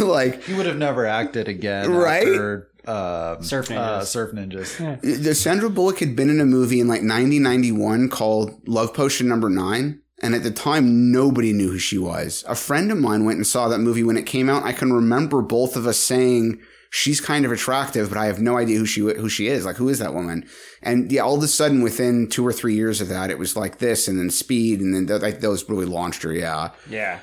[0.00, 2.26] like He would have never acted again, Right?
[2.26, 3.76] After, uh, Surf Ninjas.
[3.78, 5.00] Uh, Surf Ninjas.
[5.22, 9.48] the Sandra Bullock had been in a movie in like 1991 called Love Potion Number
[9.50, 10.00] Nine.
[10.22, 12.44] And at the time, nobody knew who she was.
[12.48, 14.62] A friend of mine went and saw that movie when it came out.
[14.64, 18.56] I can remember both of us saying, she's kind of attractive, but I have no
[18.56, 19.66] idea who she who she is.
[19.66, 20.46] Like, who is that woman?
[20.82, 23.56] And yeah, all of a sudden, within two or three years of that, it was
[23.56, 26.32] like this, and then Speed, and then th- like those really launched her.
[26.32, 27.18] Yeah, Yeah.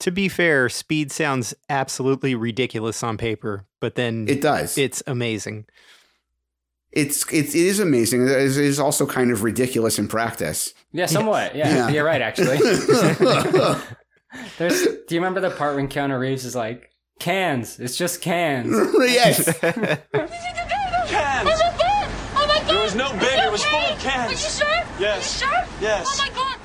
[0.00, 4.76] To be fair, Speed sounds absolutely ridiculous on paper, but then it does.
[4.76, 5.64] it's amazing.
[6.92, 8.24] It's it's it is amazing.
[8.24, 10.74] It is, it is also kind of ridiculous in practice.
[10.92, 11.54] Yeah, somewhat.
[11.56, 11.88] Yeah, Yeah.
[11.90, 12.20] you're right.
[12.22, 12.58] Actually,
[14.58, 14.82] there's.
[14.84, 19.58] Do you remember the part when Keanu Reeves is like, "Cans, it's just cans." yes.
[19.60, 19.98] Cans.
[22.36, 22.66] Oh my god!
[22.68, 24.28] There was no big, it was full of cans.
[24.28, 24.84] Are you sure?
[25.00, 25.40] Yes.
[25.42, 25.64] You sure?
[25.80, 26.06] Yes.
[26.08, 26.58] Oh my god!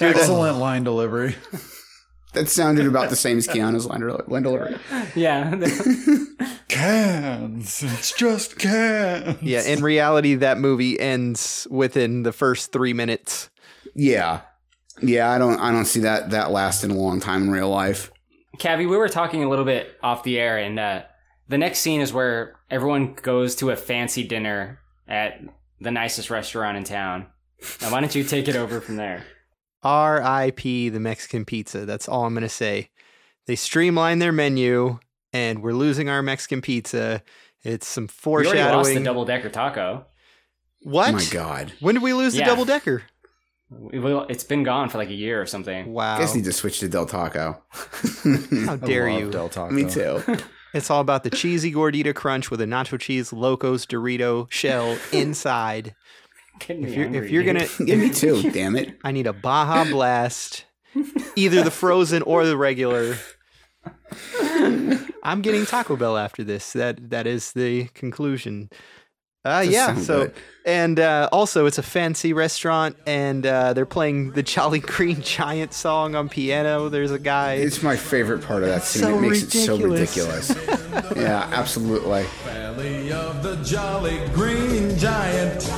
[0.00, 1.36] Excellent line delivery.
[2.32, 4.76] That sounded about the same as Keanu's line, line delivery.
[5.14, 5.54] yeah.
[6.68, 7.82] Cans.
[7.82, 9.42] It's just cans.
[9.42, 13.50] Yeah, in reality, that movie ends within the first three minutes.
[13.94, 14.40] Yeah,
[15.02, 15.30] yeah.
[15.30, 18.10] I don't I don't see that that lasting a long time in real life.
[18.56, 21.02] Cavi, we were talking a little bit off the air, and uh,
[21.48, 25.40] the next scene is where everyone goes to a fancy dinner at
[25.80, 27.26] the nicest restaurant in town.
[27.82, 29.24] Now, why don't you take it over from there?
[29.82, 30.88] R.I.P.
[30.90, 31.84] the Mexican pizza.
[31.86, 32.90] That's all I'm going to say.
[33.46, 34.98] They streamline their menu,
[35.32, 37.22] and we're losing our Mexican pizza.
[37.62, 38.56] It's some foreshadowing.
[38.58, 40.06] We already lost the double decker taco.
[40.82, 41.10] what?
[41.10, 41.72] Oh my god.
[41.80, 42.44] When did we lose Yeah.
[42.44, 43.02] the double decker?
[43.70, 45.92] We- we- It's been gone for like a year or something.
[45.92, 46.16] Wow.
[46.16, 47.62] I guess need to switch to Del Taco.
[48.66, 49.30] How dare love you?
[49.30, 49.72] Del Taco.
[49.72, 50.22] Me too.
[50.74, 55.94] It's all about the cheesy gordita crunch with a nacho cheese Locos Dorito shell inside.
[56.58, 58.42] Getting If you're, hungry, if you're gonna, give me too.
[58.52, 58.96] Damn it.
[59.02, 60.64] I need a Baja Blast,
[61.36, 63.16] either the frozen or the regular.
[65.24, 66.72] I'm getting Taco Bell after this.
[66.72, 68.70] That that is the conclusion.
[69.44, 69.96] Uh, yeah.
[69.96, 70.34] So good.
[70.64, 75.72] and uh, also it's a fancy restaurant, and uh, they're playing the Jolly Green Giant
[75.72, 76.88] song on piano.
[76.88, 77.54] There's a guy.
[77.54, 79.02] It's my favorite part of that scene.
[79.02, 80.50] So it makes it so ridiculous.
[80.50, 81.16] ridiculous.
[81.16, 82.24] yeah, absolutely.
[82.44, 85.68] Valley of the Jolly Green Giant.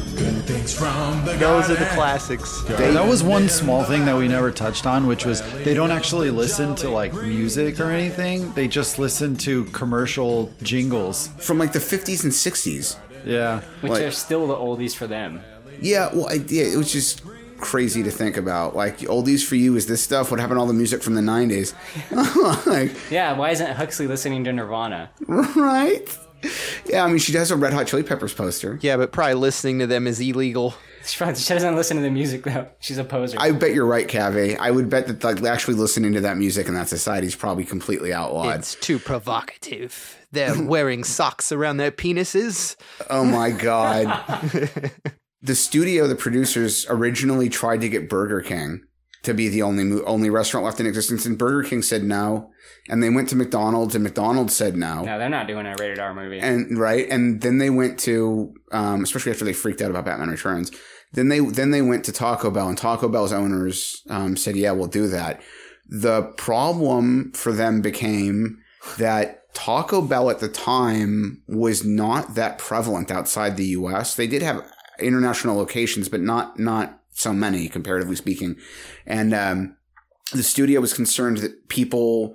[0.00, 1.94] Those are the garden.
[1.94, 2.62] classics.
[2.64, 6.30] that was one small thing that we never touched on, which was they don't actually
[6.30, 8.52] listen to like music or anything.
[8.52, 11.28] They just listen to commercial jingles.
[11.38, 12.96] From like the 50s and 60s.
[13.24, 13.60] Yeah.
[13.80, 15.40] Which like- are still the oldies for them.
[15.80, 17.22] Yeah, well, I, yeah, it was just
[17.58, 18.74] crazy to think about.
[18.74, 20.30] Like, oldies for you is this stuff.
[20.30, 21.74] What happened to all the music from the 90s?
[22.66, 25.10] like, Yeah, why isn't Huxley listening to Nirvana?
[25.28, 26.18] right?
[26.88, 28.78] Yeah, I mean, she has a Red Hot Chili Peppers poster.
[28.80, 30.74] Yeah, but probably listening to them is illegal.
[31.04, 32.68] She probably- she doesn't listen to the music though.
[32.78, 33.36] She's a poser.
[33.40, 34.56] I bet you're right, Cave.
[34.60, 37.64] I would bet that like actually listening to that music in that society is probably
[37.64, 38.56] completely outlawed.
[38.60, 40.16] It's too provocative.
[40.30, 42.76] They're wearing socks around their penises.
[43.10, 44.06] Oh my god.
[45.42, 48.84] the studio, the producers originally tried to get Burger King
[49.22, 52.50] to be the only only restaurant left in existence, and Burger King said no.
[52.88, 55.02] And they went to McDonald's, and McDonald's said no.
[55.02, 56.38] no, they're not doing a rated R movie.
[56.38, 60.30] And right, and then they went to, um, especially after they freaked out about Batman
[60.30, 60.70] Returns.
[61.12, 64.72] Then they then they went to Taco Bell, and Taco Bell's owners um, said, "Yeah,
[64.72, 65.40] we'll do that."
[65.88, 68.58] The problem for them became
[68.98, 74.14] that Taco Bell at the time was not that prevalent outside the U.S.
[74.14, 78.56] They did have international locations, but not not so many comparatively speaking.
[79.06, 79.76] And um,
[80.32, 82.34] the studio was concerned that people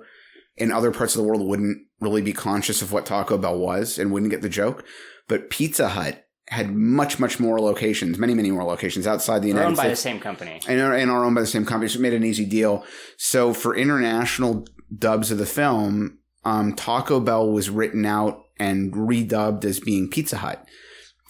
[0.56, 3.98] in other parts of the world wouldn't really be conscious of what Taco Bell was
[3.98, 4.84] and wouldn't get the joke.
[5.28, 9.62] But Pizza Hut had much, much more locations, many, many more locations outside the They're
[9.62, 10.60] United owned by the same company.
[10.68, 11.88] and are, and are owned by the same company.
[11.88, 12.84] So it made an easy deal.
[13.16, 14.66] So for international
[14.98, 20.38] dubs of the film, um, Taco Bell was written out and redubbed as being Pizza
[20.38, 20.66] Hut,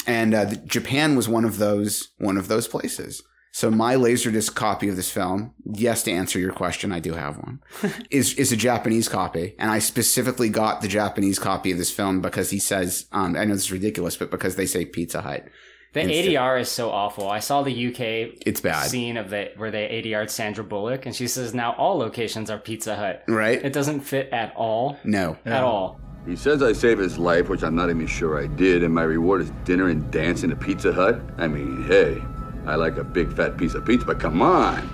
[0.06, 3.22] and uh, Japan was one of those one of those places.
[3.54, 7.36] So my laserdisc copy of this film, yes, to answer your question, I do have
[7.36, 7.60] one,
[8.10, 12.22] is is a Japanese copy, and I specifically got the Japanese copy of this film
[12.22, 15.46] because he says, um, I know this is ridiculous, but because they say Pizza Hut.
[15.92, 17.28] The instead- ADR is so awful.
[17.28, 18.88] I saw the UK It's bad.
[18.88, 22.58] scene of the where they ADR'd Sandra Bullock, and she says now all locations are
[22.58, 23.22] Pizza Hut.
[23.28, 23.62] Right.
[23.62, 24.96] It doesn't fit at all.
[25.04, 25.36] No.
[25.44, 26.00] At all.
[26.26, 29.02] He says I saved his life, which I'm not even sure I did, and my
[29.02, 31.20] reward is dinner and dancing at Pizza Hut.
[31.36, 32.22] I mean, hey,
[32.66, 34.88] I like a big fat piece of pizza, but come on.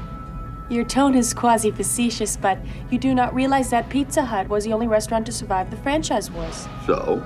[0.70, 2.58] Your tone is quasi facetious, but
[2.90, 6.30] you do not realize that Pizza Hut was the only restaurant to survive the franchise
[6.30, 6.66] wars.
[6.86, 7.22] So,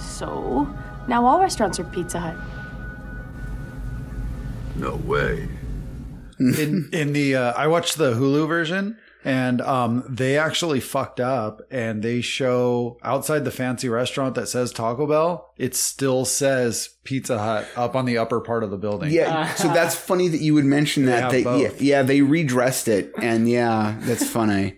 [0.00, 0.68] So,
[1.06, 2.36] now all restaurants are Pizza Hut.
[4.76, 5.48] no way.
[6.40, 11.62] in in the uh, I watched the Hulu version and um they actually fucked up
[11.70, 17.38] and they show outside the fancy restaurant that says Taco Bell it still says Pizza
[17.38, 19.12] Hut up on the upper part of the building.
[19.12, 21.22] Yeah, so that's funny that you would mention that.
[21.22, 24.76] have They, yeah, yeah, they redressed it, and yeah, that's funny.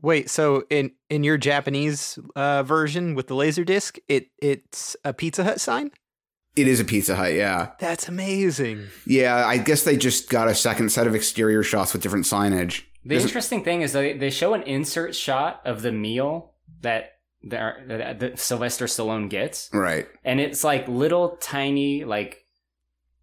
[0.00, 5.12] Wait, so in in your Japanese uh, version with the laser disc, it it's a
[5.12, 5.90] Pizza Hut sign?
[6.56, 7.72] It is a Pizza Hut, yeah.
[7.80, 8.86] That's amazing.
[9.06, 12.82] Yeah, I guess they just got a second set of exterior shots with different signage.
[13.04, 16.52] The There's- interesting thing is they they show an insert shot of the meal
[16.82, 17.10] that
[17.46, 20.06] that, that, Sylvester Stallone gets, right.
[20.24, 22.38] and it's like little tiny like.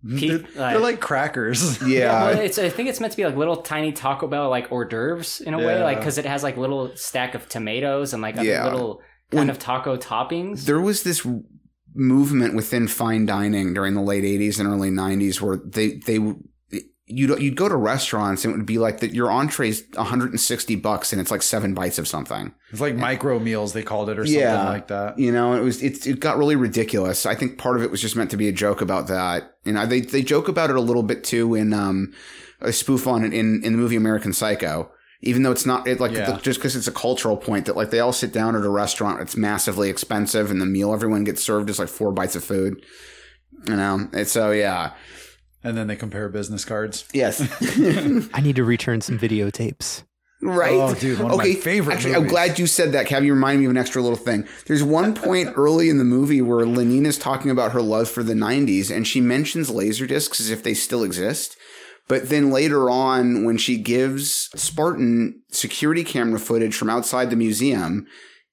[0.08, 1.82] pe- They're, they're like crackers.
[1.88, 2.26] Yeah.
[2.26, 2.60] well, it's.
[2.60, 5.56] I think it's meant to be like little tiny Taco Bell like hors d'oeuvres in
[5.56, 8.66] a way, like because it has like little stack of tomatoes and like a Yeah.
[8.66, 9.02] little
[9.32, 10.66] kind of taco toppings.
[10.66, 11.26] There was this
[11.96, 16.20] movement within fine dining during the late 80s and early 90s where they they
[17.12, 21.12] you'd you'd go to restaurants and it would be like that your entree's 160 bucks
[21.12, 22.54] and it's like seven bites of something.
[22.72, 25.20] It's like micro meals they called it or something like that.
[25.20, 27.26] You know, it was it, it got really ridiculous.
[27.26, 29.56] I think part of it was just meant to be a joke about that.
[29.66, 32.14] You know, they they joke about it a little bit too in um
[32.62, 34.92] a spoof on it in in the movie American Psycho.
[35.24, 36.40] Even though it's not it like Yeah.
[36.42, 39.22] just because it's a cultural point that like they all sit down at a restaurant,
[39.22, 42.84] it's massively expensive, and the meal everyone gets served is like four bites of food.
[43.68, 44.94] You know, and so yeah,
[45.64, 47.06] And then they compare business cards.
[47.14, 47.42] yes.
[48.34, 50.04] I need to return some videotapes.
[50.44, 50.74] Right.
[50.74, 53.24] Oh, dude, one of my favorite Actually, I'm glad you said that, Cav.
[53.24, 54.48] You remind me of an extra little thing.
[54.66, 58.34] There's one point early in the movie where Lenina's talking about her love for the
[58.34, 61.58] 90s, and she mentions laser discs as if they still exist.
[62.08, 68.08] But then later on, when she gives Spartan security camera footage from outside the museum,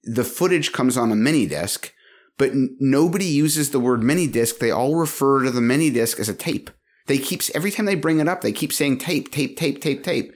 [0.04, 1.92] the footage comes on a mini disc,
[2.36, 4.58] but n- nobody uses the word mini disc.
[4.58, 6.68] They all refer to the mini disc as a tape.
[7.08, 10.04] They keep every time they bring it up, they keep saying tape, tape, tape, tape,
[10.04, 10.32] tape.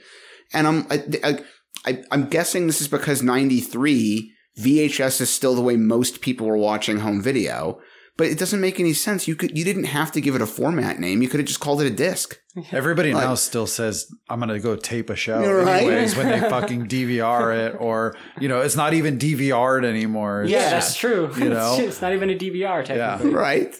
[0.53, 1.39] And I'm I, I,
[1.87, 6.57] I, I'm guessing this is because '93 VHS is still the way most people were
[6.57, 7.79] watching home video.
[8.19, 9.27] But it doesn't make any sense.
[9.27, 11.23] You could you didn't have to give it a format name.
[11.23, 12.37] You could have just called it a disc.
[12.71, 15.83] Everybody Like- now still says, I'm going to go tape a show right.
[15.83, 17.77] anyways when they fucking DVR it.
[17.81, 20.43] Or, you know, it's not even DVR'd anymore.
[20.43, 21.31] It's yeah, just, that's true.
[21.39, 21.77] You know?
[21.79, 23.31] it's not even a DVR technically.
[23.31, 23.75] Right.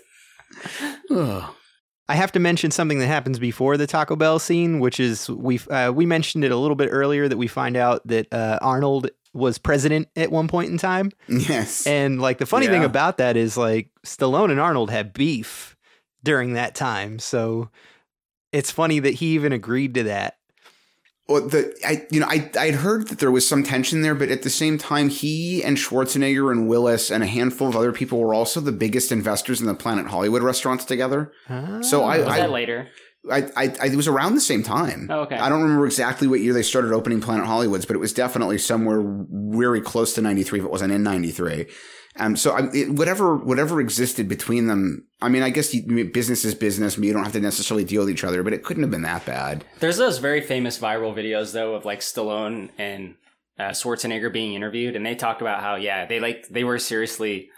[1.11, 1.55] Ugh.
[2.13, 5.59] I have to mention something that happens before the Taco Bell scene, which is we
[5.71, 9.09] uh, we mentioned it a little bit earlier that we find out that uh, Arnold
[9.33, 11.87] was president at one point in time, Yes.
[11.87, 15.75] and like the funny thing about that is like Stallone and Arnold had beef
[16.23, 17.71] during that time, so
[18.53, 20.37] it's funny that he even agreed to that.
[21.33, 24.29] Well, the I you know I I'd heard that there was some tension there, but
[24.29, 28.19] at the same time, he and Schwarzenegger and Willis and a handful of other people
[28.19, 31.33] were also the biggest investors in the Planet Hollywood restaurants together.
[31.83, 32.89] So I Was I, that later?
[33.31, 35.09] I, I, I it was around the same time.
[35.11, 35.37] Oh, okay.
[35.37, 38.59] I don't remember exactly what year they started opening Planet Hollywoods, but it was definitely
[38.59, 40.59] somewhere very close to '93.
[40.59, 41.67] If it wasn't in '93,
[42.17, 45.07] um, so I, it, whatever whatever existed between them.
[45.21, 46.99] I mean, I guess you, business is business.
[46.99, 49.25] You don't have to necessarily deal with each other, but it couldn't have been that
[49.25, 49.65] bad.
[49.81, 53.15] There's those very famous viral videos though of like Stallone and
[53.59, 57.49] uh, Schwarzenegger being interviewed, and they talked about how yeah they like they were seriously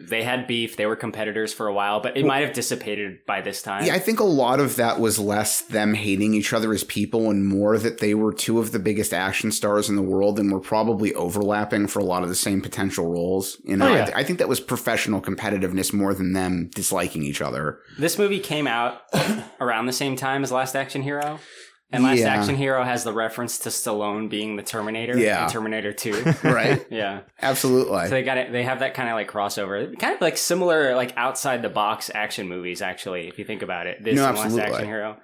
[0.00, 3.40] they had beef, they were competitors for a while, but it might have dissipated by
[3.40, 3.84] this time.
[3.84, 7.30] Yeah, I think a lot of that was less them hating each other as people
[7.30, 10.50] and more that they were two of the biggest action stars in the world and
[10.50, 13.58] were probably overlapping for a lot of the same potential roles.
[13.64, 17.22] You know, Oh, I, th- I think that was professional competitiveness more than them disliking
[17.22, 17.80] each other.
[17.98, 19.02] This movie came out
[19.60, 21.38] around the same time as Last Action Hero.
[21.92, 22.34] And Last Yeah.
[22.34, 25.44] Action Hero has the reference to Stallone being the Terminator Yeah.
[25.44, 26.32] in Terminator 2.
[26.42, 26.84] Right.
[26.90, 27.20] yeah.
[27.40, 28.04] Absolutely.
[28.04, 28.50] So they got it.
[28.52, 32.10] They have that kind of like crossover, kind of like similar, like outside the box
[32.14, 32.80] action movies.
[32.82, 34.58] Actually, if you think about it, this No, and Last.
[34.58, 35.18] Action Hero.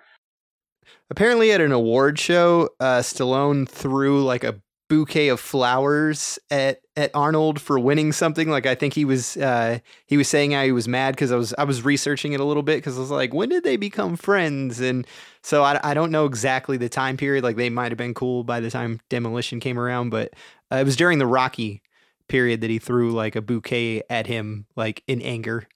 [1.10, 7.10] Apparently, at an award show, uh, Stallone threw like a bouquet of flowers at at
[7.14, 8.48] Arnold for winning something.
[8.50, 11.36] Like I think he was uh, he was saying how he was mad because I
[11.36, 13.76] was I was researching it a little bit because I was like, when did they
[13.76, 14.80] become friends?
[14.80, 15.06] And
[15.42, 17.44] so I, I don't know exactly the time period.
[17.44, 20.32] Like they might have been cool by the time Demolition came around, but
[20.72, 21.82] uh, it was during the Rocky
[22.28, 25.66] period that he threw like a bouquet at him, like in anger.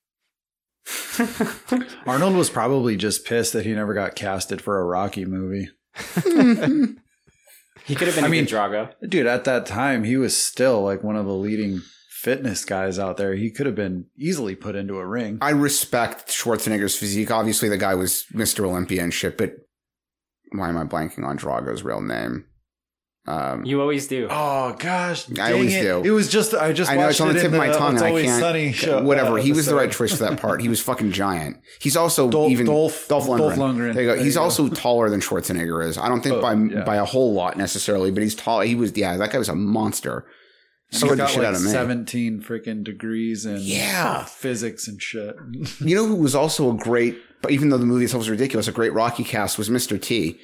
[2.07, 5.69] Arnold was probably just pissed that he never got casted for a Rocky movie.
[7.85, 8.93] He could have been I mean, Drago.
[9.07, 11.83] Dude, at that time, he was still like one of the leading
[12.23, 13.35] fitness guys out there.
[13.35, 15.39] He could have been easily put into a ring.
[15.40, 17.31] I respect Schwarzenegger's physique.
[17.31, 18.65] Obviously, the guy was Mr.
[18.65, 19.55] Olympia and shit, but
[20.53, 22.44] why am I blanking on Drago's real name?
[23.27, 24.27] Um, You always do.
[24.31, 25.82] Oh gosh, I always it.
[25.82, 26.03] do.
[26.05, 27.94] It was just I just I know watched it's on the tip of my tongue.
[27.94, 28.40] It's and I can't.
[28.40, 29.39] Sunny show, whatever.
[29.39, 30.61] uh, he was the right choice for that part.
[30.61, 31.59] He was fucking giant.
[31.81, 33.39] He's also Dolph- even Dolph- Dolph Lundgren.
[33.39, 33.94] Dolph Lundgren.
[33.94, 34.15] There you go.
[34.16, 34.44] There He's you go.
[34.44, 35.99] also taller than Schwarzenegger is.
[35.99, 36.82] I don't think Oh, by yeah.
[36.82, 38.61] by a whole lot necessarily, but he's tall.
[38.62, 39.16] He was yeah.
[39.16, 40.27] That guy was a monster.
[40.93, 41.70] He's Scared the got shit like out of me.
[41.70, 44.24] 17 freaking degrees in Yeah.
[44.24, 45.35] physics and shit.
[45.81, 48.69] You know who was also a great, but even though the movie itself was ridiculous,
[48.69, 50.01] a great Rocky cast was Mr.
[50.01, 50.39] T.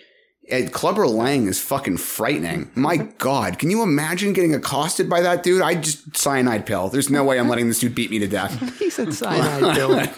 [0.50, 2.70] And Clubber Lang is fucking frightening.
[2.74, 5.60] My God, can you imagine getting accosted by that dude?
[5.60, 6.88] I just cyanide pill.
[6.88, 8.78] There's no way I'm letting this dude beat me to death.
[8.78, 10.08] he said cyanide pill.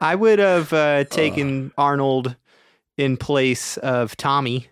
[0.00, 2.36] I would have uh, taken Arnold
[2.96, 4.68] in place of Tommy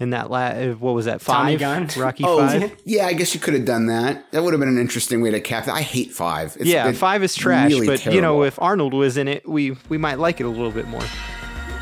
[0.00, 2.02] in that la- uh, what was that Tommy five Gunn?
[2.02, 2.76] Rocky Oh, five.
[2.84, 4.30] yeah, I guess you could have done that.
[4.32, 5.74] That would have been an interesting way to cap that.
[5.74, 6.56] I hate five.
[6.60, 9.48] It's yeah, been five is trash, really but you know if Arnold was in it,
[9.48, 11.02] we we might like it a little bit more.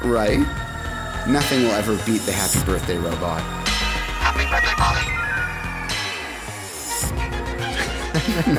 [0.04, 0.38] right?
[1.28, 3.40] Nothing will ever beat the Happy Birthday robot.
[3.42, 4.72] happy birthday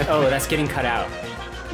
[0.10, 1.10] oh, that's getting cut out.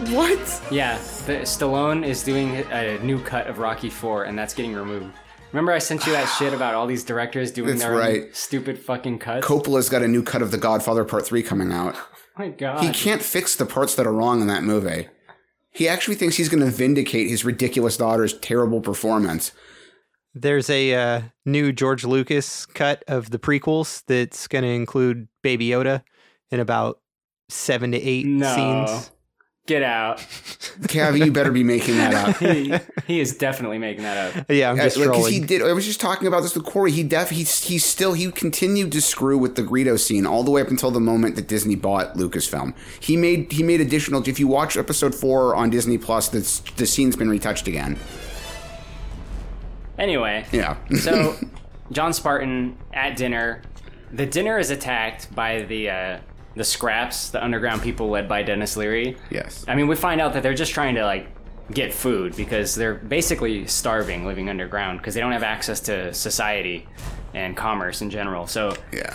[0.10, 0.62] What?
[0.72, 5.14] Yeah, the, Stallone is doing a new cut of Rocky Four, and that's getting removed.
[5.54, 8.36] Remember, I sent you that shit about all these directors doing That's their own right.
[8.36, 9.46] stupid fucking cuts.
[9.48, 11.96] Coppola's got a new cut of The Godfather Part 3 coming out.
[12.36, 15.08] Oh my god, He can't fix the parts that are wrong in that movie.
[15.70, 19.52] He actually thinks he's going to vindicate his ridiculous daughter's terrible performance.
[20.34, 25.68] There's a uh, new George Lucas cut of the prequels that's going to include Baby
[25.68, 26.02] Yoda
[26.50, 27.02] in about
[27.50, 28.56] seven to eight No.
[28.56, 29.12] scenes.
[29.65, 30.18] Get out.
[30.90, 32.35] Cavi, you better be making that up.
[32.40, 32.73] he,
[33.07, 34.45] he is definitely making that up.
[34.52, 35.34] Yeah, I'm just like, 'cause trolling.
[35.34, 35.61] he did.
[35.61, 36.91] I was just talking about this with Corey.
[36.91, 40.52] He def he's he's still he continued to screw with the Greedo scene all the
[40.52, 42.73] way up until the moment that Disney bought Lucasfilm.
[42.99, 44.22] He made he made additional.
[44.27, 46.40] If you watch episode four on Disney Plus, the
[46.76, 47.98] the scene's been retouched again.
[49.98, 50.76] Anyway, Yeah.
[50.98, 51.35] so
[51.91, 53.61] John Spartan at dinner.
[54.11, 56.19] The dinner is attacked by the uh,
[56.56, 59.18] the scraps, the underground people led by Denis Leary.
[59.30, 59.66] Yes.
[59.68, 61.28] I mean, we find out that they're just trying to like
[61.72, 66.88] get food because they're basically starving living underground because they don't have access to society
[67.34, 68.48] and commerce in general.
[68.48, 69.14] So yeah.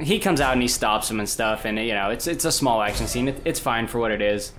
[0.00, 2.52] he comes out and he stops them and stuff, and you know it's it's a
[2.52, 3.28] small action scene.
[3.28, 4.52] It, it's fine for what it is.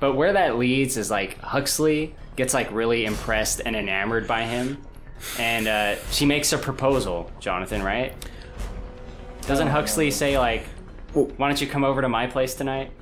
[0.00, 4.78] But where that leads is like Huxley gets like really impressed and enamored by him,
[5.38, 7.30] and uh, she makes a proposal.
[7.38, 8.12] Jonathan, right?
[9.46, 10.64] Doesn't Huxley say like,
[11.12, 12.92] "Why don't you come over to my place tonight?"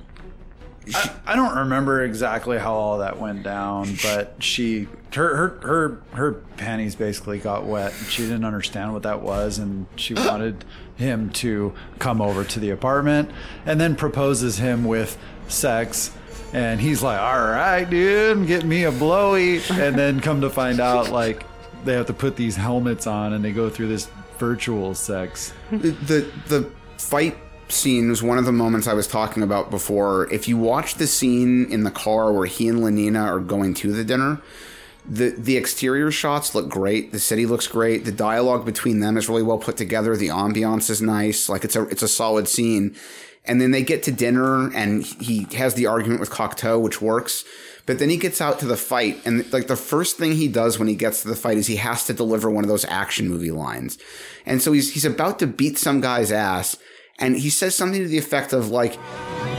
[0.93, 6.01] I, I don't remember exactly how all that went down, but she her her her
[6.13, 7.93] her panties basically got wet.
[7.97, 10.65] and She didn't understand what that was, and she wanted
[10.95, 13.29] him to come over to the apartment,
[13.65, 15.17] and then proposes him with
[15.47, 16.11] sex.
[16.53, 20.79] And he's like, "All right, dude, get me a blowy." And then come to find
[20.79, 21.45] out, like
[21.85, 25.53] they have to put these helmets on, and they go through this virtual sex.
[25.69, 27.37] the, the the fight
[27.71, 30.31] scene was one of the moments I was talking about before.
[30.31, 33.91] If you watch the scene in the car where he and Lenina are going to
[33.91, 34.41] the dinner,
[35.05, 37.11] the the exterior shots look great.
[37.11, 38.05] The city looks great.
[38.05, 40.15] The dialogue between them is really well put together.
[40.15, 41.49] The ambiance is nice.
[41.49, 42.95] Like it's a it's a solid scene.
[43.43, 47.43] And then they get to dinner and he has the argument with Cocteau, which works.
[47.87, 50.77] But then he gets out to the fight, and like the first thing he does
[50.77, 53.27] when he gets to the fight is he has to deliver one of those action
[53.27, 53.97] movie lines.
[54.45, 56.77] And so he's he's about to beat some guy's ass,
[57.21, 58.97] and he says something to the effect of like,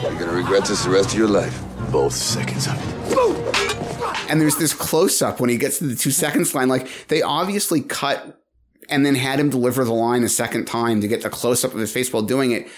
[0.03, 1.59] You're gonna regret this the rest of your life.
[1.91, 4.31] Both seconds of it.
[4.31, 6.69] and there's this close up when he gets to the two seconds line.
[6.69, 8.41] Like they obviously cut
[8.89, 11.73] and then had him deliver the line a second time to get the close up
[11.73, 12.69] of his face while doing it.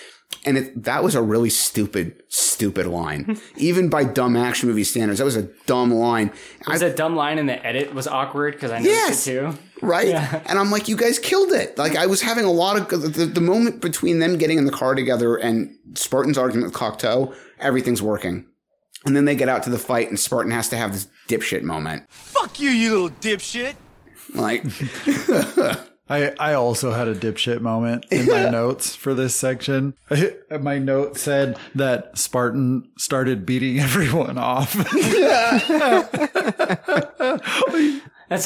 [0.46, 3.38] And it, that was a really stupid, stupid line.
[3.56, 6.30] Even by dumb action movie standards, that was a dumb line.
[6.60, 9.26] It was a dumb line, and the edit was awkward because I noticed Yes.
[9.26, 9.58] it too.
[9.80, 10.08] right?
[10.08, 10.42] Yeah.
[10.46, 11.78] And I'm like, you guys killed it.
[11.78, 14.72] Like I was having a lot of the, the moment between them getting in the
[14.72, 18.46] car together and Spartan's argument with Cocteau, everything's working.
[19.06, 21.62] And then they get out to the fight, and Spartan has to have this dipshit
[21.62, 22.04] moment.
[22.10, 23.74] Fuck you, you little dipshit.
[24.34, 24.64] Like,
[26.08, 29.94] I, I also had a dipshit moment in my notes for this section.
[30.60, 34.74] My note said that Spartan started beating everyone off.
[34.74, 35.64] That's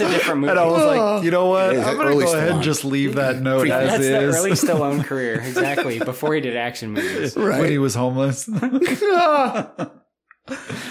[0.00, 0.50] a different movie.
[0.50, 1.76] And I was like, you know what?
[1.76, 4.08] I'm going to early go ahead and just leave that note as That's is.
[4.08, 7.36] the early Stallone career, exactly before he did action movies.
[7.36, 7.60] Right.
[7.60, 8.48] When he was homeless.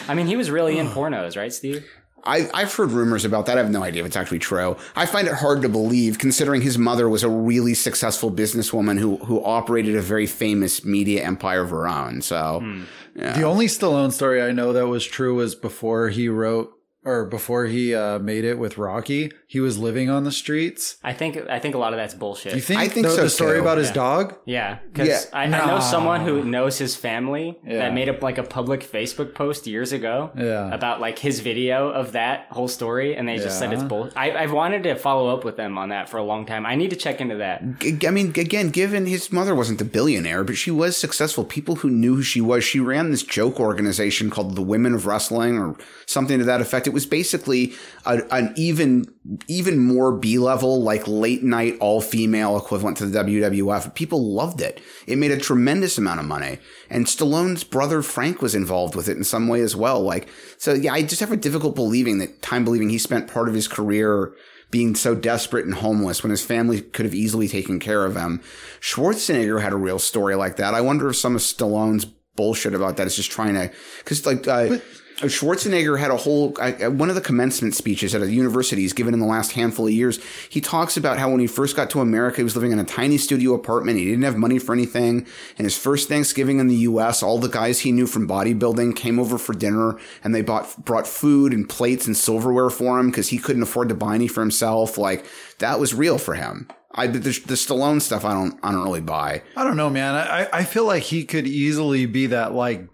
[0.09, 1.85] I mean, he was really in pornos, right, Steve?
[2.23, 3.57] I, I've heard rumors about that.
[3.57, 4.75] I have no idea if it's actually true.
[4.95, 9.17] I find it hard to believe, considering his mother was a really successful businesswoman who
[9.17, 12.21] who operated a very famous media empire of her own.
[12.21, 12.83] So, hmm.
[13.15, 13.33] yeah.
[13.33, 16.76] The only Stallone story I know that was true was before he wrote
[17.07, 19.31] or before he uh, made it with Rocky.
[19.49, 20.97] He was living on the streets.
[21.03, 22.53] I think I think a lot of that's bullshit.
[22.53, 23.61] You think, I think the, so, the story too.
[23.61, 23.93] about his Yeah.
[23.93, 24.35] dog?
[24.45, 25.19] Yeah, because Yeah.
[25.31, 27.77] I, I know someone who knows his family Yeah.
[27.79, 30.73] that made up like a public Facebook post years ago Yeah.
[30.73, 33.87] about like his video of that whole story, and they just said it's Yeah.
[33.87, 34.09] bull.
[34.15, 36.65] I, I've wanted to follow up with them on that for a long time.
[36.65, 37.79] I need to check into that.
[37.79, 41.45] G- I mean, again, given his mother wasn't a billionaire, but she was successful.
[41.45, 45.05] People who knew who she was, she ran this joke organization called the Women of
[45.05, 45.75] Wrestling or
[46.05, 46.85] something to that effect.
[46.87, 47.73] It was basically
[48.07, 49.05] a, an even
[49.47, 53.93] even more B level, like late night all female equivalent to the WWF.
[53.93, 54.81] People loved it.
[55.05, 56.57] It made a tremendous amount of money,
[56.89, 60.01] and Stallone's brother Frank was involved with it in some way as well.
[60.01, 63.47] Like, so yeah, I just have a difficult believing that time believing he spent part
[63.47, 64.33] of his career
[64.71, 68.41] being so desperate and homeless when his family could have easily taken care of him.
[68.81, 70.73] Schwarzenegger had a real story like that.
[70.73, 72.05] I wonder if some of Stallone's
[72.37, 74.77] bullshit about that is just trying to, because like uh,
[75.17, 79.15] Schwarzenegger had a whole uh, one of the commencement speeches at a university he's given
[79.15, 80.19] in the last handful of years.
[80.47, 82.83] He talks about how when he first got to America, he was living in a
[82.83, 83.97] tiny studio apartment.
[83.97, 85.25] He didn't have money for anything.
[85.57, 89.19] And his first Thanksgiving in the U.S., all the guys he knew from bodybuilding came
[89.19, 93.29] over for dinner, and they bought brought food and plates and silverware for him because
[93.29, 94.99] he couldn't afford to buy any for himself.
[94.99, 95.25] Like
[95.57, 96.67] that was real for him.
[96.91, 99.41] I the, the Stallone stuff I don't I don't really buy.
[99.55, 100.13] I don't know, man.
[100.13, 102.87] I, I feel like he could easily be that like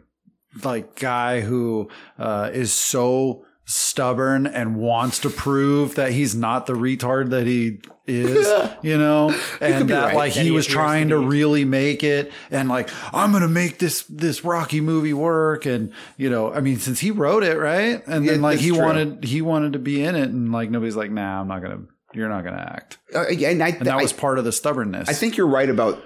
[0.64, 1.90] like guy who
[2.20, 7.80] uh, is so stubborn and wants to prove that he's not the retard that he
[8.06, 8.46] is,
[8.82, 9.30] you know,
[9.62, 10.16] and that right.
[10.16, 13.42] like That he he was trying to to really make it and like I'm going
[13.44, 17.44] to make this this Rocky movie work and you know, I mean since he wrote
[17.44, 18.06] it, right?
[18.06, 18.80] And then Yeah, like he true.
[18.82, 21.72] wanted he wanted to be in it and like nobody's like, "Nah, I'm not going
[21.78, 24.38] to you're not going to act." Uh, yeah, and I, And that I- was part
[24.38, 25.08] of the stubbornness.
[25.10, 26.04] I think you're right about.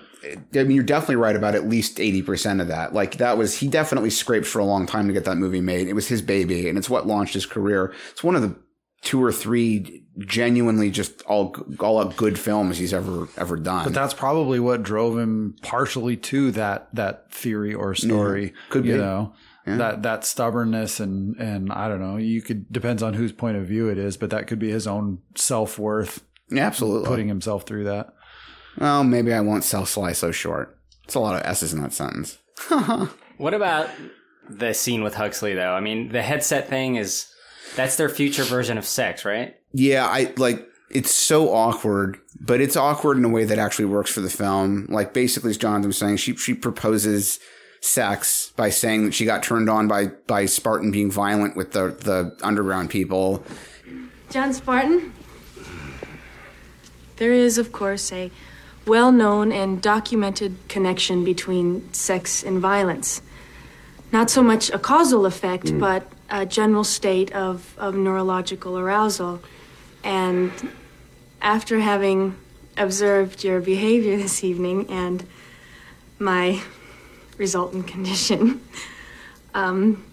[0.53, 2.93] I mean, you're definitely right about at least eighty percent of that.
[2.93, 5.87] Like that was he definitely scraped for a long time to get that movie made.
[5.87, 7.93] It was his baby, and it's what launched his career.
[8.11, 8.55] It's one of the
[9.01, 13.83] two or three genuinely just all all out good films he's ever ever done.
[13.83, 18.53] But that's probably what drove him partially to that that theory or story.
[18.69, 18.99] Could you be.
[18.99, 19.33] know
[19.65, 22.17] that that stubbornness and and I don't know.
[22.17, 24.87] You could depends on whose point of view it is, but that could be his
[24.87, 26.23] own self worth.
[26.49, 27.07] Yeah, absolutely.
[27.07, 28.13] putting himself through that.
[28.77, 30.77] Well, maybe I won't sell Sly so short.
[31.03, 32.37] It's a lot of s's in that sentence.
[33.37, 33.89] What about
[34.49, 35.73] the scene with Huxley though?
[35.73, 37.27] I mean, the headset thing is
[37.75, 39.55] that's their future version of sex, right?
[39.73, 44.11] Yeah, I like it's so awkward, but it's awkward in a way that actually works
[44.11, 44.87] for the film.
[44.89, 47.39] Like basically, as Jonathan was saying, she she proposes
[47.79, 51.89] sex by saying that she got turned on by by Spartan being violent with the
[51.89, 53.43] the underground people.
[54.31, 55.13] John Spartan?
[57.17, 58.31] There is, of course, a
[58.88, 63.22] well known and documented connection between sex and violence.
[64.11, 69.41] Not so much a causal effect, but a general state of, of neurological arousal.
[70.03, 70.51] And
[71.41, 72.35] after having
[72.77, 75.26] observed your behavior this evening and
[76.19, 76.61] my
[77.38, 78.61] resultant condition,
[79.53, 80.03] um,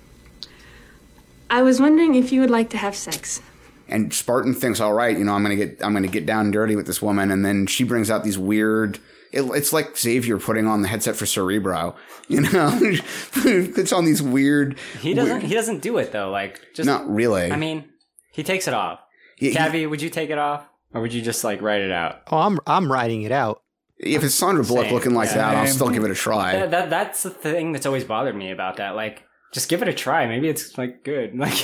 [1.49, 3.41] I was wondering if you would like to have sex.
[3.89, 6.53] And Spartan thinks, all right, you know, I'm gonna get I'm gonna get down and
[6.53, 8.99] dirty with this woman, and then she brings out these weird.
[9.33, 11.97] It, it's like Xavier putting on the headset for Cerebro,
[12.29, 12.79] you know.
[13.35, 14.79] it's on these weird.
[15.01, 15.43] He doesn't.
[15.43, 16.31] He doesn't do it though.
[16.31, 17.51] Like just Not really.
[17.51, 17.85] I mean,
[18.33, 19.01] he takes it off.
[19.39, 21.91] Yeah, he- Cavi, would you take it off, or would you just like write it
[21.93, 22.23] out?
[22.31, 23.61] Oh, I'm I'm writing it out.
[23.99, 24.95] If it's Sandra Bullock Same.
[24.95, 25.37] looking like Yeah.
[25.37, 26.53] that, I'll still give it a try.
[26.53, 28.97] That, that that's the thing that's always bothered me about that.
[28.97, 29.23] Like,
[29.55, 30.27] just give it a try.
[30.27, 31.33] Maybe it's like good.
[31.39, 31.55] Like,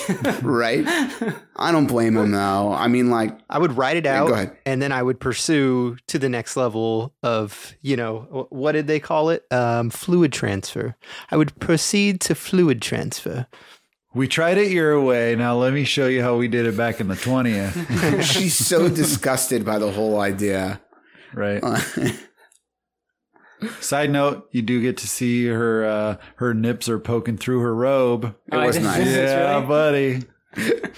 [0.42, 0.84] right?
[1.56, 2.72] I don't blame him though.
[2.72, 4.56] I mean, like, I would write it out, go ahead.
[4.64, 9.00] and then I would pursue to the next level of, you know, what did they
[9.00, 9.44] call it?
[9.50, 10.94] Um, fluid transfer.
[11.30, 13.46] I would proceed to fluid transfer.
[14.14, 15.34] We tried it your way.
[15.36, 17.74] Now let me show you how we did it back in the twentieth.
[18.24, 20.80] she's so disgusted by the whole idea.
[21.34, 21.62] right.
[23.80, 25.84] Side note: You do get to see her.
[25.84, 28.34] Uh, her nips are poking through her robe.
[28.52, 29.06] It was nice.
[29.06, 29.66] Yeah, really?
[29.66, 30.22] buddy.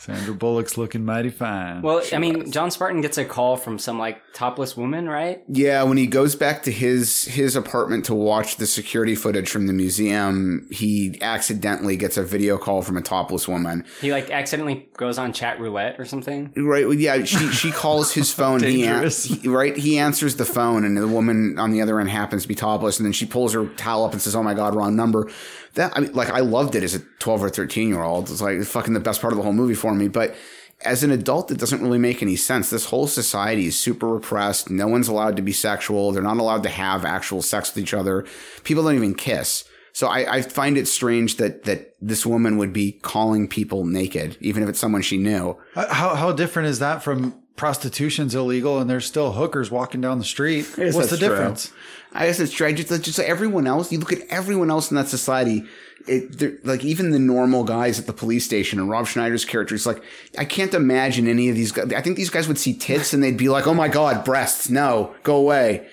[0.00, 1.82] Sandra Bullock's looking mighty fine.
[1.82, 5.42] well, I mean, John Spartan gets a call from some like topless woman, right?
[5.46, 9.66] Yeah, when he goes back to his his apartment to watch the security footage from
[9.66, 13.84] the museum, he accidentally gets a video call from a topless woman.
[14.00, 16.52] He like accidentally goes on chat roulette or something.
[16.56, 16.86] Right?
[16.86, 18.62] well, Yeah, she she calls his phone.
[18.62, 19.76] he, an- he- right?
[19.76, 22.98] He answers the phone, and the woman on the other end happens to be topless,
[22.98, 25.28] and then she pulls her towel up and says, "Oh my god, wrong number."
[25.74, 28.28] That I mean, like I loved it as a twelve or thirteen year old.
[28.30, 30.34] It's like fucking the best part of the whole movie for me, but.
[30.82, 32.70] As an adult, it doesn't really make any sense.
[32.70, 34.70] This whole society is super repressed.
[34.70, 36.10] No one's allowed to be sexual.
[36.10, 38.24] They're not allowed to have actual sex with each other.
[38.64, 39.64] People don't even kiss.
[39.92, 44.38] So I, I find it strange that that this woman would be calling people naked,
[44.40, 45.58] even if it's someone she knew.
[45.74, 50.24] How how different is that from prostitution's illegal and there's still hookers walking down the
[50.24, 50.66] street?
[50.78, 51.28] What's the true.
[51.28, 51.72] difference?
[52.14, 52.72] I guess it's true.
[52.72, 55.66] Just, just everyone else, you look at everyone else in that society.
[56.06, 59.86] It, like even the normal guys at the police station and Rob Schneider's character is
[59.86, 60.02] like,
[60.38, 61.92] I can't imagine any of these guys.
[61.92, 64.70] I think these guys would see tits and they'd be like, "Oh my god, breasts!
[64.70, 65.86] No, go away."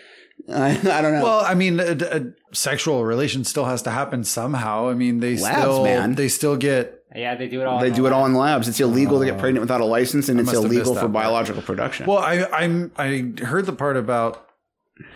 [0.50, 1.24] I, I don't know.
[1.24, 4.90] Well, I mean, a, a sexual relation still has to happen somehow.
[4.90, 6.16] I mean, they Labs, still man.
[6.16, 7.80] they still get Yeah, they do it all.
[7.80, 8.68] They do the it all in labs.
[8.68, 9.40] It's illegal to get oh.
[9.40, 11.14] pregnant without a license, and I it's illegal for that part.
[11.14, 12.06] biological production.
[12.06, 14.48] Well, I I'm I heard the part about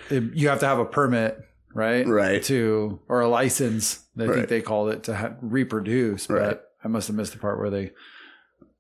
[0.10, 1.40] it- you have to have a permit,
[1.74, 2.06] right?
[2.06, 2.44] Right.
[2.44, 4.01] To or a license.
[4.20, 4.36] I Right.
[4.36, 6.60] think they called it to ha- reproduce, but Right.
[6.84, 7.92] I must have missed the part where they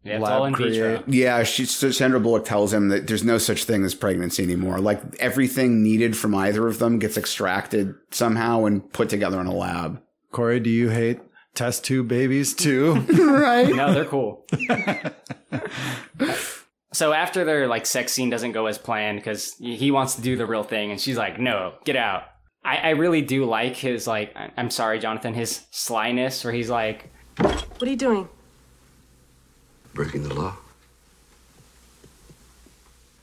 [0.03, 0.71] Yeah, it's lab all in create.
[0.73, 1.03] vitro.
[1.07, 4.79] Yeah, she, so Sandra Bullock tells him that there's no such thing as pregnancy anymore.
[4.79, 9.53] Like everything needed from either of them gets extracted somehow and put together in a
[9.53, 10.01] lab.
[10.31, 11.19] Corey, do you hate
[11.53, 12.93] test tube babies too?
[13.13, 13.73] right.
[13.73, 14.45] No, they're cool.
[16.93, 20.35] so after their like sex scene doesn't go as planned because he wants to do
[20.35, 22.23] the real thing, and she's like, "No, get out."
[22.63, 24.35] I, I really do like his like.
[24.35, 25.33] I- I'm sorry, Jonathan.
[25.33, 28.29] His slyness, where he's like, What are you doing?
[29.93, 30.55] Breaking the law.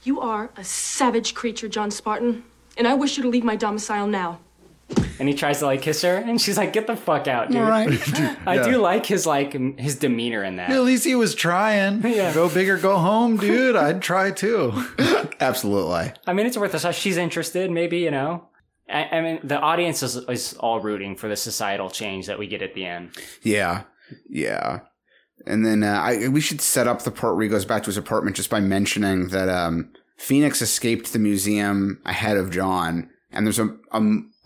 [0.05, 2.45] You are a savage creature, John Spartan,
[2.77, 4.39] and I wish you to leave my domicile now.
[5.19, 7.61] and he tries to like kiss her, and she's like, "Get the fuck out, dude."
[7.61, 7.89] Right.
[8.47, 8.63] I Yeah.
[8.65, 10.71] do like his like his demeanor in that.
[10.71, 12.01] At least he was trying.
[12.07, 12.33] Yeah.
[12.33, 13.77] Go big or go home, dude.
[13.77, 14.73] I'd try too.
[15.41, 16.13] Absolutely.
[16.27, 16.95] I mean, it's worth a shot.
[16.95, 18.49] She's interested, maybe you know.
[18.89, 22.47] I, I mean, the audience is, is all rooting for the societal change that we
[22.47, 23.11] get at the end.
[23.43, 23.85] Yeah,
[24.29, 24.81] yeah.
[25.47, 27.89] And then uh, I, we should set up the part where he goes back to
[27.89, 33.47] his apartment just by mentioning that um, Phoenix escaped the museum ahead of John, and
[33.47, 33.77] there's a,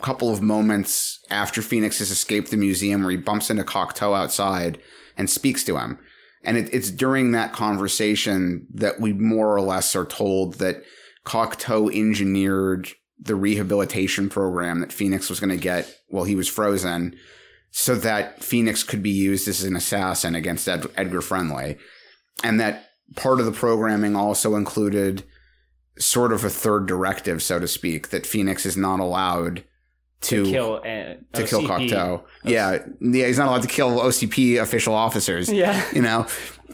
[0.03, 4.79] couple of moments after Phoenix has escaped the museum where he bumps into Cocteau outside
[5.17, 5.99] and speaks to him.
[6.45, 10.83] And it, it's during that conversation that we more or less are told that
[11.25, 12.89] Cocteau engineered
[13.25, 17.15] the rehabilitation program that Phoenix was going to get while he was frozen
[17.71, 21.79] so that Phoenix could be used as an assassin against Ed- Edgar Friendly.
[22.43, 25.23] And that part of the programming also included
[25.99, 29.65] sort of a third directive, so to speak, that Phoenix is not allowed
[30.23, 31.63] to, To kill, uh, to kill.
[31.63, 32.23] Cocteau.
[32.45, 35.51] Yeah, yeah, he's not allowed to kill OCP official officers.
[35.53, 35.85] Yeah.
[35.93, 36.27] you know.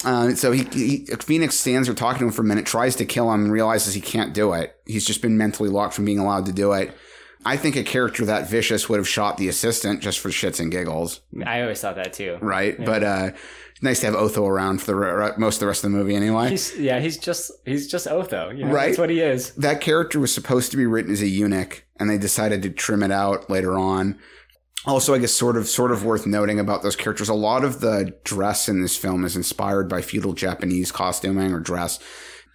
[0.04, 3.04] Uh, so he, he Phoenix stands there talking to him for a minute, tries to
[3.04, 4.76] kill him, and realizes he can't do it.
[4.86, 6.94] He's just been mentally locked from being allowed to do it.
[7.44, 10.70] I think a character that vicious would have shot the assistant just for shits and
[10.72, 12.36] giggles, I always thought that too.
[12.40, 12.76] right?
[12.78, 12.84] Yeah.
[12.84, 13.30] But uh,
[13.80, 16.16] nice to have Otho around for the re- most of the rest of the movie,
[16.16, 16.50] anyway.
[16.50, 18.50] He's yeah, he's just he's just Otho.
[18.50, 18.72] You know?
[18.72, 18.86] Right.
[18.86, 19.52] That's what he is.
[19.54, 23.02] that character was supposed to be written as a eunuch, and they decided to trim
[23.04, 24.18] it out later on.
[24.86, 27.28] Also, I guess sort of sort of worth noting about those characters.
[27.28, 31.60] A lot of the dress in this film is inspired by feudal Japanese costuming or
[31.60, 31.98] dress.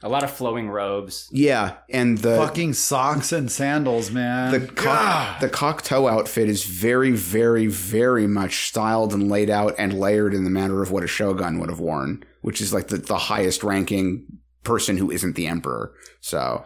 [0.05, 1.29] A lot of flowing robes.
[1.31, 4.51] Yeah, and the Fucking socks and sandals, man.
[4.51, 9.97] the cock, the Cocteau outfit is very, very, very much styled and laid out and
[9.97, 12.97] layered in the manner of what a shogun would have worn, which is like the,
[12.97, 14.25] the highest ranking
[14.63, 15.93] person who isn't the emperor.
[16.19, 16.65] So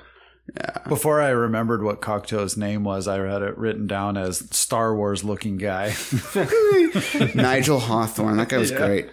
[0.87, 5.23] Before I remembered what Cocteau's name was, I had it written down as Star Wars
[5.23, 5.93] looking guy.
[7.35, 8.77] Nigel Hawthorne, that guy was Yeah.
[8.77, 9.09] great.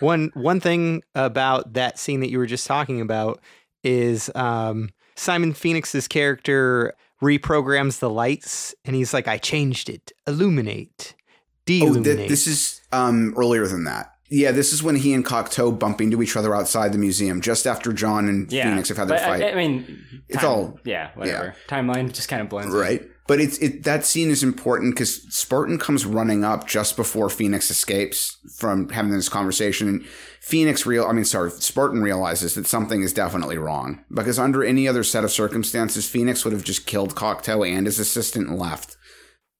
[0.00, 3.40] One one thing about that scene that you were just talking about
[3.82, 10.12] is um, Simon Phoenix's character reprograms the lights, and he's like, "I changed it.
[10.26, 11.22] Illuminate, Oh,
[11.66, 14.12] deilluminate." th- this is um, earlier than that.
[14.28, 17.66] Yeah, this is when he and Cocteau bump into each other outside the museum, just
[17.66, 19.52] after John and Yeah, Phoenix have had their but, I- fight.
[19.52, 21.54] I, mean, It's all- yeah, whatever.
[21.68, 22.74] Timeline just kind of blends.
[22.74, 22.80] in.
[22.80, 23.02] right?
[23.28, 27.72] But it's it that scene is important because Spartan comes running up just before Phoenix
[27.72, 29.88] escapes from having this conversation.
[29.88, 30.04] And
[30.40, 34.86] Phoenix real, I mean, sorry, Spartan realizes that something is definitely wrong because under any
[34.86, 38.96] other set of circumstances, Phoenix would have just killed Cocteau and his assistant and left.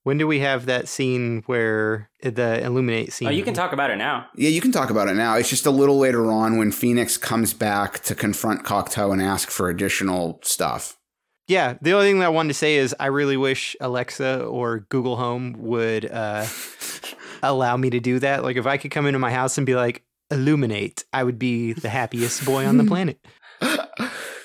[0.06, 3.26] When do we have that scene where the illuminate scene?
[3.26, 4.28] Oh, you can talk about it now.
[4.36, 5.34] Yeah, you can talk about it now.
[5.34, 9.50] It's just a little later on when Phoenix comes back to confront Cocteau and ask
[9.50, 10.96] for additional stuff.
[11.48, 14.86] Yeah, the only thing that I wanted to say is I really wish Alexa or
[14.90, 16.46] Google Home would uh,
[17.42, 18.44] allow me to do that.
[18.44, 21.72] Like if I could come into my house and be like, illuminate, I would be
[21.72, 23.18] the happiest boy on the planet.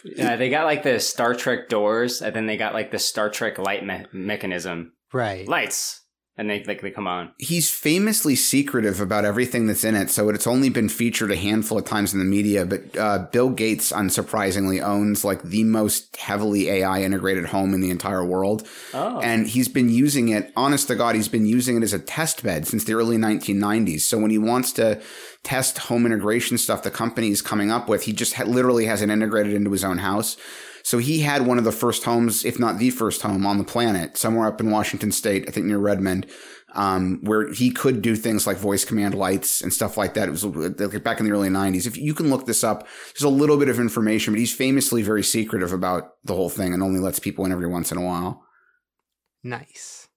[0.04, 3.30] Yeah, they got like the Star Trek doors, and then they got like the Star
[3.30, 4.94] Trek light me- mechanism.
[5.14, 5.48] Right.
[5.48, 6.02] Lights,
[6.38, 7.34] and they like they come on.
[7.38, 11.78] He's famously secretive about everything that's in it, so it's only been featured a handful
[11.78, 12.66] of times in the media.
[12.66, 17.90] But uh, Bill Gates, unsurprisingly, owns like the most heavily AI integrated home in the
[17.90, 18.68] entire world.
[18.94, 19.20] Oh.
[19.20, 22.44] And he's been using it, honest to God, he's been using it as a test
[22.44, 24.02] bed since the early 1990s.
[24.02, 25.02] So when he wants to
[25.44, 29.02] test home integration stuff the company is coming up with, he just ha- literally has
[29.02, 30.38] it integrated into his own house.
[30.84, 33.64] So he had one of the first homes, if not the first home on the
[33.64, 36.28] planet, somewhere up in Washington State, I think near Redmond,
[36.74, 40.28] um, where he could do things like voice command lights and stuff like that.
[40.28, 40.46] It was
[41.02, 41.86] back in the early 90s.
[41.86, 45.02] If you can look this up, there's a little bit of information, but he's famously
[45.02, 48.06] very secretive about the whole thing and only lets people in every once in a
[48.06, 48.44] while.
[49.44, 50.08] Nice.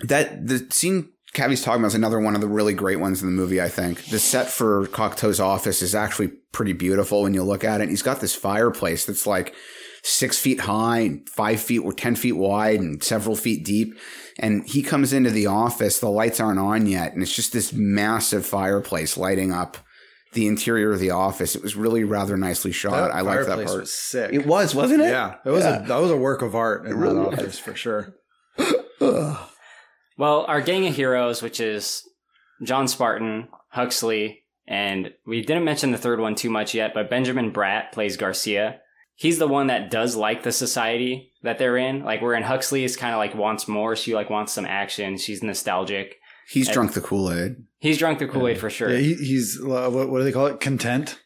[0.00, 3.28] That the scene Cavi's talking about is another one of the really great ones in
[3.28, 4.06] the movie, I think.
[4.06, 7.88] The set for Cocteau's office is actually pretty beautiful when you look at it.
[7.88, 9.54] He's got this fireplace that's like
[10.02, 13.98] six feet high, five feet or 10 feet wide, and several feet deep.
[14.38, 17.72] And he comes into the office, the lights aren't on yet, and it's just this
[17.72, 19.76] massive fireplace lighting up
[20.32, 21.54] the interior of the office.
[21.56, 22.92] It was really rather nicely shot.
[22.92, 23.80] That I like that fireplace part.
[23.80, 24.32] was sick.
[24.32, 25.10] It was, wasn't it?
[25.10, 25.82] Yeah, it was Yeah.
[25.84, 27.58] a that was a work of art in It really that was.
[27.58, 28.14] for sure.
[30.16, 32.02] Well, our gang of heroes, which is
[32.62, 37.52] John Spartan, Huxley, and we didn't mention the third one too much yet, but Benjamin
[37.52, 38.80] Bratt plays Garcia.
[39.14, 42.02] He's the one that does like the society that they're in.
[42.04, 43.96] Like where in Huxley is kind of like wants more.
[43.96, 45.16] She like wants some action.
[45.16, 46.16] She's nostalgic.
[46.48, 47.56] He's And- drunk the Kool Aid.
[47.78, 48.90] He's drunk the Kool Aid for sure.
[48.90, 50.60] Yeah, he, he's uh, what, what do they call it?
[50.60, 51.20] Content.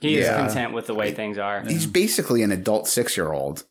[0.00, 0.38] he is Yeah.
[0.38, 1.62] content with the way things are.
[1.62, 3.64] He's basically an adult six year old.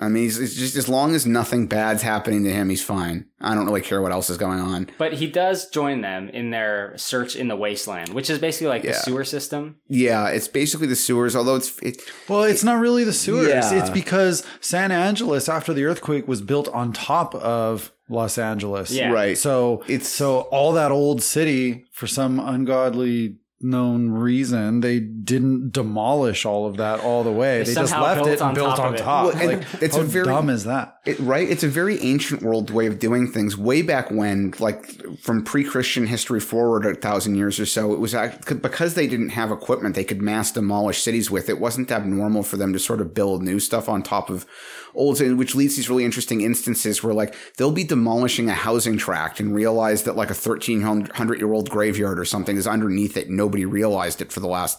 [0.00, 3.26] I mean, he's, it's just as long as nothing bad's happening to him, he's fine.
[3.40, 4.90] I don't really care what else is going on.
[4.98, 8.82] But he does join them in their search in the wasteland, which is basically like
[8.82, 9.76] the sewer system.
[9.88, 13.48] Yeah, it's basically the sewers, although it's it, Well, it's not really the sewers.
[13.48, 13.74] Yeah.
[13.74, 18.90] It's because San Angeles, after the earthquake, was built on top of Los Angeles.
[18.90, 19.12] Yeah.
[19.12, 19.36] Right.
[19.38, 26.44] So it's so all that old city, for some ungodly known reason, they didn't demolish
[26.44, 27.58] all of that all the way.
[27.58, 29.26] They They, just left it and on built on top.
[29.26, 30.96] Well, and like, it's how a very- dumb is that?
[31.04, 31.48] It, right?
[31.48, 33.56] It's a very ancient world way of doing things.
[33.56, 38.14] Way back when, like from pre-Christian history forward a thousand years or so, it was
[38.46, 41.48] because they didn't have equipment they could mass demolish cities with.
[41.48, 44.46] It wasn't abnormal for them to sort of build new stuff on top of
[44.94, 48.96] old, which leads to these really interesting instances where like they'll be demolishing a housing
[48.98, 53.16] tract and realize that like a thirteen hundred year old graveyard or something is underneath
[53.16, 53.30] it.
[53.30, 54.78] Nobody realized it for the last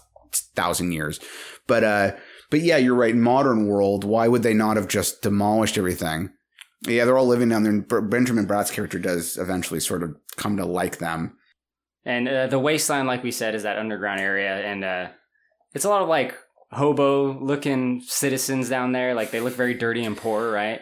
[0.56, 1.20] thousand years,
[1.68, 2.12] but uh.
[2.52, 3.16] But yeah, you're right.
[3.16, 6.30] Modern world, why would they not have just demolished everything?
[6.86, 8.02] Yeah, they're all living down there.
[8.02, 11.36] Benjamin Bratt's character does eventually sort of come to like them.
[12.06, 15.08] And uh, the wasteland, like we said, is that underground area, and uh,
[15.74, 16.36] it's a lot of like
[16.74, 19.14] hobo looking citizens down there.
[19.14, 20.82] Like they look very dirty and poor, right?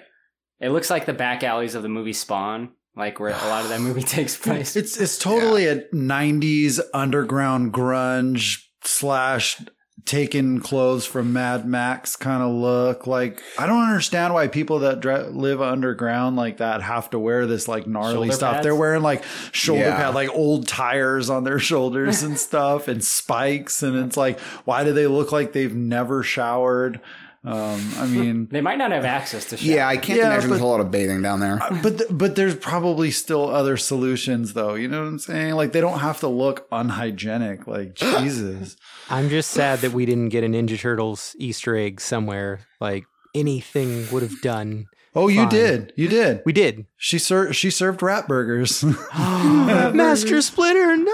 [0.60, 3.70] It looks like the back alleys of the movie Spawn, like where a lot of
[3.70, 4.76] that movie takes place.
[4.76, 9.62] It's it's totally a '90s underground grunge slash
[10.06, 13.08] taken clothes from Mad Max kind of look.
[13.08, 17.46] Like I don't understand why people that dre- live underground like that have to wear
[17.48, 18.54] this like gnarly Shoulder stuff.
[18.56, 18.64] pads?
[18.64, 19.96] They're wearing like shoulder Yeah.
[19.98, 23.84] pad, like old tires on their shoulders and stuff, and spikes.
[23.84, 27.00] And it's like, why do they look like they've never showered?
[27.44, 28.48] Um, I mean.
[28.52, 29.58] They might not have access to.
[29.58, 29.68] Showers.
[29.68, 31.60] Yeah, I can't Yeah, imagine there's but- a lot of bathing down there.
[31.82, 34.76] But th- but there's probably still other solutions though.
[34.76, 35.56] You know what I'm saying?
[35.56, 37.66] Like they don't have to look unhygienic.
[37.68, 38.76] Like Jesus.
[39.10, 42.60] I'm just sad that we didn't get a Ninja Turtles Easter egg somewhere.
[42.80, 44.86] Like anything would have done.
[45.14, 45.50] Oh, you fine.
[45.50, 45.94] did.
[45.98, 46.42] You did.
[46.46, 46.86] We did.
[46.96, 48.84] She ser- she served rat burgers.
[49.14, 51.12] Master Splinter, no.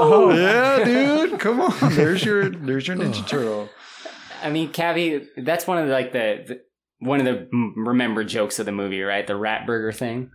[0.00, 1.40] Oh, yeah, dude.
[1.40, 1.94] Come on.
[1.94, 3.68] There's your there's your Ninja Turtle.
[4.42, 6.60] I mean, Cavi, that's one of the, like the, the
[6.98, 9.26] one of the m- remembered jokes of the movie, right?
[9.26, 10.30] The rat burger thing.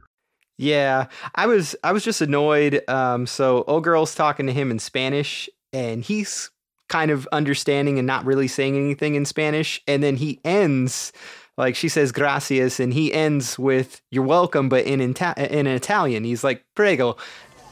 [0.57, 2.81] Yeah, I was I was just annoyed.
[2.87, 6.49] Um, so old girl's talking to him in Spanish, and he's
[6.87, 9.81] kind of understanding and not really saying anything in Spanish.
[9.87, 11.11] And then he ends
[11.57, 16.23] like she says gracias, and he ends with "You're welcome," but in Ita- in Italian.
[16.23, 17.17] He's like prego.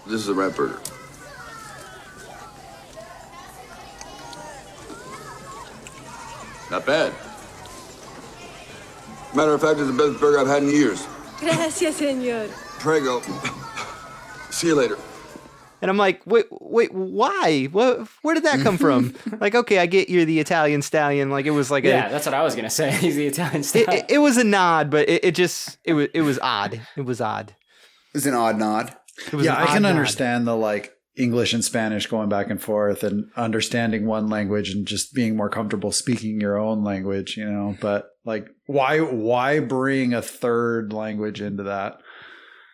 [0.06, 0.80] This is a rat burger.
[6.74, 7.14] Not bad.
[9.36, 11.06] Matter of fact, it's the best burger I've had in years.
[11.40, 12.50] Gracias, señor.
[12.80, 13.22] Prego.
[14.50, 14.98] See you later.
[15.84, 17.66] And I'm like, wait, wait, why?
[17.66, 18.08] What?
[18.24, 19.14] Where did that come from?
[19.40, 21.30] like, okay, I get you're the Italian stallion.
[21.30, 22.90] Like, it was like a yeah, a, that's what I was gonna say.
[23.00, 26.08] He's the Italian it, it, it was a nod, but it, it just, it was,
[26.16, 26.82] it was odd.
[26.98, 27.52] It was odd.
[27.52, 28.96] It was an odd nod.
[29.32, 29.90] Yeah, I can nod.
[29.90, 34.88] understand the like English and Spanish going back and forth and understanding one language and
[34.88, 37.78] just being more comfortable speaking your own language, you know.
[37.80, 42.00] But like why why bring a third language into that?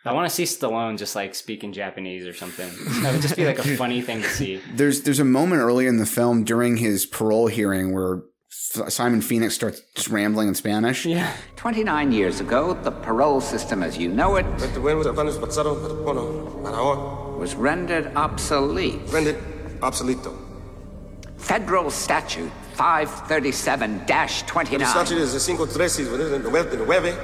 [0.05, 2.69] I want to see Stallone just like speaking Japanese or something.
[3.03, 4.61] That would just be like a funny thing to see.
[4.73, 9.53] There's there's a moment early in the film during his parole hearing where Simon Phoenix
[9.53, 11.05] starts just rambling in Spanish.
[11.05, 11.35] Yeah.
[11.57, 14.45] 29 years ago, the parole system as you know it
[17.39, 18.99] was rendered obsolete.
[19.07, 19.37] Rendered
[19.79, 20.37] obsoleto.
[21.37, 24.85] Federal Statute 537-29.
[24.85, 27.17] Statute is cinco trece, nueve.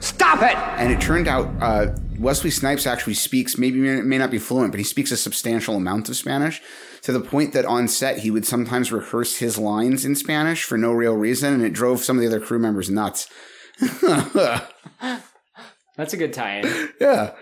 [0.00, 0.56] Stop it!
[0.78, 1.88] And it turned out uh,
[2.18, 5.76] Wesley Snipes actually speaks, maybe may, may not be fluent, but he speaks a substantial
[5.76, 6.62] amount of Spanish
[7.02, 10.78] to the point that on set he would sometimes rehearse his lines in Spanish for
[10.78, 13.28] no real reason, and it drove some of the other crew members nuts.
[15.96, 16.90] That's a good tie-in.
[17.00, 17.32] yeah.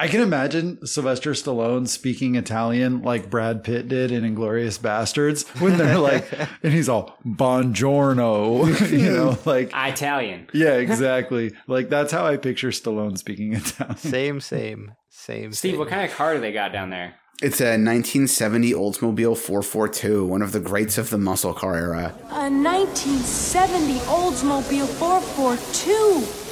[0.00, 5.76] I can imagine Sylvester Stallone speaking Italian like Brad Pitt did in Inglourious Basterds when
[5.76, 10.46] they're like, and he's all "Buongiorno," you know, like Italian.
[10.54, 11.52] yeah, exactly.
[11.66, 13.96] Like that's how I picture Stallone speaking Italian.
[13.96, 15.52] Same, same, same.
[15.52, 15.78] Steve, same.
[15.80, 17.16] what kind of car do they got down there?
[17.42, 22.14] It's a 1970 Oldsmobile 442, one of the greats of the muscle car era.
[22.30, 26.47] A 1970 Oldsmobile 442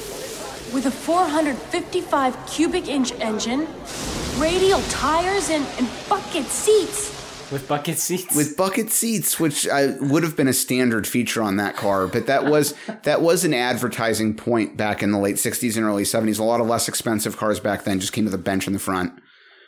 [0.73, 3.67] with a 455 cubic inch engine,
[4.37, 7.15] radial tires, and, and bucket seats.
[7.49, 8.35] With bucket seats?
[8.35, 12.27] with bucket seats, which uh, would have been a standard feature on that car, but
[12.27, 12.73] that was
[13.03, 16.39] that was an advertising point back in the late '60s and early '70s.
[16.39, 18.79] A lot of less expensive cars back then just came with a bench in the
[18.79, 19.13] front.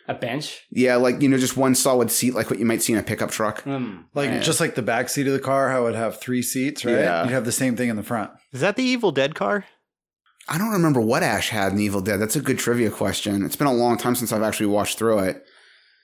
[0.09, 0.65] A bench?
[0.71, 3.03] Yeah, like you know, just one solid seat, like what you might see in a
[3.03, 3.61] pickup truck.
[3.63, 3.99] Hmm.
[4.13, 4.39] Like Yeah.
[4.41, 6.95] just like the back seat of the car, how it would have three seats, right?
[6.97, 7.23] Yeah.
[7.23, 8.31] You'd have the same thing in the front.
[8.51, 9.63] Is that the Evil Dead car?
[10.49, 12.17] I don't remember what Ash had in Evil Dead.
[12.17, 13.45] That's a good trivia question.
[13.45, 15.45] It's been a long time since I've actually watched through it.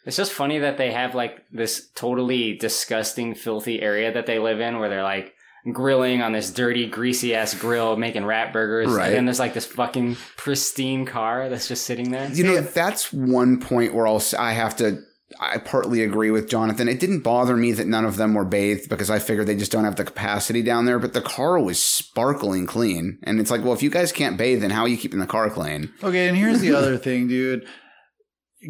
[0.06, 4.60] It's just funny that they have like this totally disgusting, filthy area that they live
[4.60, 5.34] in where they're like
[5.74, 8.88] grilling on this dirty, greasy ass grill making rat burgers.
[8.92, 9.08] Right.
[9.08, 12.30] And then there's like this fucking pristine car that's just sitting there.
[12.32, 15.02] You know, uh that's one point where I'll, I have to.
[15.40, 16.88] I partly agree with Jonathan.
[16.88, 19.72] It didn't bother me that none of them were bathed because I figured they just
[19.72, 21.00] don't have the capacity down there.
[21.00, 24.62] But the car was sparkling clean, and it's like, well, if you guys can't bathe,
[24.62, 25.92] then how are you keeping the car clean?
[26.04, 27.68] Okay, and here's the other thing, dude.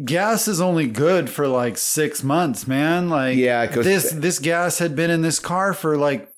[0.04, 3.08] Gas is only good for like six months, man.
[3.10, 6.28] Like, Yeah, this this gas had been in this car for like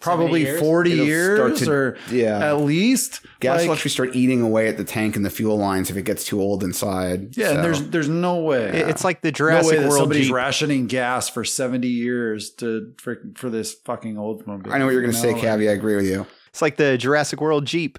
[0.00, 0.60] probably years?
[0.60, 2.38] forty It'll years to- or yeah.
[2.50, 3.20] at least.
[3.40, 5.96] Gas Like, will actually start eating away at the tank and the fuel lines if
[5.96, 7.36] it gets too old inside.
[7.36, 8.66] yeah, So- and there's there's no way.
[8.68, 10.34] It- It's like the no Jurassic way World somebody's Jeep.
[10.34, 14.70] rationing gas for seventy years to for, for this fucking Oldsmobile.
[14.72, 15.68] I know what you're going to say, No, Cavi.
[15.68, 16.26] I agree with you.
[16.48, 17.98] It's like the Jurassic World Jeep.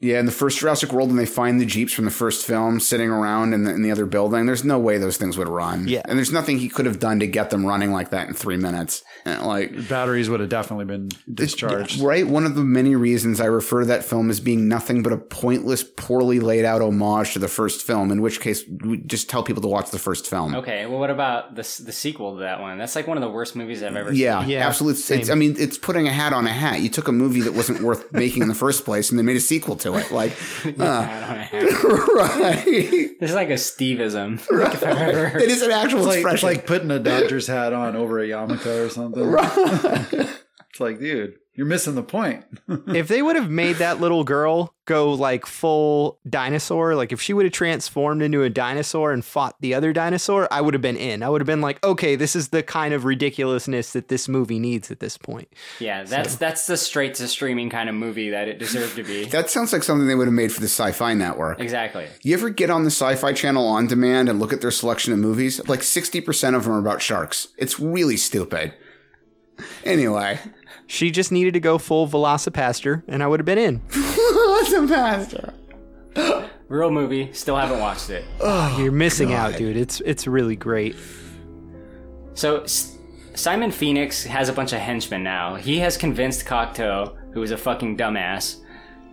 [0.00, 2.80] Yeah, in the first Jurassic World, when they find the Jeeps from the first film
[2.80, 5.86] sitting around in the, in the other building, there's no way those things would run.
[5.86, 6.02] Yeah.
[6.06, 8.56] And there's nothing he could have done to get them running like that in three
[8.56, 9.04] minutes.
[9.24, 12.00] And, like, Batteries would have definitely been discharged.
[12.00, 12.26] Right.
[12.26, 15.16] One of the many reasons I refer to that film as being nothing but a
[15.16, 19.42] pointless, poorly laid out homage to the first film, in which case we just tell
[19.42, 20.54] people to watch the first film.
[20.56, 22.78] Okay, well, what about the the sequel to that one?
[22.78, 24.50] That's like one of the worst movies I've ever Yeah, seen.
[24.50, 25.16] Yeah, absolutely.
[25.16, 25.30] It's.
[25.30, 26.80] I mean, it's putting a hat on a hat.
[26.80, 29.36] You took a movie that wasn't worth making in the first place, and they made
[29.36, 30.10] a sequel to it.
[30.10, 30.32] Like,
[30.66, 32.14] uh, I don't know.
[32.14, 32.64] right?
[32.64, 34.40] This is like a Steveism.
[34.50, 36.48] Like, if I've ever heard- It is an actual It's like, it's expression.
[36.48, 39.11] like putting a Dodgers hat on over a yarmulke or something.
[40.70, 42.44] it's like, dude, you're missing the point.
[42.88, 47.34] if they would have made that little girl go like full dinosaur, like if she
[47.34, 50.96] would have transformed into a dinosaur and fought the other dinosaur, I would have been
[50.96, 51.22] in.
[51.22, 54.58] I would have been like, okay, this is the kind of ridiculousness that this movie
[54.58, 55.48] needs at this point.
[55.78, 59.24] yeah, that's that's the straight to streaming kind of movie that it deserved to be.
[59.26, 61.60] that sounds like something they would have made for the Sci-Fi Network.
[61.60, 62.08] exactly.
[62.22, 65.18] You ever get on the Sci-Fi Channel on demand and look at their selection of
[65.18, 65.60] movies?
[65.68, 67.48] Like sixty percent of them are about sharks.
[67.58, 68.72] It's really stupid.
[69.84, 70.38] Anyway,
[70.86, 73.78] She just needed to go full VelociPastor, and I would have been in.
[73.78, 75.54] what's a pastor?
[76.68, 77.32] Real movie.
[77.32, 78.24] Still haven't watched it.
[78.40, 79.76] Oh, you're missing out, dude.
[79.76, 80.96] It's it's really great.
[82.34, 82.96] So S-
[83.34, 85.54] Simon Phoenix has a bunch of henchmen now.
[85.56, 88.56] He has convinced Cocteau, who is a fucking dumbass.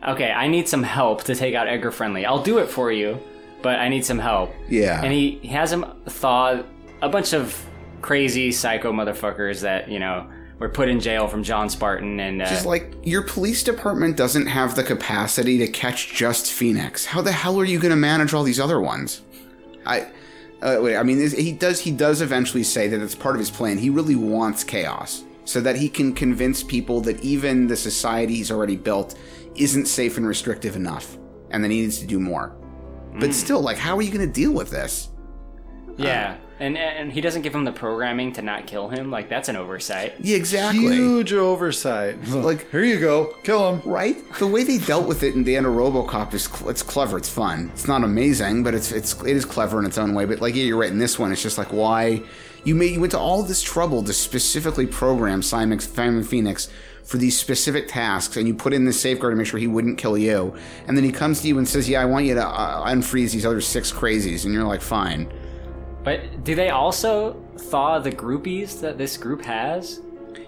[0.08, 2.26] Okay, I need some help to take out Edgar Friendly.
[2.26, 3.20] I'll do it for you,
[3.62, 4.54] but I need some help.
[4.70, 5.02] Yeah.
[5.04, 6.62] And he has him thaw
[7.02, 7.66] a bunch of
[8.02, 12.46] crazy psycho motherfuckers that you know were put in jail from John Spartan and uh,
[12.46, 17.06] Just like your police department doesn't have the capacity to catch just Phoenix.
[17.06, 19.22] How the hell are you going to manage all these other ones?
[19.86, 20.08] I
[20.62, 20.98] uh, wait.
[20.98, 21.80] I mean, he does.
[21.80, 23.78] He does eventually say that it's part of his plan.
[23.78, 28.52] He really wants chaos so that he can convince people that even the society he's
[28.52, 29.18] already built
[29.56, 31.18] isn't safe and restrictive enough,
[31.50, 32.56] and that he needs to do more.
[33.20, 35.10] But still, like, how are you going to deal with this?
[35.98, 39.10] yeah, and and he doesn't give him the programming to not kill him.
[39.12, 40.16] Like that's an oversight.
[40.20, 40.82] Yeah, exactly.
[40.82, 42.28] Huge oversight.
[42.28, 43.82] Like, here you go, kill him.
[43.90, 44.18] Right?
[44.40, 47.18] The way they dealt with it in the end of RoboCop is cl- it's clever.
[47.18, 47.70] It's fun.
[47.74, 50.26] It's not amazing, but it's it's it is clever in its own way.
[50.26, 50.92] But like, yeah, you're right.
[50.92, 52.24] In this one, it's just like why
[52.64, 56.70] you made you went to all this trouble to specifically program Simon, Simon Phoenix
[57.04, 59.98] for these specific tasks, and you put in this safeguard to make sure he wouldn't
[59.98, 60.54] kill you,
[60.88, 63.32] and then he comes to you and says, "Yeah, I want you to uh, unfreeze
[63.32, 65.32] these other six crazies," and you're like, "Fine."
[66.10, 67.34] But do they also
[67.70, 70.02] thaw the groupies that this group has?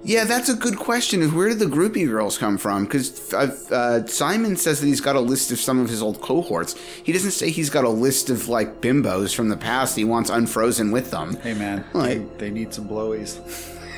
[0.04, 1.22] Yeah, that's a good question.
[1.22, 2.86] Is where did the groupie girls come from?
[2.86, 6.20] Because uh, uh, Simon says that he's got a list of some of his old
[6.20, 6.76] cohorts.
[7.04, 9.96] He doesn't say he's got a list of like bimbos from the past.
[9.96, 11.36] He wants unfrozen with them.
[11.36, 13.38] Hey man, Like- they, they need some blowies.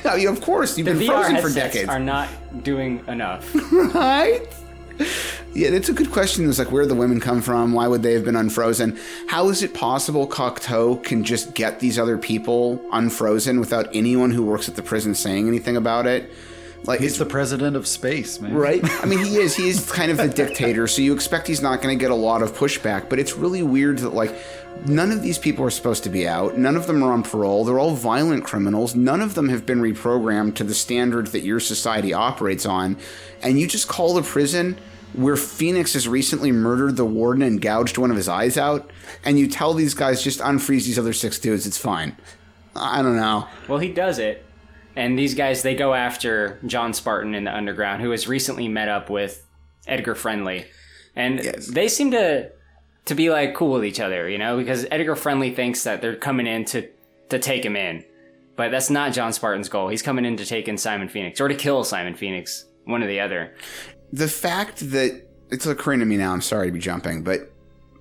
[0.06, 2.28] I mean, of course, you've The been VR frozen for decades, are not
[2.66, 3.50] doing enough.
[3.96, 4.46] right?
[5.56, 6.50] Yeah, that's a good question.
[6.50, 7.74] It's like where the women come from?
[7.74, 8.98] Why would they have been unfrozen?
[9.28, 14.44] How is it possible Cocteau can just get these other people unfrozen without anyone who
[14.44, 16.32] works at the prison saying anything about it?
[16.86, 18.54] Like He's the president of space, man.
[18.54, 18.82] Right?
[19.04, 19.56] I mean, he is.
[19.56, 22.16] He is kind of the dictator, so you expect he's not going to get a
[22.16, 23.10] lot of pushback.
[23.10, 24.36] But it's really weird that, like,
[24.86, 26.58] none of these people are supposed to be out.
[26.58, 27.64] None of them are on parole.
[27.64, 28.96] They're all violent criminals.
[28.96, 32.98] None of them have been reprogrammed to the standard that your society operates on.
[33.42, 34.78] And you just call the prison
[35.14, 38.90] where Phoenix has recently murdered the warden and gouged one of his eyes out,
[39.24, 41.68] and you tell these guys just unfreeze these other six dudes.
[41.68, 42.18] It's fine.
[42.76, 43.48] I don't know.
[43.68, 44.44] Well, he does it,
[44.96, 48.90] and these guys they go after John Spartan in the underground, who has recently met
[48.90, 49.46] up with
[49.88, 50.66] Edgar Friendly,
[51.16, 52.52] and they seem to
[53.06, 56.16] to be like cool with each other, you know, because Edgar Friendly thinks that they're
[56.16, 56.90] coming in to
[57.30, 58.04] to take him in,
[58.56, 59.90] but that's not John Spartan's goal.
[59.90, 63.08] He's coming in to take in Simon Phoenix or to kill Simon Phoenix, one or
[63.08, 63.56] the other.
[64.14, 67.52] the fact that it's occurring to me now, I'm sorry to be jumping, but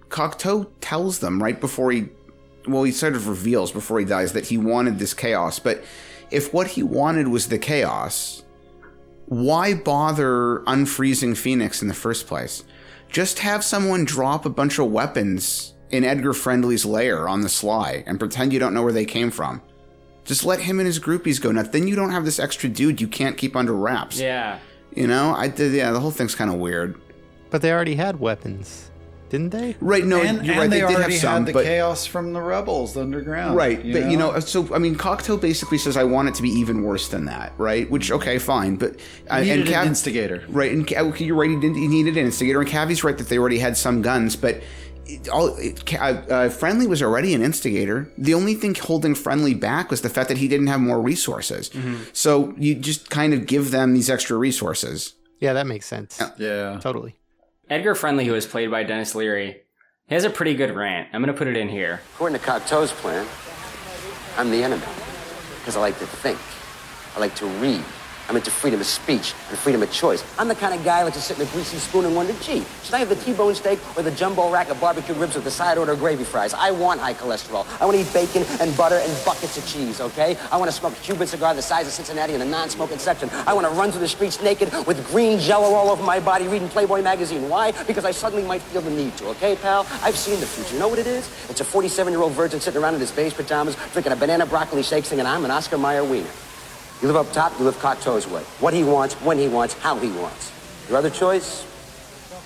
[0.08, 2.08] Cocteau tells them right before he,
[2.68, 5.58] well, he sort of reveals before he dies that he wanted this chaos.
[5.58, 5.82] But
[6.32, 8.42] if what he wanted was the chaos,
[9.26, 12.64] why bother unfreezing Phoenix in the first place?
[13.08, 18.02] Just have someone drop a bunch of weapons in Edgar Friendly's lair on the sly
[18.06, 19.60] and pretend you don't know where they came from.
[20.24, 21.70] Just let him and his groupies go nuts.
[21.70, 24.18] Then you don't have this extra dude you can't keep under wraps.
[24.18, 24.58] Yeah.
[24.94, 25.72] You know, I did.
[25.72, 27.00] Yeah, the whole thing's kind of weird.
[27.50, 28.90] But they already had weapons,
[29.32, 29.74] didn't they?
[29.80, 30.04] Right?
[30.04, 30.70] No, and, you're and right.
[30.70, 33.56] they, They, did already have some, had the but chaos from the rebels underground.
[33.56, 33.78] right.
[33.82, 36.82] but you know, so I mean, Cocktail basically says, "I want it to be even
[36.84, 37.90] worse than that." Right?
[37.90, 40.44] Which okay, fine, but uh, Needed and an instigator.
[40.48, 40.70] Right?
[40.70, 41.50] And okay, you're right.
[41.50, 44.36] He, didn't, he needed an instigator, and Cavi's right that they already had some guns,
[44.36, 44.56] but.
[44.56, 48.08] it- All it, uh, Friendly was already an instigator.
[48.16, 51.70] The only thing holding Friendly back was the fact that he didn't have more resources.
[52.12, 55.14] So you just kind of give them these extra resources.
[55.40, 56.22] Yeah, that makes sense.
[56.38, 56.78] Yeah.
[56.80, 57.16] Totally.
[57.70, 59.62] Edgar Friendly, who was played by Denis Leary,
[60.08, 61.08] has a pretty good rant.
[61.12, 62.00] I'm gonna put it in here.
[62.14, 63.26] According to Cocteau's plan,
[64.36, 64.82] I'm the enemy.
[65.60, 66.38] Because I like to think.
[67.16, 67.84] I like to read.
[68.28, 70.24] I'm into freedom of speech and freedom of choice.
[70.38, 72.64] I'm the kind of guy likes to sit in a greasy spoon and wonder, gee,
[72.82, 75.50] should I have the T-bone steak or the jumbo rack of barbecue ribs with the
[75.50, 76.54] side order of gravy fries?
[76.54, 77.66] I want high cholesterol.
[77.80, 80.36] I want to eat bacon and butter and buckets of cheese, okay?
[80.50, 83.28] I want to smoke a Cuban cigar the size of Cincinnati in the non-smoking section.
[83.46, 86.48] I want to run through the streets naked with green jello all over my body
[86.48, 87.48] reading Playboy magazine.
[87.48, 87.72] Why?
[87.86, 89.86] Because I suddenly might feel the need to, okay, pal?
[90.02, 90.74] I've seen the future.
[90.74, 91.28] You know what it is?
[91.50, 95.04] It's a 47-year-old virgin sitting around in his beige pajamas drinking a banana broccoli shake
[95.04, 96.30] singing, I'm an Oscar Mayer wiener.
[97.02, 98.42] You live up top, you live Cocteau's way.
[98.60, 100.52] What he wants, when he wants, how he wants.
[100.88, 101.66] Your other choice?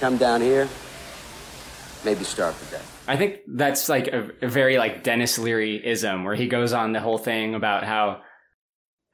[0.01, 0.66] Come down here,
[2.07, 3.05] maybe starve to death.
[3.07, 6.93] I think that's like a, a very like Denis Leary ism where he goes on
[6.93, 8.23] the whole thing about how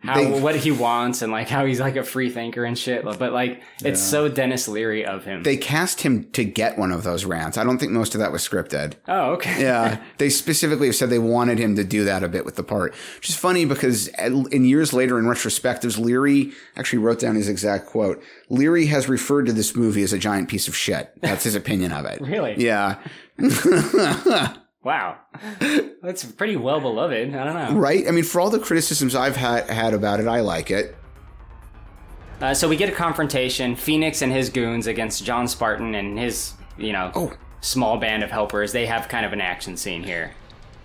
[0.03, 3.05] how They- what he wants and like how he's like a free thinker and shit.
[3.05, 4.07] But like it's Yeah.
[4.11, 5.43] so Denis Leary of him.
[5.43, 7.57] They cast him to get one of those rants.
[7.57, 8.95] I don't think most of that was scripted.
[9.09, 9.61] oh, okay.
[9.63, 12.63] yeah, they specifically have said they wanted him to do that a bit with the
[12.65, 17.49] part, which is funny because in years later, in retrospectives, Leary actually wrote down his
[17.49, 18.23] exact quote.
[18.49, 21.11] Leary has referred to this movie as a giant piece of shit.
[21.21, 22.21] That's his opinion of it.
[22.33, 22.55] Really?
[22.59, 22.97] Yeah.
[24.85, 25.19] Wow.
[26.03, 27.35] That's pretty well beloved.
[27.35, 27.79] I don't know.
[27.81, 28.07] right?
[28.09, 30.97] I mean, for all the criticisms I've had, had about it, I like it.
[32.41, 36.55] Uh, so we get a confrontation: Phoenix and his goons against John Spartan and his,
[36.77, 37.33] you know, Oh.
[37.61, 38.73] small band of helpers.
[38.73, 40.33] They have kind of an action scene here.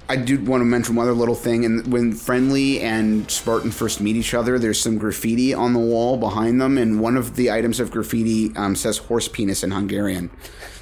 [0.10, 1.66] I do want to mention one other little thing.
[1.66, 6.16] And when Friendly and Spartan first meet each other, there's some graffiti on the wall
[6.18, 10.30] behind them, and one of the items of graffiti um, says "horse penis" in Hungarian.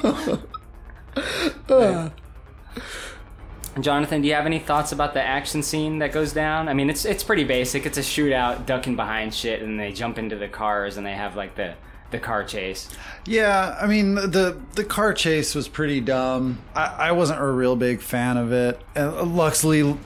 [3.79, 6.69] Jonathan, do you have any thoughts about the action scene that goes down?
[6.69, 7.85] I mean, it's it's pretty basic.
[7.85, 11.35] It's a shootout, ducking behind shit, and they jump into the cars and they have
[11.35, 11.75] like the
[12.11, 12.89] the car chase.
[13.25, 16.59] Yeah, I mean the the car chase was pretty dumb.
[16.73, 18.79] I, I wasn't a real big fan of it.
[18.95, 19.97] Uh, Huxley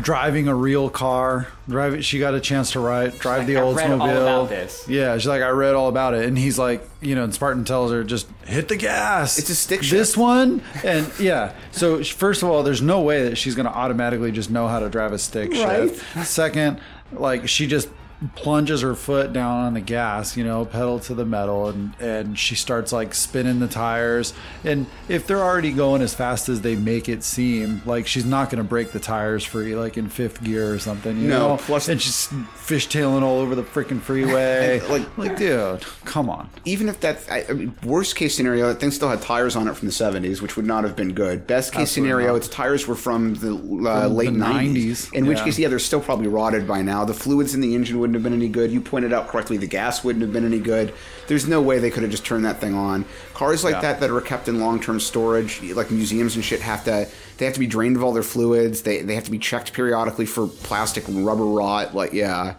[0.00, 4.88] driving a real car, drive she got a chance to ride drive the like, Oldsmobile.
[4.88, 7.64] Yeah, she's like I read all about it, and he's like, you know, and Spartan
[7.64, 9.38] tells her just hit the gas.
[9.38, 11.54] It's a stick This one, and yeah.
[11.72, 14.78] So first of all, there's no way that she's going to automatically just know how
[14.80, 15.90] to drive a stick Right.
[15.90, 16.26] shift.
[16.26, 16.80] Second,
[17.12, 17.88] like she just
[18.36, 22.38] plunges her foot down on the gas, you know, pedal to the metal, and and
[22.38, 24.32] she starts like spinning the tires.
[24.64, 28.50] And if they're already going as fast as they make it seem, like she's not
[28.50, 31.16] going to break the tires free, like in fifth gear or something.
[31.18, 31.56] You No, know?
[31.56, 34.80] plus- and she's fishtailing all over the freaking freeway.
[34.92, 36.48] Like- like, dude, come on.
[36.64, 39.68] Even if that, I, I mean, worst case scenario, that thing still had tires on
[39.68, 41.46] it from the 70s, which would not have been good.
[41.46, 42.36] Best case Absolutely scenario, not.
[42.36, 44.72] its tires were from the uh, From late the 90s.
[44.74, 47.04] 90s, In which case, yeah, they're still probably rotted by now.
[47.04, 48.70] The fluids in the engine wouldn't wouldn't have been any good.
[48.70, 50.92] You pointed out correctly, the gas wouldn't have been any good.
[51.28, 53.06] There's no way they could have just turned that thing on.
[53.32, 53.80] Cars like Yeah.
[53.80, 57.08] that that are kept in long term storage, like museums and shit, have to
[57.38, 58.82] they have to be drained of all their fluids.
[58.82, 61.94] They they have to be checked periodically for plastic and rubber rot.
[61.94, 62.54] Like yeah.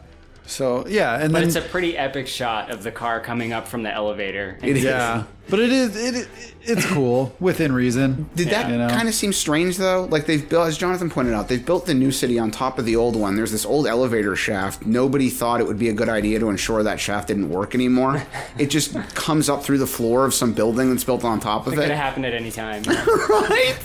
[0.45, 3.67] So yeah, and But then it's a pretty epic shot of the car coming up
[3.67, 4.57] from the elevator.
[4.61, 4.83] It is.
[4.83, 6.27] yeah, but it is it, it
[6.63, 8.29] it's cool within reason.
[8.35, 8.89] Did that you know?
[8.89, 10.05] kind of seem strange though?
[10.05, 12.85] Like they've built, as Jonathan pointed out, they've built the new city on top of
[12.85, 13.35] the old one.
[13.35, 14.85] There's this old elevator shaft.
[14.85, 18.25] Nobody thought it would be a good idea to ensure that shaft didn't work anymore.
[18.57, 21.73] it just comes up through the floor of some building that's built on top of
[21.73, 22.83] It of could happen at any time.
[23.29, 23.77] right?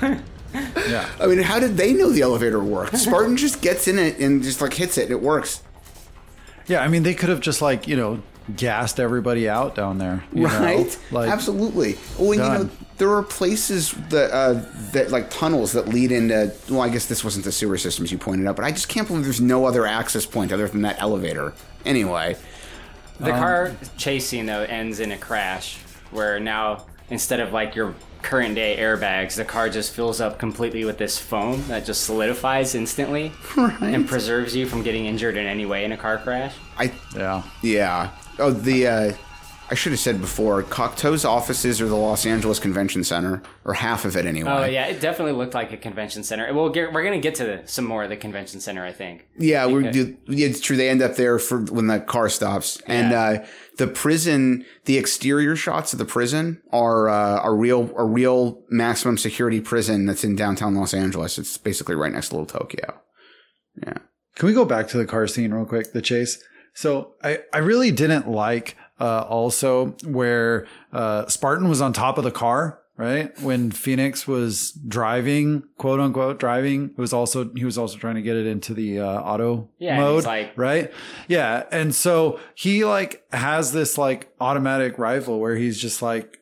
[0.52, 1.08] yeah.
[1.20, 2.96] I mean, how did they know the elevator worked?
[2.98, 5.02] Spartan just gets in it and just like hits it.
[5.04, 5.62] and It works.
[6.68, 8.22] Yeah, I mean they could have just like you know
[8.56, 10.60] gassed everybody out down there, you know?
[10.60, 10.98] right?
[11.10, 11.96] Like Absolutely.
[12.18, 16.52] Well, and, you know, there are places that uh, that like tunnels that lead into.
[16.68, 19.06] Well, I guess this wasn't the sewer systems you pointed out, but I just can't
[19.06, 21.52] believe there's no other access point other than that elevator.
[21.84, 22.36] Anyway,
[23.18, 25.78] The Um, car chase scene though ends in a crash
[26.10, 30.84] where now instead of like your current day airbags, the car just fills up completely
[30.84, 33.32] with this foam that just solidifies instantly
[33.80, 36.54] and preserves you from getting injured in any way in a car crash.
[36.78, 38.10] I yeah yeah.
[38.38, 39.12] Oh, the uh,
[39.72, 40.62] I should have said before.
[40.62, 44.50] Cocteau's offices are the Los Angeles Convention Center, or half of it anyway.
[44.50, 46.52] Oh yeah, it definitely looked like a convention center.
[46.52, 49.26] We'll get, we're gonna get to the, some more of the convention center, I think.
[49.38, 50.76] Yeah, we're, do- yeah, it's true.
[50.76, 53.46] They end up there for when the car stops, and uh,
[53.78, 59.16] the prison, the exterior shots of the prison are uh, a real, a real maximum
[59.16, 61.38] security prison that's in downtown Los Angeles.
[61.38, 63.00] It's basically right next to Little Tokyo.
[63.82, 63.94] Yeah.
[64.36, 65.94] Can we go back to the car scene real quick?
[65.94, 66.44] The chase.
[66.74, 72.24] So I, I really didn't like uh, also where uh, Spartan was on top of
[72.24, 73.36] the car, right?
[73.42, 78.22] When Phoenix was driving, quote unquote, driving, it was also he was also trying to
[78.22, 80.92] get it into the uh, auto Yeah, mode, like- right?
[81.26, 86.38] Yeah, and so he like has this like automatic rifle where he's just like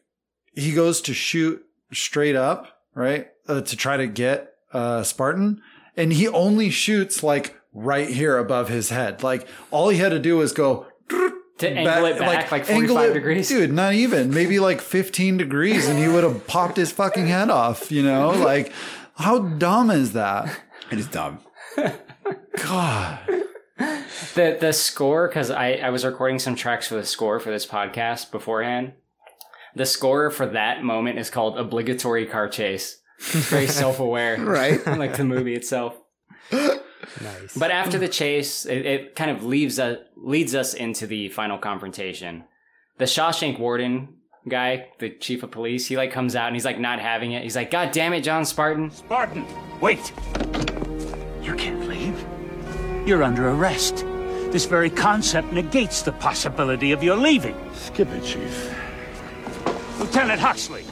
[0.54, 5.62] he goes to shoot straight up, right, uh, to try to get uh, Spartan,
[5.96, 9.22] and he only shoots like right here above his head.
[9.22, 10.86] Like all he had to do was go
[11.60, 13.48] To angle it back like, angle 45 it- degrees.
[13.48, 13.72] dude.
[13.72, 17.90] Not even maybe like fifteen degrees, and he would have popped his fucking head off.
[17.92, 18.72] You know, like
[19.16, 20.60] how dumb is that?
[20.90, 21.38] It is dumb.
[22.64, 23.18] God.
[24.34, 27.66] The the score because I I was recording some tracks for the score for this
[27.66, 28.92] podcast beforehand.
[29.74, 34.84] The score for that moment is called "Obligatory Car Chase." It's very self aware, Right.
[34.98, 35.94] like the movie itself.
[37.22, 37.56] Nice.
[37.56, 41.58] But after the chase, it, it kind of leaves us leads us into the final
[41.58, 42.44] confrontation.
[42.98, 44.16] The Shawshank Warden
[44.48, 47.42] guy, the chief of police, he like comes out and he's like not having it.
[47.42, 49.44] He's like, "God damn it, John Spartan!" Spartan,
[49.80, 50.12] wait!
[51.42, 52.24] You can't leave.
[53.06, 54.04] You're under arrest.
[54.50, 57.56] This very concept negates the possibility of your leaving.
[57.72, 58.74] Skip it, Chief.
[59.98, 60.84] Lieutenant Huxley!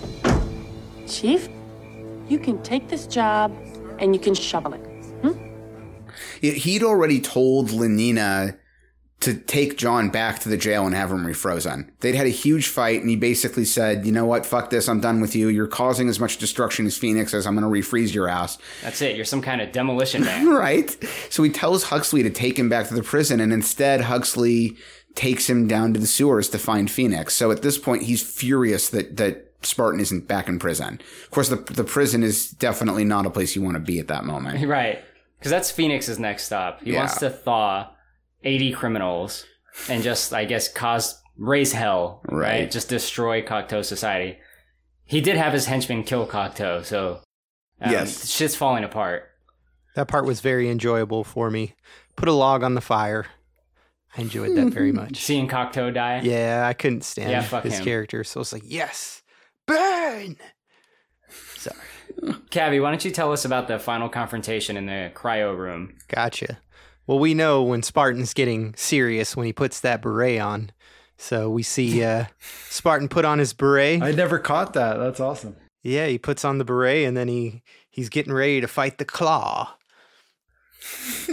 [1.06, 1.48] Chief,
[2.28, 3.54] you can take this job
[3.98, 4.87] and you can shovel it.
[6.40, 8.58] He'd already told Lenina
[9.20, 11.90] to take John back to the jail and have him refrozen.
[12.00, 14.46] They'd had a huge fight, and he basically said, "You know what?
[14.46, 14.88] Fuck this.
[14.88, 15.48] I'm done with you.
[15.48, 19.02] You're causing as much destruction as Phoenix as I'm going to refreeze your ass." That's
[19.02, 19.16] it.
[19.16, 20.48] You're some kind of demolition man.
[20.54, 20.96] right?
[21.30, 24.76] So he tells Huxley to take him back to the prison, and instead Huxley
[25.16, 27.34] takes him down to the sewers to find Phoenix.
[27.34, 31.00] So at this point, he's furious that that Spartan isn't back in prison.
[31.24, 34.06] Of course, the the prison is definitely not a place you want to be at
[34.08, 34.64] that moment.
[34.68, 35.02] right.
[35.38, 36.82] Because that's Phoenix's next stop.
[36.82, 37.00] He Yeah.
[37.00, 37.90] wants to thaw
[38.42, 39.44] 80 criminals
[39.88, 42.20] and just, I guess, cause, raise hell.
[42.28, 42.60] Right.
[42.62, 42.70] Right.
[42.70, 44.38] Just destroy Cocteau society.
[45.04, 47.20] He did have his henchmen kill Cocteau, so.
[47.80, 48.28] Um, Yes.
[48.28, 49.30] Shit's falling apart.
[49.94, 51.74] That part was very enjoyable for me.
[52.16, 53.26] Put a log on the fire.
[54.16, 55.16] I enjoyed that very much.
[55.18, 56.20] Seeing Cocteau die?
[56.24, 57.84] Yeah, I couldn't stand Yeah, fuck his him.
[57.84, 59.22] character, so I was like, yes,
[59.66, 60.36] burn.
[62.20, 62.32] Sorry.
[62.50, 65.96] Cavi, why don't you tell us about the final confrontation in the cryo room?
[66.08, 66.58] Gotcha.
[67.06, 70.70] Well, we know when Spartan's getting serious when he puts that beret on.
[71.16, 72.26] So we see uh,
[72.68, 74.02] Spartan put on his beret.
[74.02, 74.98] I never caught that.
[74.98, 75.56] That's awesome.
[75.82, 79.04] Yeah, he puts on the beret and then he he's getting ready to fight the
[79.04, 79.74] claw.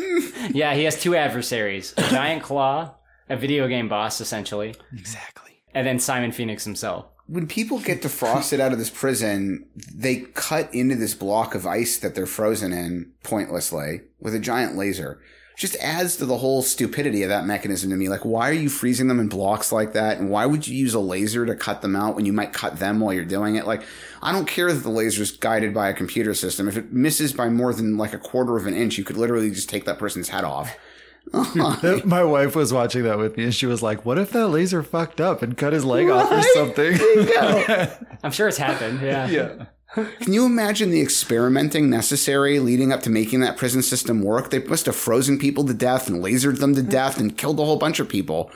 [0.52, 2.96] yeah, he has two adversaries a giant claw,
[3.30, 4.76] a video game boss, essentially.
[4.94, 5.64] Exactly.
[5.74, 7.08] And then Simon Phoenix himself.
[7.28, 11.98] When people get defrosted out of this prison, they cut into this block of ice
[11.98, 15.20] that they're frozen in pointlessly with a giant laser.
[15.58, 18.10] Just adds to the whole stupidity of that mechanism to me.
[18.10, 20.18] Like, why are you freezing them in blocks like that?
[20.18, 22.80] And why would you use a laser to cut them out when you might cut
[22.80, 23.66] them while you're doing it?
[23.66, 23.84] Like,
[24.22, 26.68] I don't care that the laser is guided by a computer system.
[26.68, 29.50] If it misses by more than like a quarter of an inch, you could literally
[29.50, 30.76] just take that person's head off.
[32.06, 34.84] My wife was watching that with me, and she was like, "What if that laser
[34.84, 37.88] fucked up and cut his leg off or something?" There you go.
[38.24, 39.02] I'm sure it's happened.
[39.02, 39.28] Yeah.
[39.28, 39.66] yeah.
[39.96, 44.50] Can you imagine the experimenting necessary leading up to making that prison system work?
[44.50, 47.66] They must have frozen people to death and lasered them to death and killed a
[47.66, 48.52] whole bunch of people.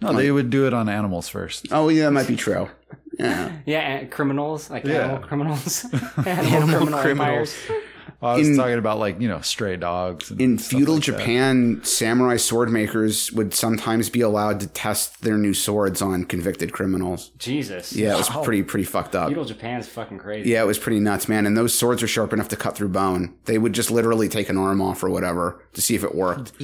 [0.00, 1.66] No, they would do it on animals first.
[1.72, 2.70] Oh, yeah, that might be true.
[3.18, 3.52] Yeah.
[3.66, 5.04] Yeah, criminals like Yeah.
[5.04, 5.84] animal criminals,
[6.24, 7.04] Animal criminal criminals.
[7.04, 7.56] empires.
[8.22, 10.30] I was In- talking about like you know stray dogs.
[10.30, 11.12] And In feudal like that.
[11.18, 16.72] Japan, samurai sword makers would sometimes be allowed to test their new swords on convicted
[16.72, 17.30] criminals.
[17.38, 17.92] Jesus.
[17.92, 18.42] Yeah, it was Wow.
[18.42, 19.28] pretty pretty fucked up.
[19.28, 20.50] Feudal Japan's fucking crazy.
[20.50, 21.46] Yeah, it was pretty nuts, man.
[21.46, 23.34] And those swords are sharp enough to cut through bone.
[23.44, 26.52] They would just literally take an arm off or whatever to see if it worked.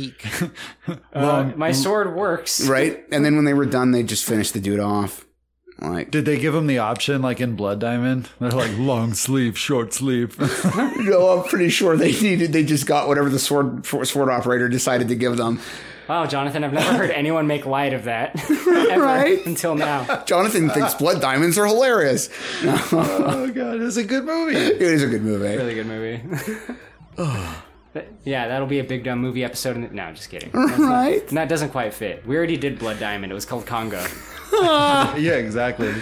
[1.15, 2.67] Uh, my sword works.
[2.69, 3.05] right?
[3.11, 5.24] And then when they were done, they just finished the dude off.
[5.93, 8.29] Like, Did they give him the option like in Blood Diamond?
[8.41, 10.39] They're like long sleeve, short sleeve.
[10.99, 12.53] no, I'm pretty sure they needed.
[12.53, 15.61] They just got whatever the sword sword operator decided to give them.
[16.09, 19.45] Wow, Jonathan, I've never heard anyone make light of that ever Right?
[19.47, 20.23] until now.
[20.27, 22.29] Jonathan thinks blood diamonds are hilarious.
[22.63, 24.55] oh god, it's a good movie.
[24.55, 25.57] It is a good movie.
[25.57, 26.21] Really good movie.
[27.95, 29.77] But, yeah, that'll be a big dumb movie episode.
[29.77, 30.51] In the, no, just kidding.
[30.53, 31.27] That's not- Right?
[31.29, 32.27] that doesn't quite fit.
[32.27, 33.31] We already did Blood Diamond.
[33.31, 34.05] It was called Congo.
[35.19, 35.95] yeah, exactly.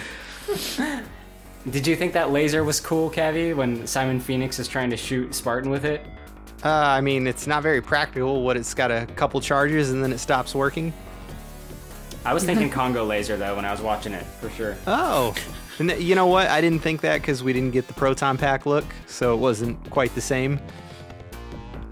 [1.69, 5.33] Did you think that laser was cool, Cavi, when Simon Phoenix is trying to shoot
[5.33, 6.05] Spartan with it?
[6.63, 8.43] Uh, I mean, it's not very practical.
[8.43, 10.93] What it's got a couple charges and then it stops working.
[12.25, 14.77] I was thinking Congo laser though when I was watching it for sure.
[14.87, 15.35] Oh,
[15.79, 16.47] and th- you know what?
[16.47, 19.89] I didn't think that because we didn't get the proton pack look, so it wasn't
[19.89, 20.59] quite the same.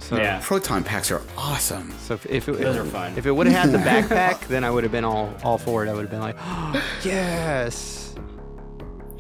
[0.02, 0.40] So, Yeah.
[0.44, 1.94] Proton packs are awesome.
[2.06, 3.14] So if, if it, Those are fun.
[3.18, 5.86] If it would have had the backpack, then I would have been all all for
[5.86, 5.90] it.
[5.90, 6.36] I would have been like,
[7.04, 8.01] yes.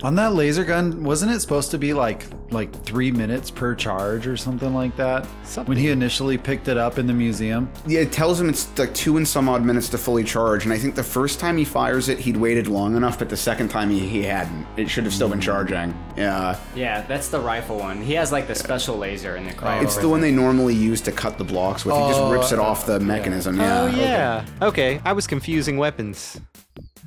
[0.03, 4.25] On that laser gun, wasn't it supposed to be like like three minutes per charge
[4.27, 5.25] or something like that?
[5.67, 7.71] When he initially picked it up in the museum.
[7.85, 10.63] Yeah, it tells him it's like two and some odd minutes to fully charge.
[10.65, 13.37] And I think the first time he fires it, he'd waited long enough, but the
[13.37, 14.65] second time he, he hadn't.
[14.75, 15.93] It should have still been charging.
[16.17, 16.57] Yeah.
[16.75, 18.01] Yeah, that's the rifle one.
[18.01, 19.83] He has like the special laser in the cryo.
[19.83, 21.95] It's the one they normally use to cut the blocks with.
[21.95, 23.57] He just Oh, rips it oh, off the mechanism.
[23.57, 23.81] Yeah.
[23.83, 24.45] oh yeah.
[24.63, 24.99] Okay.
[25.05, 26.41] I was confusing weapons.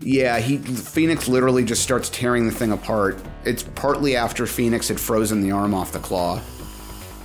[0.01, 3.19] Yeah, he Phoenix literally just starts tearing the thing apart.
[3.45, 6.41] It's partly after Phoenix had frozen the arm off the claw.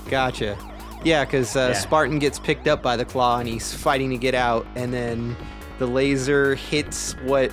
[0.10, 0.58] Gotcha.
[1.04, 1.80] Yeah, because uh, Yeah.
[1.80, 5.36] Spartan gets picked up by the claw and he's fighting to get out, and then
[5.78, 7.52] the laser hits what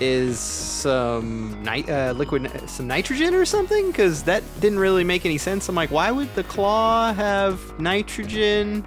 [0.00, 3.86] is some ni- uh, liquid, some nitrogen or something.
[3.88, 5.68] Because that didn't really make any sense.
[5.68, 8.84] I'm like, why would the claw have nitrogen?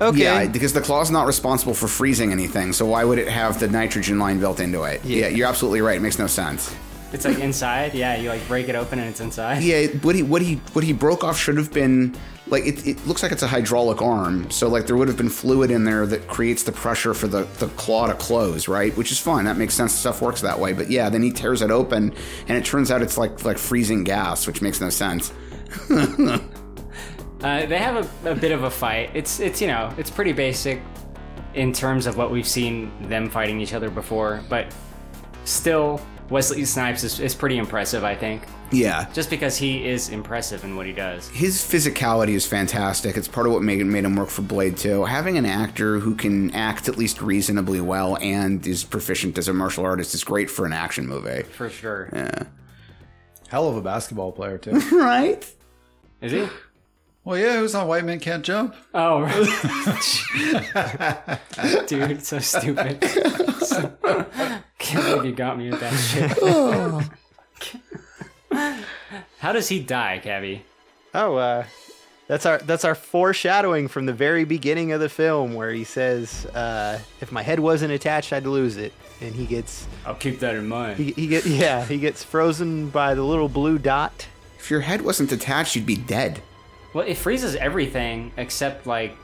[0.00, 0.22] Okay.
[0.22, 3.68] Yeah, because the claw's not responsible for freezing anything, so why would it have the
[3.68, 5.04] nitrogen line built into it?
[5.04, 5.96] Yeah, you're absolutely right.
[5.96, 6.74] It makes no sense.
[7.12, 7.94] It's like inside.
[7.94, 9.62] Yeah, you like break it open and it's inside.
[9.62, 12.14] Yeah, what he what he what he broke off should have been
[12.48, 15.30] like it, it looks like it's a hydraulic arm, so like there would have been
[15.30, 18.94] fluid in there that creates the pressure for the, the claw to close, right?
[18.96, 19.46] Which is fine.
[19.46, 19.92] That makes sense.
[19.92, 20.74] Stuff works that way.
[20.74, 22.14] But yeah, then he tears it open
[22.46, 25.32] and it turns out it's like like freezing gas, which makes no sense.
[27.42, 29.10] Uh, they have a, a bit of a fight.
[29.14, 30.80] It's it's you know it's pretty basic
[31.54, 34.72] in terms of what we've seen them fighting each other before, but
[35.44, 36.00] still
[36.30, 38.04] Wesley Snipes is, is pretty impressive.
[38.04, 39.06] I think Yeah.
[39.14, 41.28] just because he is impressive in what he does.
[41.30, 43.16] His physicality is fantastic.
[43.16, 45.04] It's part of what made, made him work for Blade 2.
[45.06, 49.54] Having an actor who can act at least reasonably well and is proficient as a
[49.54, 51.44] martial artist is great for an action movie.
[51.44, 52.10] For sure.
[52.12, 52.42] Yeah.
[53.48, 54.72] Hell of a basketball player too.
[54.92, 55.50] right?
[56.20, 56.46] Is he?
[57.28, 58.74] Well, yeah, who's on White Men Can't Jump.
[58.94, 59.26] Oh,
[61.86, 63.04] dude, so stupid.
[63.60, 63.92] So-
[64.78, 66.32] can't believe you got me with that shit.
[69.40, 70.60] How does he die, Cavi?
[71.12, 71.64] Oh, uh,
[72.28, 76.46] that's our that's our foreshadowing from the very beginning of the film, where he says,
[76.54, 80.54] uh, "If my head wasn't attached, I'd lose it," and he gets I'll keep that
[80.54, 80.96] in mind.
[80.96, 84.28] he, he get yeah he gets frozen by the little blue dot.
[84.58, 86.40] If your head wasn't attached, you'd be dead.
[86.92, 89.16] Well, it freezes everything except like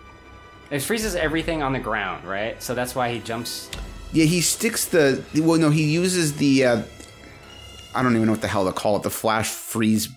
[0.70, 2.62] it freezes everything on the ground, right?
[2.62, 3.70] So that's why he jumps.
[4.12, 5.22] Yeah, he sticks the.
[5.34, 6.64] Well, no, he uses the.
[6.64, 6.82] Uh,
[7.94, 9.02] I don't even know what the hell to call it.
[9.02, 10.08] The flash freeze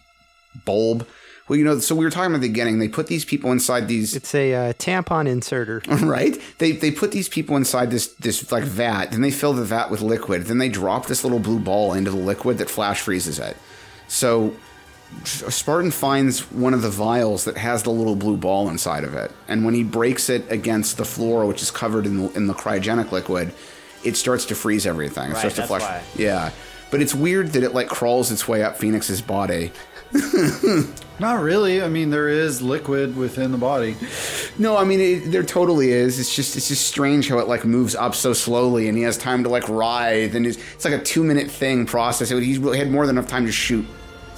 [0.65, 1.07] bulb.
[1.47, 2.79] Well, you know, so we were talking at the beginning.
[2.79, 4.15] They put these people inside these.
[4.15, 5.81] It's a uh, tampon inserter.
[6.01, 6.37] right?
[6.57, 9.11] They they put these people inside this this like vat.
[9.11, 10.43] Then they fill the vat with liquid.
[10.43, 13.55] Then they drop this little blue ball into the liquid that flash freezes it.
[14.07, 14.55] So
[15.23, 19.31] Spartan finds one of the vials that has the little blue ball inside of it,
[19.47, 22.53] and when he breaks it against the floor, which is covered in the, in the
[22.53, 23.53] cryogenic liquid,
[24.03, 25.29] it starts to freeze everything.
[25.31, 25.83] It Right, starts to that's flash.
[25.83, 26.03] why.
[26.21, 26.51] Yeah,
[26.91, 29.71] but it's weird that it like crawls its way up Phoenix's body.
[31.19, 31.81] Not really.
[31.81, 33.95] I mean, there is liquid within the body.
[34.57, 36.19] No, I mean it, there totally is.
[36.19, 39.17] It's just it's just strange how it like moves up so slowly, and he has
[39.17, 42.31] time to like writhe, and it's, it's like a two minute thing process.
[42.31, 43.85] It, he had more than enough time to shoot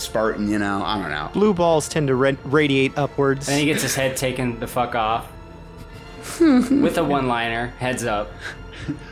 [0.01, 0.49] Spartan.
[0.49, 1.29] You know, I don't know.
[1.33, 3.47] Blue balls tend to ra- radiate upwards.
[3.49, 5.31] And he gets his head taken the fuck off
[6.39, 7.67] with a one-liner.
[7.79, 8.31] Heads up.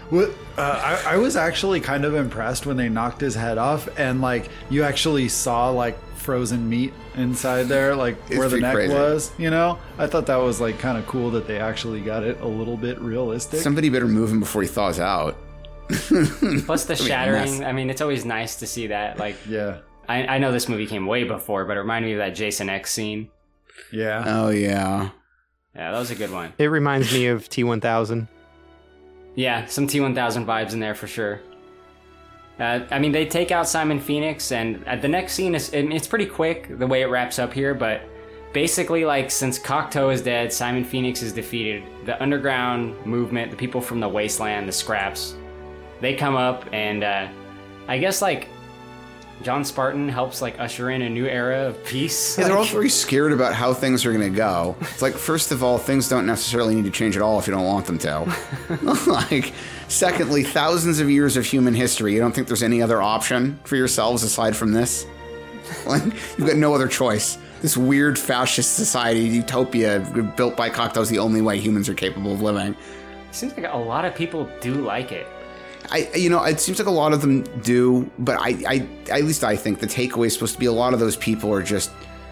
[0.09, 3.89] What, uh, I, I was actually kind of impressed when they knocked his head off,
[3.99, 8.61] and like you actually saw like frozen meat inside there, like It's where the pretty
[8.61, 8.93] neck crazy.
[8.93, 9.31] was.
[9.37, 12.39] You know, I thought that was like kind of cool that they actually got it
[12.41, 13.59] a little bit realistic.
[13.59, 15.35] Somebody better move him before he thaws out.
[15.89, 17.59] Plus the That'd shattering.
[17.59, 17.61] mess.
[17.61, 19.19] I mean, it's always nice to see that.
[19.19, 19.77] Like, yeah,
[20.07, 22.69] I, I know this movie came way before, but it reminded me of that Jason
[22.69, 23.29] X scene.
[23.91, 24.23] Yeah.
[24.25, 25.09] Oh yeah.
[25.75, 26.53] Yeah, that was a good one.
[26.57, 28.27] It reminds me of T1000.
[29.35, 31.41] Yeah, some T1000 vibes in there for sure.
[32.59, 36.07] Uh, I mean, they take out Simon Phoenix, and uh, the next scene is it's
[36.07, 38.01] pretty quick the way it wraps up here, but
[38.51, 43.79] basically, like, since Cocteau is dead, Simon Phoenix is defeated, the underground movement, the people
[43.79, 45.35] from the wasteland, the scraps,
[46.01, 47.27] they come up, and uh,
[47.87, 48.47] I guess, like,
[49.43, 52.37] John Spartan helps, like, usher in a new era of peace.
[52.37, 54.75] Yeah, they're all very scared about how things are going to go.
[54.81, 57.53] It's like, first of all, things don't necessarily need to change at all if you
[57.53, 58.35] don't want them to.
[59.07, 59.53] like,
[59.87, 62.13] secondly, thousands of years of human history.
[62.13, 65.05] You don't think there's any other option for yourselves aside from this?
[65.85, 66.03] Like,
[66.37, 67.37] you've got no other choice.
[67.61, 69.99] This weird fascist society utopia
[70.35, 72.75] built by Cocteau is the only way humans are capable of living.
[73.31, 75.27] Seems like a lot of people do like it.
[75.89, 79.23] I, you know, it seems like a lot of them do, but I, I, at
[79.23, 81.63] least I think the takeaway is supposed to be a lot of those people are
[81.63, 81.91] just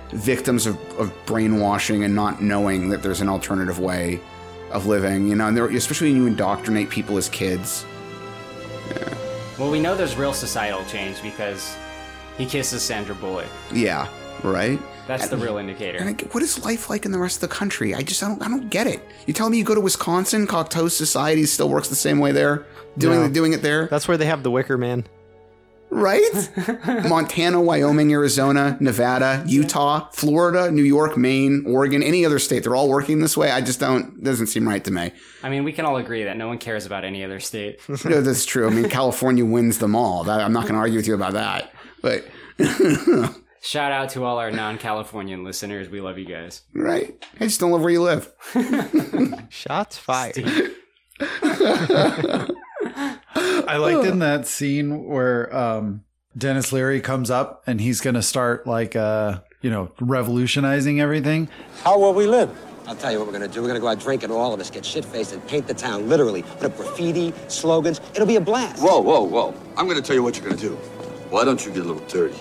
[0.10, 4.20] victims of, of brainwashing and not knowing that there's an alternative way
[4.72, 5.28] of living.
[5.28, 7.86] You know, and they're, especially when you indoctrinate people as kids.
[9.58, 11.76] Well, we know there's real societal change because
[12.38, 13.48] he kisses Sandra Bullock.
[13.72, 14.10] Yeah,
[14.44, 14.80] right.
[15.08, 16.00] That's the real indicator.
[16.00, 17.94] And I, what is life like in the rest of the country?
[17.94, 19.02] I just I don't I don't get it.
[19.28, 22.66] You tell me you go to Wisconsin, Cocteau society still works the same way there,
[22.98, 23.30] doing No.
[23.30, 25.06] doing it there, That's where they have the Wicker Man.
[25.90, 26.50] right?
[27.08, 32.90] Montana, Wyoming, Arizona, Nevada, Utah, Florida, New York, Maine, Oregon, any other state, they're all
[32.90, 33.52] working this way.
[33.52, 35.12] I just don't doesn't seem right to me.
[35.44, 37.80] I mean, we can all agree that no one cares about any other state.
[38.06, 38.68] No, that's true.
[38.68, 40.24] I mean, California wins them all.
[40.26, 41.72] That, I'm not going to argue with you about that.
[42.02, 42.26] But
[43.62, 45.90] Shout out to all our non-Californian listeners.
[45.90, 46.62] We love you guys.
[46.74, 48.32] right, I just don't love where you live.
[49.50, 50.72] Shots fired.
[53.68, 56.04] I liked in that scene where um,
[56.38, 61.50] Denis Leary comes up and he's going to start like uh, you know revolutionizing everything.
[61.84, 62.56] How will we live?
[62.88, 63.62] I'll tell you what we're gonna do.
[63.62, 66.08] We're gonna go out drinking, all of us, get shit faced, and paint the town
[66.08, 66.44] literally.
[66.44, 68.00] Put up graffiti, slogans.
[68.14, 68.80] It'll be a blast.
[68.82, 69.56] Whoa, whoa, whoa.
[69.76, 70.76] I'm gonna tell you what you're gonna do.
[71.32, 72.40] Why don't you get a little dirty?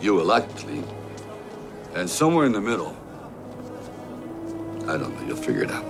[0.00, 0.84] You will act clean.
[1.94, 2.96] And somewhere in the middle,
[4.88, 5.84] I don't know, you'll figure it out.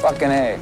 [0.00, 0.60] Fucking A.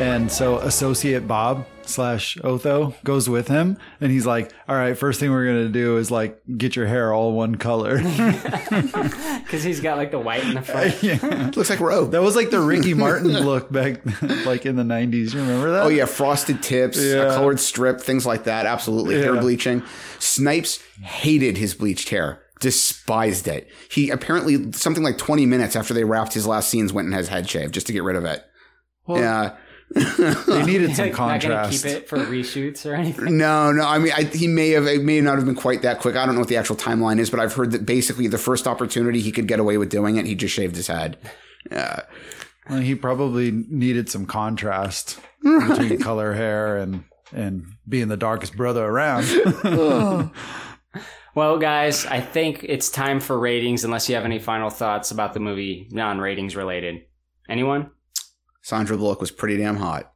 [0.00, 5.20] And so associate Bob slash Otho goes with him, and he's like, "All right, first
[5.20, 8.00] thing we're gonna do is like get your hair all one color."
[9.50, 11.02] Because he's got like the white in the front.
[11.02, 11.50] yeah.
[11.56, 12.12] Looks like Rogue.
[12.12, 14.00] That was like the Ricky Martin look back,
[14.46, 15.34] like in the '90s.
[15.34, 15.82] You remember that?
[15.82, 18.64] Oh yeah, frosted tips, a colored strip, things like that.
[18.66, 19.82] Absolutely, hair bleaching.
[20.20, 23.68] Snipes hated his bleached hair, despised it.
[23.90, 27.20] He apparently something like 20 minutes after they wrapped his last scenes went and had
[27.20, 28.44] his head shaved just to get rid of it.
[29.06, 29.56] Well, yeah.
[29.94, 31.84] They needed some Like, gonna contrast.
[31.84, 33.36] keep it for reshoots or anything.
[33.36, 33.84] No, no.
[33.84, 34.86] I mean, I, he may have.
[34.86, 36.14] It may not have been quite that quick.
[36.16, 38.66] I don't know what the actual timeline is, but I've heard that basically the first
[38.68, 41.18] opportunity he could get away with doing it, he just shaved his head.
[41.70, 42.00] Yeah.
[42.68, 48.84] Well, he probably needed some contrast between color hair and and being the darkest brother
[48.84, 49.24] around.
[51.32, 53.84] Well, guys, I think it's time for ratings.
[53.84, 57.02] Unless you have any final thoughts about the movie, non-ratings related.
[57.48, 57.90] Anyone?
[58.62, 60.12] Sandra Bullock was pretty damn hot.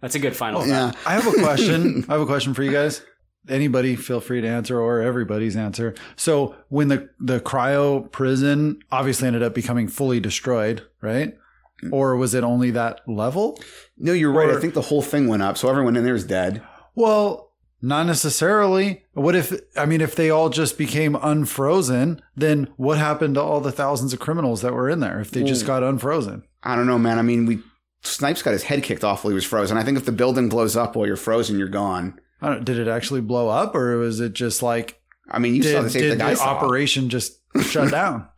[0.00, 0.62] That's a good final.
[0.62, 0.92] Oh, yeah.
[1.06, 2.04] I have a question.
[2.08, 3.02] I have a question for you guys.
[3.48, 5.94] Anybody feel free to answer or everybody's answer.
[6.16, 11.34] So when the, the cryo prison obviously ended up becoming fully destroyed, right?
[11.82, 11.92] Mm.
[11.92, 13.58] Or was it only that level?
[13.96, 14.48] No, you're right.
[14.48, 16.62] Or- I think the whole thing went up, so everyone in there is dead.
[16.94, 17.49] Well,
[17.82, 19.04] not necessarily.
[19.12, 23.60] What if, I mean, if they all just became unfrozen, then what happened to all
[23.60, 26.44] the thousands of criminals that were in there if they just got unfrozen?
[26.62, 27.18] I don't know, man.
[27.18, 27.60] I mean, we
[28.02, 29.76] Snipes got his head kicked off while he was frozen.
[29.76, 32.18] I think if the building blows up while you're frozen, you're gone.
[32.40, 35.00] I don't, did it actually blow up or was it just like,
[35.30, 36.56] I mean, you did, saw the same did thing the saw.
[36.56, 38.28] operation just shut down?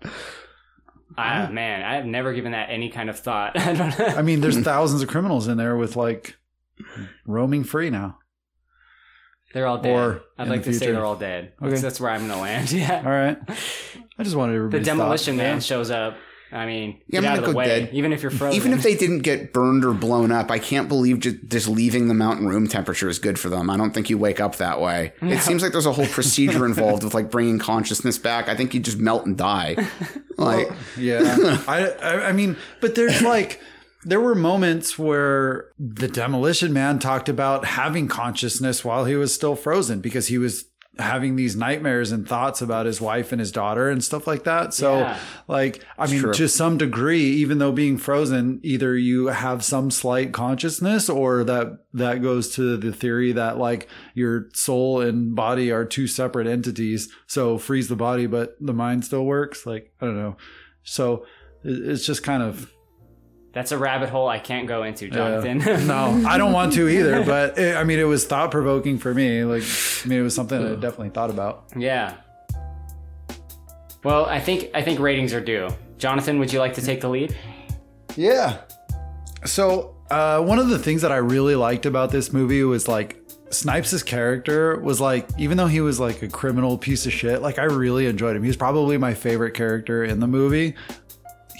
[1.16, 3.58] Ah, man, I have never given that any kind of thought.
[3.58, 4.06] I don't know.
[4.06, 6.36] I mean, there's thousands of criminals in there with like
[7.26, 8.18] roaming free now.
[9.54, 9.92] They're all dead.
[9.94, 11.52] Or I'd like the to say they're all dead.
[11.60, 11.70] Okay.
[11.70, 12.70] That's, that's where I'm gonna land.
[12.72, 13.02] Yeah.
[13.04, 13.38] All right.
[14.18, 15.42] I just wanted The demolition thought.
[15.42, 16.16] man shows up.
[16.54, 17.64] I mean, Yeah, get I'm out gonna of the go way.
[17.66, 17.90] dead.
[17.94, 18.54] Even if you're frozen.
[18.56, 22.08] Even if they didn't get burned or blown up, I can't believe just, just leaving
[22.08, 23.70] them out in room temperature is good for them.
[23.70, 25.14] I don't think you wake up that way.
[25.22, 25.32] No.
[25.32, 28.50] It seems like there's a whole procedure involved with like bringing consciousness back.
[28.50, 29.76] I think you just melt and die.
[30.38, 33.60] Like, yeah I, I i mean but there's like
[34.04, 39.54] there were moments where the demolition man talked about having consciousness while he was still
[39.56, 40.64] frozen because he was
[40.98, 44.74] having these nightmares and thoughts about his wife and his daughter and stuff like that
[44.74, 45.18] so Yeah.
[45.48, 46.34] like i It's mean true.
[46.34, 51.78] to some degree even though being frozen either you have some slight consciousness or that
[51.94, 57.08] that goes to the theory that like your soul and body are two separate entities
[57.26, 60.36] so freeze the body but the mind still works like i don't know
[60.82, 61.24] so
[61.64, 62.70] it's just kind of
[63.52, 65.60] That's a rabbit hole I can't go into, Jonathan.
[65.62, 68.98] uh, no i don't want to either but it, i mean it was thought provoking
[68.98, 72.14] for me like i mean it was something i definitely thought about yeah.
[74.04, 75.68] Well, I think I think ratings are due.
[75.98, 77.36] Jonathan, would you like to take the lead?
[78.16, 78.58] Yeah.
[79.44, 83.20] So, uh, one of the things that I really liked about this movie was like
[83.50, 87.58] Snipes' character was like, even though he was like a criminal piece of shit, like
[87.60, 88.42] I really enjoyed him.
[88.42, 90.74] He was probably my favorite character in the movie.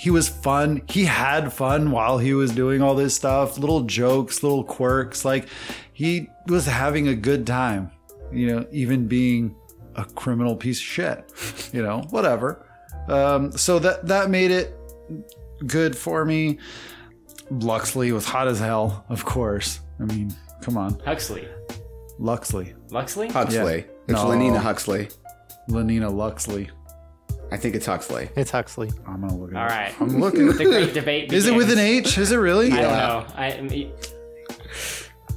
[0.03, 0.83] He was fun.
[0.89, 5.25] He had fun while he was doing all this stuff, little jokes, little quirks.
[5.25, 5.47] Like
[5.93, 7.93] he was having a good time,
[8.33, 9.55] you know, even being
[9.95, 12.67] a criminal piece of shit, you know, whatever.
[13.07, 14.75] Um, so that, that made it
[15.69, 16.59] good for me.
[17.53, 19.79] Luxley was hot as hell, of course.
[20.01, 20.99] I mean, come on.
[21.05, 21.47] Huxley.
[22.19, 22.75] Luxley.
[22.91, 23.29] Luxley?
[23.29, 23.77] Huxley.
[23.77, 23.85] Yeah.
[24.09, 24.31] It's No.
[24.31, 25.11] Lenina Huxley.
[25.69, 26.71] Lenina Luxley.
[27.53, 28.31] I think it's Huxley.
[28.35, 28.91] It's Huxley.
[29.07, 29.71] I'm gonna look it All up.
[29.71, 29.95] right.
[30.01, 30.47] I'm looking.
[30.47, 31.33] The great debate.
[31.33, 31.79] Is it with an.
[31.79, 32.17] H?
[32.17, 32.73] Is it really?
[32.73, 33.27] I don't know.
[33.37, 33.91] I, I-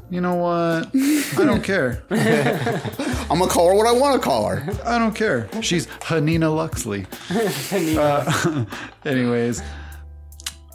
[0.09, 0.87] You know what?
[0.95, 2.03] I don't care.
[2.11, 4.63] I'm gonna call her what I want to call her.
[4.85, 5.49] I don't care.
[5.61, 7.05] She's Hanina Luxley.
[7.97, 8.65] Uh,
[9.03, 9.61] anyways,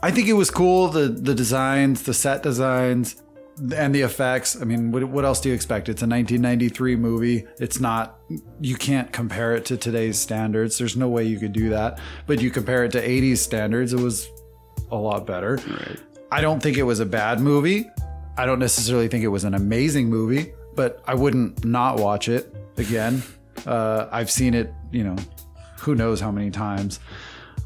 [0.03, 0.89] I think it was cool.
[0.89, 3.17] The the designs, the set designs,
[3.77, 4.61] and the effects.
[4.61, 5.89] I mean, what, what else do you expect?
[5.89, 7.47] It's a 1993 movie.
[7.59, 8.19] It's not.
[8.61, 10.79] You can't compare it to today's standards.
[10.79, 12.01] There's no way you could do that.
[12.27, 14.29] But you compare it to 80s standards, it was
[14.91, 15.59] a lot better.
[16.33, 17.91] I don't think it was a bad movie.
[18.37, 22.55] I don't necessarily think it was an amazing movie, but I wouldn't not watch it
[22.77, 23.23] again.
[23.67, 25.17] Uh, I've seen it, you know,
[25.79, 27.01] who knows how many times.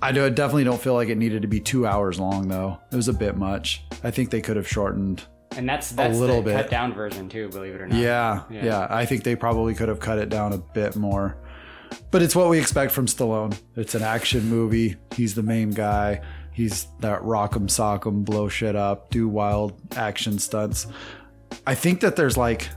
[0.02, 2.78] I do, I definitely don't feel like it needed to be two hours long, though.
[2.90, 3.84] It was a bit much.
[4.02, 5.22] I think they could have shortened.
[5.56, 6.56] And that's that's a little the bit.
[6.56, 7.48] cut down version too.
[7.48, 7.98] Believe it or not.
[7.98, 11.36] Yeah, yeah, I think they probably could have cut it down a bit more.
[12.10, 13.58] But it's what we expect from Stallone.
[13.76, 14.96] It's an action movie.
[15.12, 16.22] He's the main guy.
[16.52, 20.86] He's that rock'em sock'em, blow shit up, do wild action stunts.
[21.66, 22.68] I think that there's like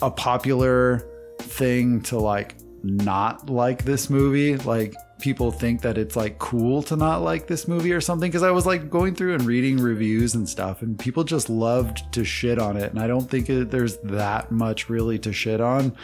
[0.00, 1.08] a popular
[1.38, 4.56] thing to like not like this movie.
[4.56, 8.30] Like people think that it's like cool to not like this movie or something.
[8.30, 12.12] Cause I was like going through and reading reviews and stuff, and people just loved
[12.12, 12.90] to shit on it.
[12.90, 15.96] And I don't think it, there's that much really to shit on.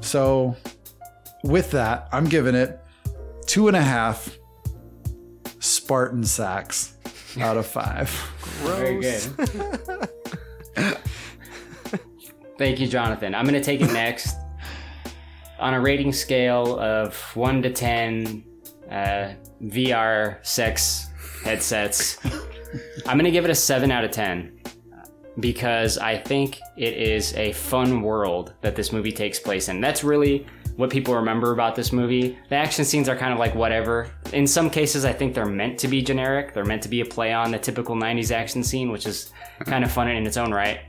[0.00, 0.56] So
[1.44, 2.80] with that, I'm giving it
[3.46, 4.36] two and a half
[5.58, 6.96] Spartan sacks
[7.38, 8.08] out of five.
[8.62, 9.20] Very good.
[12.58, 13.34] Thank you, Jonathan.
[13.34, 14.34] I'm going to take it next.
[15.58, 18.44] On a rating scale of 1 to 10
[18.90, 19.28] uh,
[19.62, 21.08] VR sex
[21.42, 22.18] headsets,
[23.06, 24.60] I'm to give it a 7 out of 10
[25.40, 29.80] because I think it is a fun world that this movie takes place in.
[29.80, 32.38] That's really what people remember about this movie.
[32.50, 34.10] The action scenes are kind of like whatever.
[34.32, 36.54] In some cases, I think they're meant to be generic.
[36.54, 39.32] They're meant to be a play on the typical 90s action scene, which is
[39.64, 40.80] kind of fun in its own right.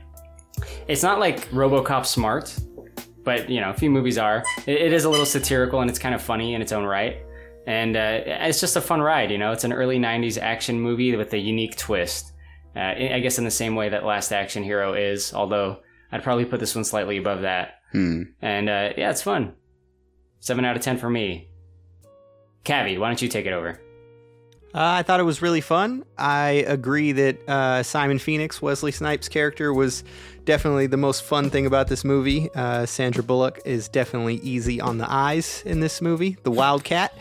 [0.86, 2.56] It's not like Robocop smart,
[3.30, 4.42] but you know, a few movies are.
[4.66, 7.18] It, it is a little satirical and it's kind of funny in its own right.
[7.64, 9.52] And uh, it's just a fun ride, you know.
[9.52, 12.32] It's an early '90s action movie with a unique twist.
[12.74, 15.78] Uh, I guess in the same way that Last Action Hero is, although
[16.10, 17.74] I'd probably put this one slightly above that.
[17.92, 18.22] Hmm.
[18.42, 19.54] And uh, yeah, it's fun.
[20.40, 21.48] Seven out of ten for me.
[22.64, 23.80] Cavi, why don't you take it over?
[24.72, 26.04] Uh, I thought it was really fun.
[26.16, 30.04] I agree that uh, Simon Phoenix, Wesley Snipes' character, was
[30.44, 32.48] definitely the most fun thing about this movie.
[32.54, 37.12] Uh, Sandra Bullock is definitely easy on the eyes in this movie, the Wildcat.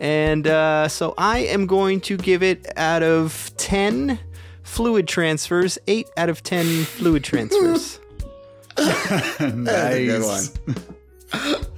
[0.00, 4.18] And uh, so I am going to give it out of 10
[4.62, 8.00] fluid transfers, 8 out of 10 fluid transfers.
[8.76, 11.66] That's a good one.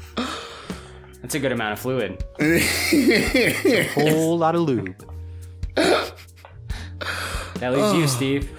[1.23, 2.25] That's a good amount of fluid.
[2.41, 4.95] a whole lot of lube.
[5.75, 8.51] That leaves you, Steve.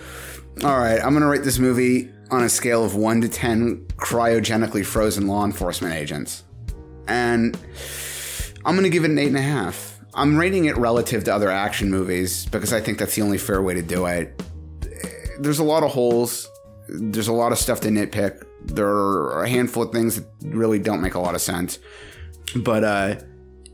[0.63, 3.87] All right, I'm going to rate this movie on a scale of 1 to 10
[3.97, 6.43] cryogenically frozen law enforcement agents.
[7.07, 7.57] And
[8.63, 9.93] I'm going to give it an 8.5.
[10.13, 13.61] I'm rating it relative to other action movies because I think that's the only fair
[13.61, 14.41] way to do it.
[15.39, 16.47] There's a lot of holes,
[16.87, 18.45] there's a lot of stuff to nitpick.
[18.63, 21.79] There are a handful of things that really don't make a lot of sense.
[22.55, 23.15] But, uh,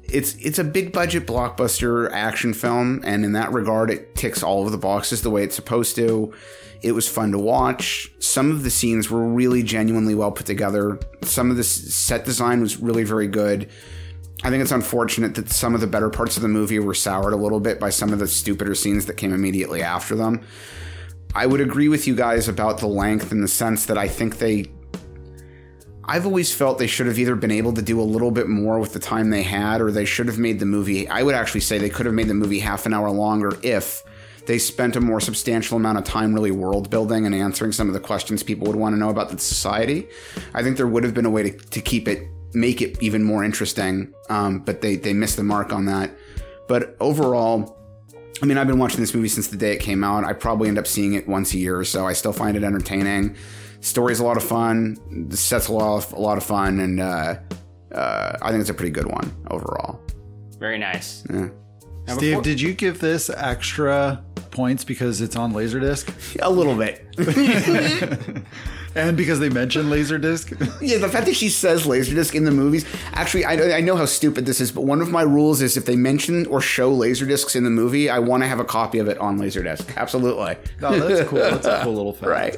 [0.10, 4.66] it's it's a big budget blockbuster action film, and in that regard, it ticks all
[4.66, 6.34] of the boxes the way it's supposed to.
[6.82, 8.12] It was fun to watch.
[8.20, 11.00] Some of the scenes were really genuinely well put together.
[11.24, 13.70] Some of the set design was really very good.
[14.44, 17.34] I think it's unfortunate that some of the better parts of the movie were soured
[17.34, 20.46] a little bit by some of the stupider scenes that came immediately after them.
[21.34, 24.38] I would agree with you guys about the length in the sense that I think
[24.38, 24.72] they
[26.10, 28.80] I've always felt they should have either been able to do a little bit more
[28.80, 31.06] with the time they had, or they should have made the movie.
[31.10, 34.04] I would actually say they could have made the movie half an hour longer if
[34.46, 37.94] they spent a more substantial amount of time really world building and answering some of
[37.94, 40.08] the questions people would want to know about the society.
[40.54, 43.22] I think there would have been a way to, to keep it, make it even
[43.22, 46.12] more interesting, um, but they, they missed the mark on that.
[46.70, 47.78] But overall,
[48.42, 50.24] I mean, I've been watching this movie since the day it came out.
[50.24, 52.08] I probably end up seeing it once a year or so.
[52.08, 53.36] I still find it entertaining
[53.88, 54.98] story's a lot of fun.
[55.30, 57.36] The set's a lot of, a lot of fun, and uh,
[57.94, 60.00] uh, I think it's a pretty good one overall.
[60.60, 61.24] Very nice.
[61.32, 61.50] Yeah.
[62.08, 66.40] Steve, before- did you give this extra points because it's on Laserdisc?
[66.42, 67.06] A little bit.
[68.96, 70.82] and because they mentioned Laserdisc?
[70.82, 72.86] yeah, the fact that she says Laserdisc in the movies.
[73.12, 75.86] Actually, I, I know how stupid this is, but one of my rules is if
[75.86, 79.08] they mention or show Laserdiscs in the movie, I want to have a copy of
[79.10, 79.96] it on Laserdisc.
[79.98, 80.56] Absolutely.
[80.82, 81.40] Oh, that's cool.
[81.40, 82.28] That's a cool little fact.
[82.38, 82.58] Right.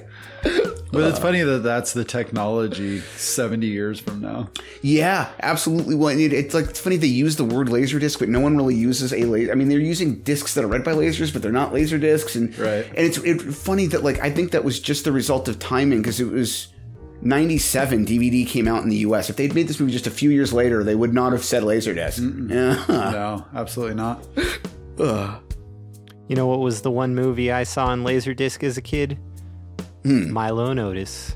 [0.92, 4.50] But it's funny that that's the technology 70 years from now.
[4.82, 5.94] Yeah, absolutely.
[5.94, 8.58] Well, it, it's like it's funny they use the word laser disc, but no one
[8.58, 9.52] really uses a laser.
[9.52, 12.36] I mean, they're using discs that are read by lasers, but they're not laser discs.
[12.36, 12.88] And right.
[12.88, 16.02] and it's it, funny that like I think that was just the result of timing
[16.02, 16.70] because it was
[17.22, 19.30] 97 DVD came out in the US.
[19.30, 21.64] If they'd made this movie just a few years later, they would not have said
[21.64, 22.20] Laserdisc.
[22.50, 22.84] Yeah.
[22.88, 24.26] No, absolutely not.
[25.00, 25.42] Ugh.
[26.28, 29.20] You know what was the one movie I saw on laser disc as a kid?
[30.04, 30.32] Hmm.
[30.32, 31.36] Milo and Otis.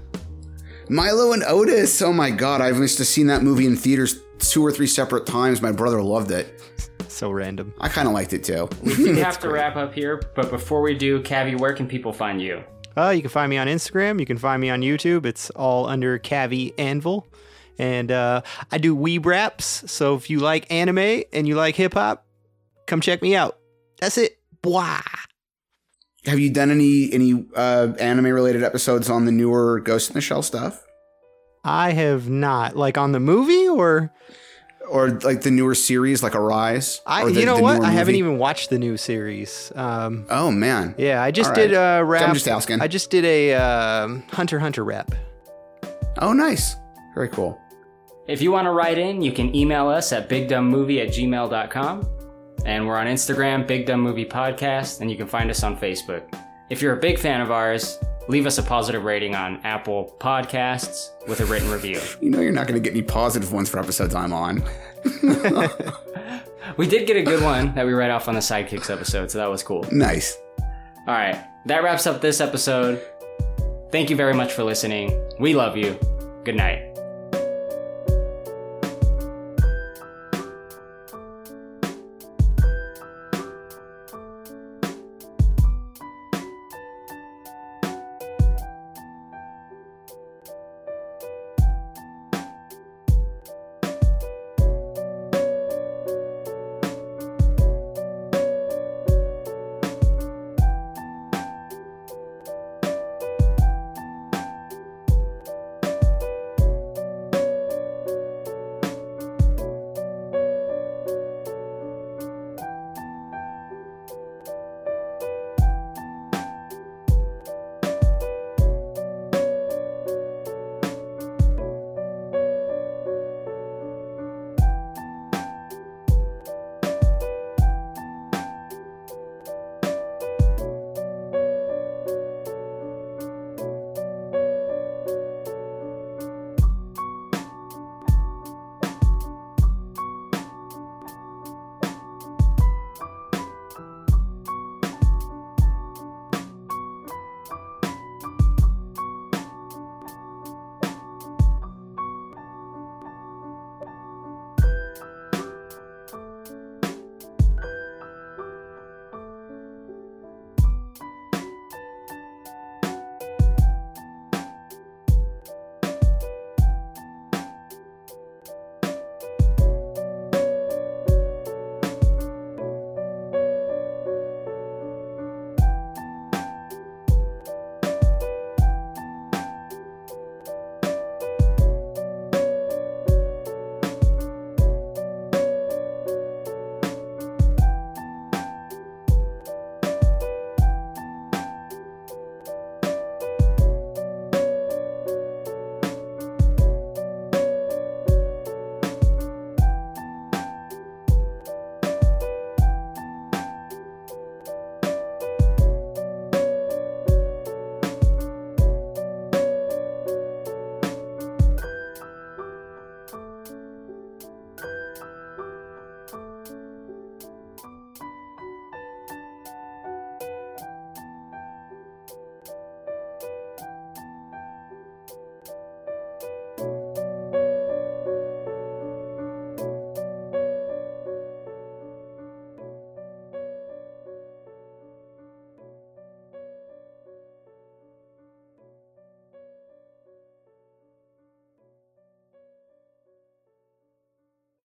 [0.89, 2.01] Milo and Otis.
[2.01, 5.25] Oh my god, I've must have seen that movie in theaters two or three separate
[5.25, 5.61] times.
[5.61, 6.61] My brother loved it.
[7.07, 7.73] So random.
[7.79, 8.67] I kind of liked it too.
[8.83, 12.41] We have to wrap up here, but before we do, Cavi, where can people find
[12.41, 12.63] you?
[12.97, 14.19] Uh, you can find me on Instagram.
[14.19, 15.25] You can find me on YouTube.
[15.25, 17.27] It's all under Cavi Anvil.
[17.79, 18.41] And uh,
[18.71, 19.83] I do weeb raps.
[19.91, 22.25] So if you like anime and you like hip hop,
[22.85, 23.57] come check me out.
[23.99, 24.37] That's it.
[24.61, 25.01] Blah.
[26.25, 30.21] Have you done any any uh, anime related episodes on the newer Ghost in the
[30.21, 30.81] Shell stuff?
[31.63, 32.75] I have not.
[32.75, 34.11] Like on the movie or
[34.89, 37.01] or like the newer series like Arise?
[37.05, 37.81] I the- you know what?
[37.83, 39.71] I haven't even watched the new series.
[39.75, 40.95] Um, Oh man.
[40.97, 41.99] yeah, I just All did right.
[41.99, 42.27] a rap.
[42.29, 42.81] I'm just asking.
[42.81, 45.11] I just did a um, Hunter Hunter rap.
[46.19, 46.75] Oh nice.
[47.15, 47.59] Very cool.
[48.27, 52.07] If you want to write in, you can email us at bigdumbmovie at gmail.com.
[52.65, 56.23] And we're on Instagram, Big Dumb Movie Podcast, and you can find us on Facebook.
[56.69, 61.09] If you're a big fan of ours, leave us a positive rating on Apple Podcasts
[61.27, 61.99] with a written review.
[62.21, 64.63] You know you're not going to get any positive ones for episodes I'm on.
[66.77, 69.37] We did get a good one that we read off on the Sidekicks episode, so
[69.37, 69.85] that was cool.
[69.91, 70.37] Nice.
[70.59, 73.01] All right, that wraps up this episode.
[73.91, 75.21] Thank you very much for listening.
[75.39, 75.99] We love you.
[76.45, 76.92] Good night.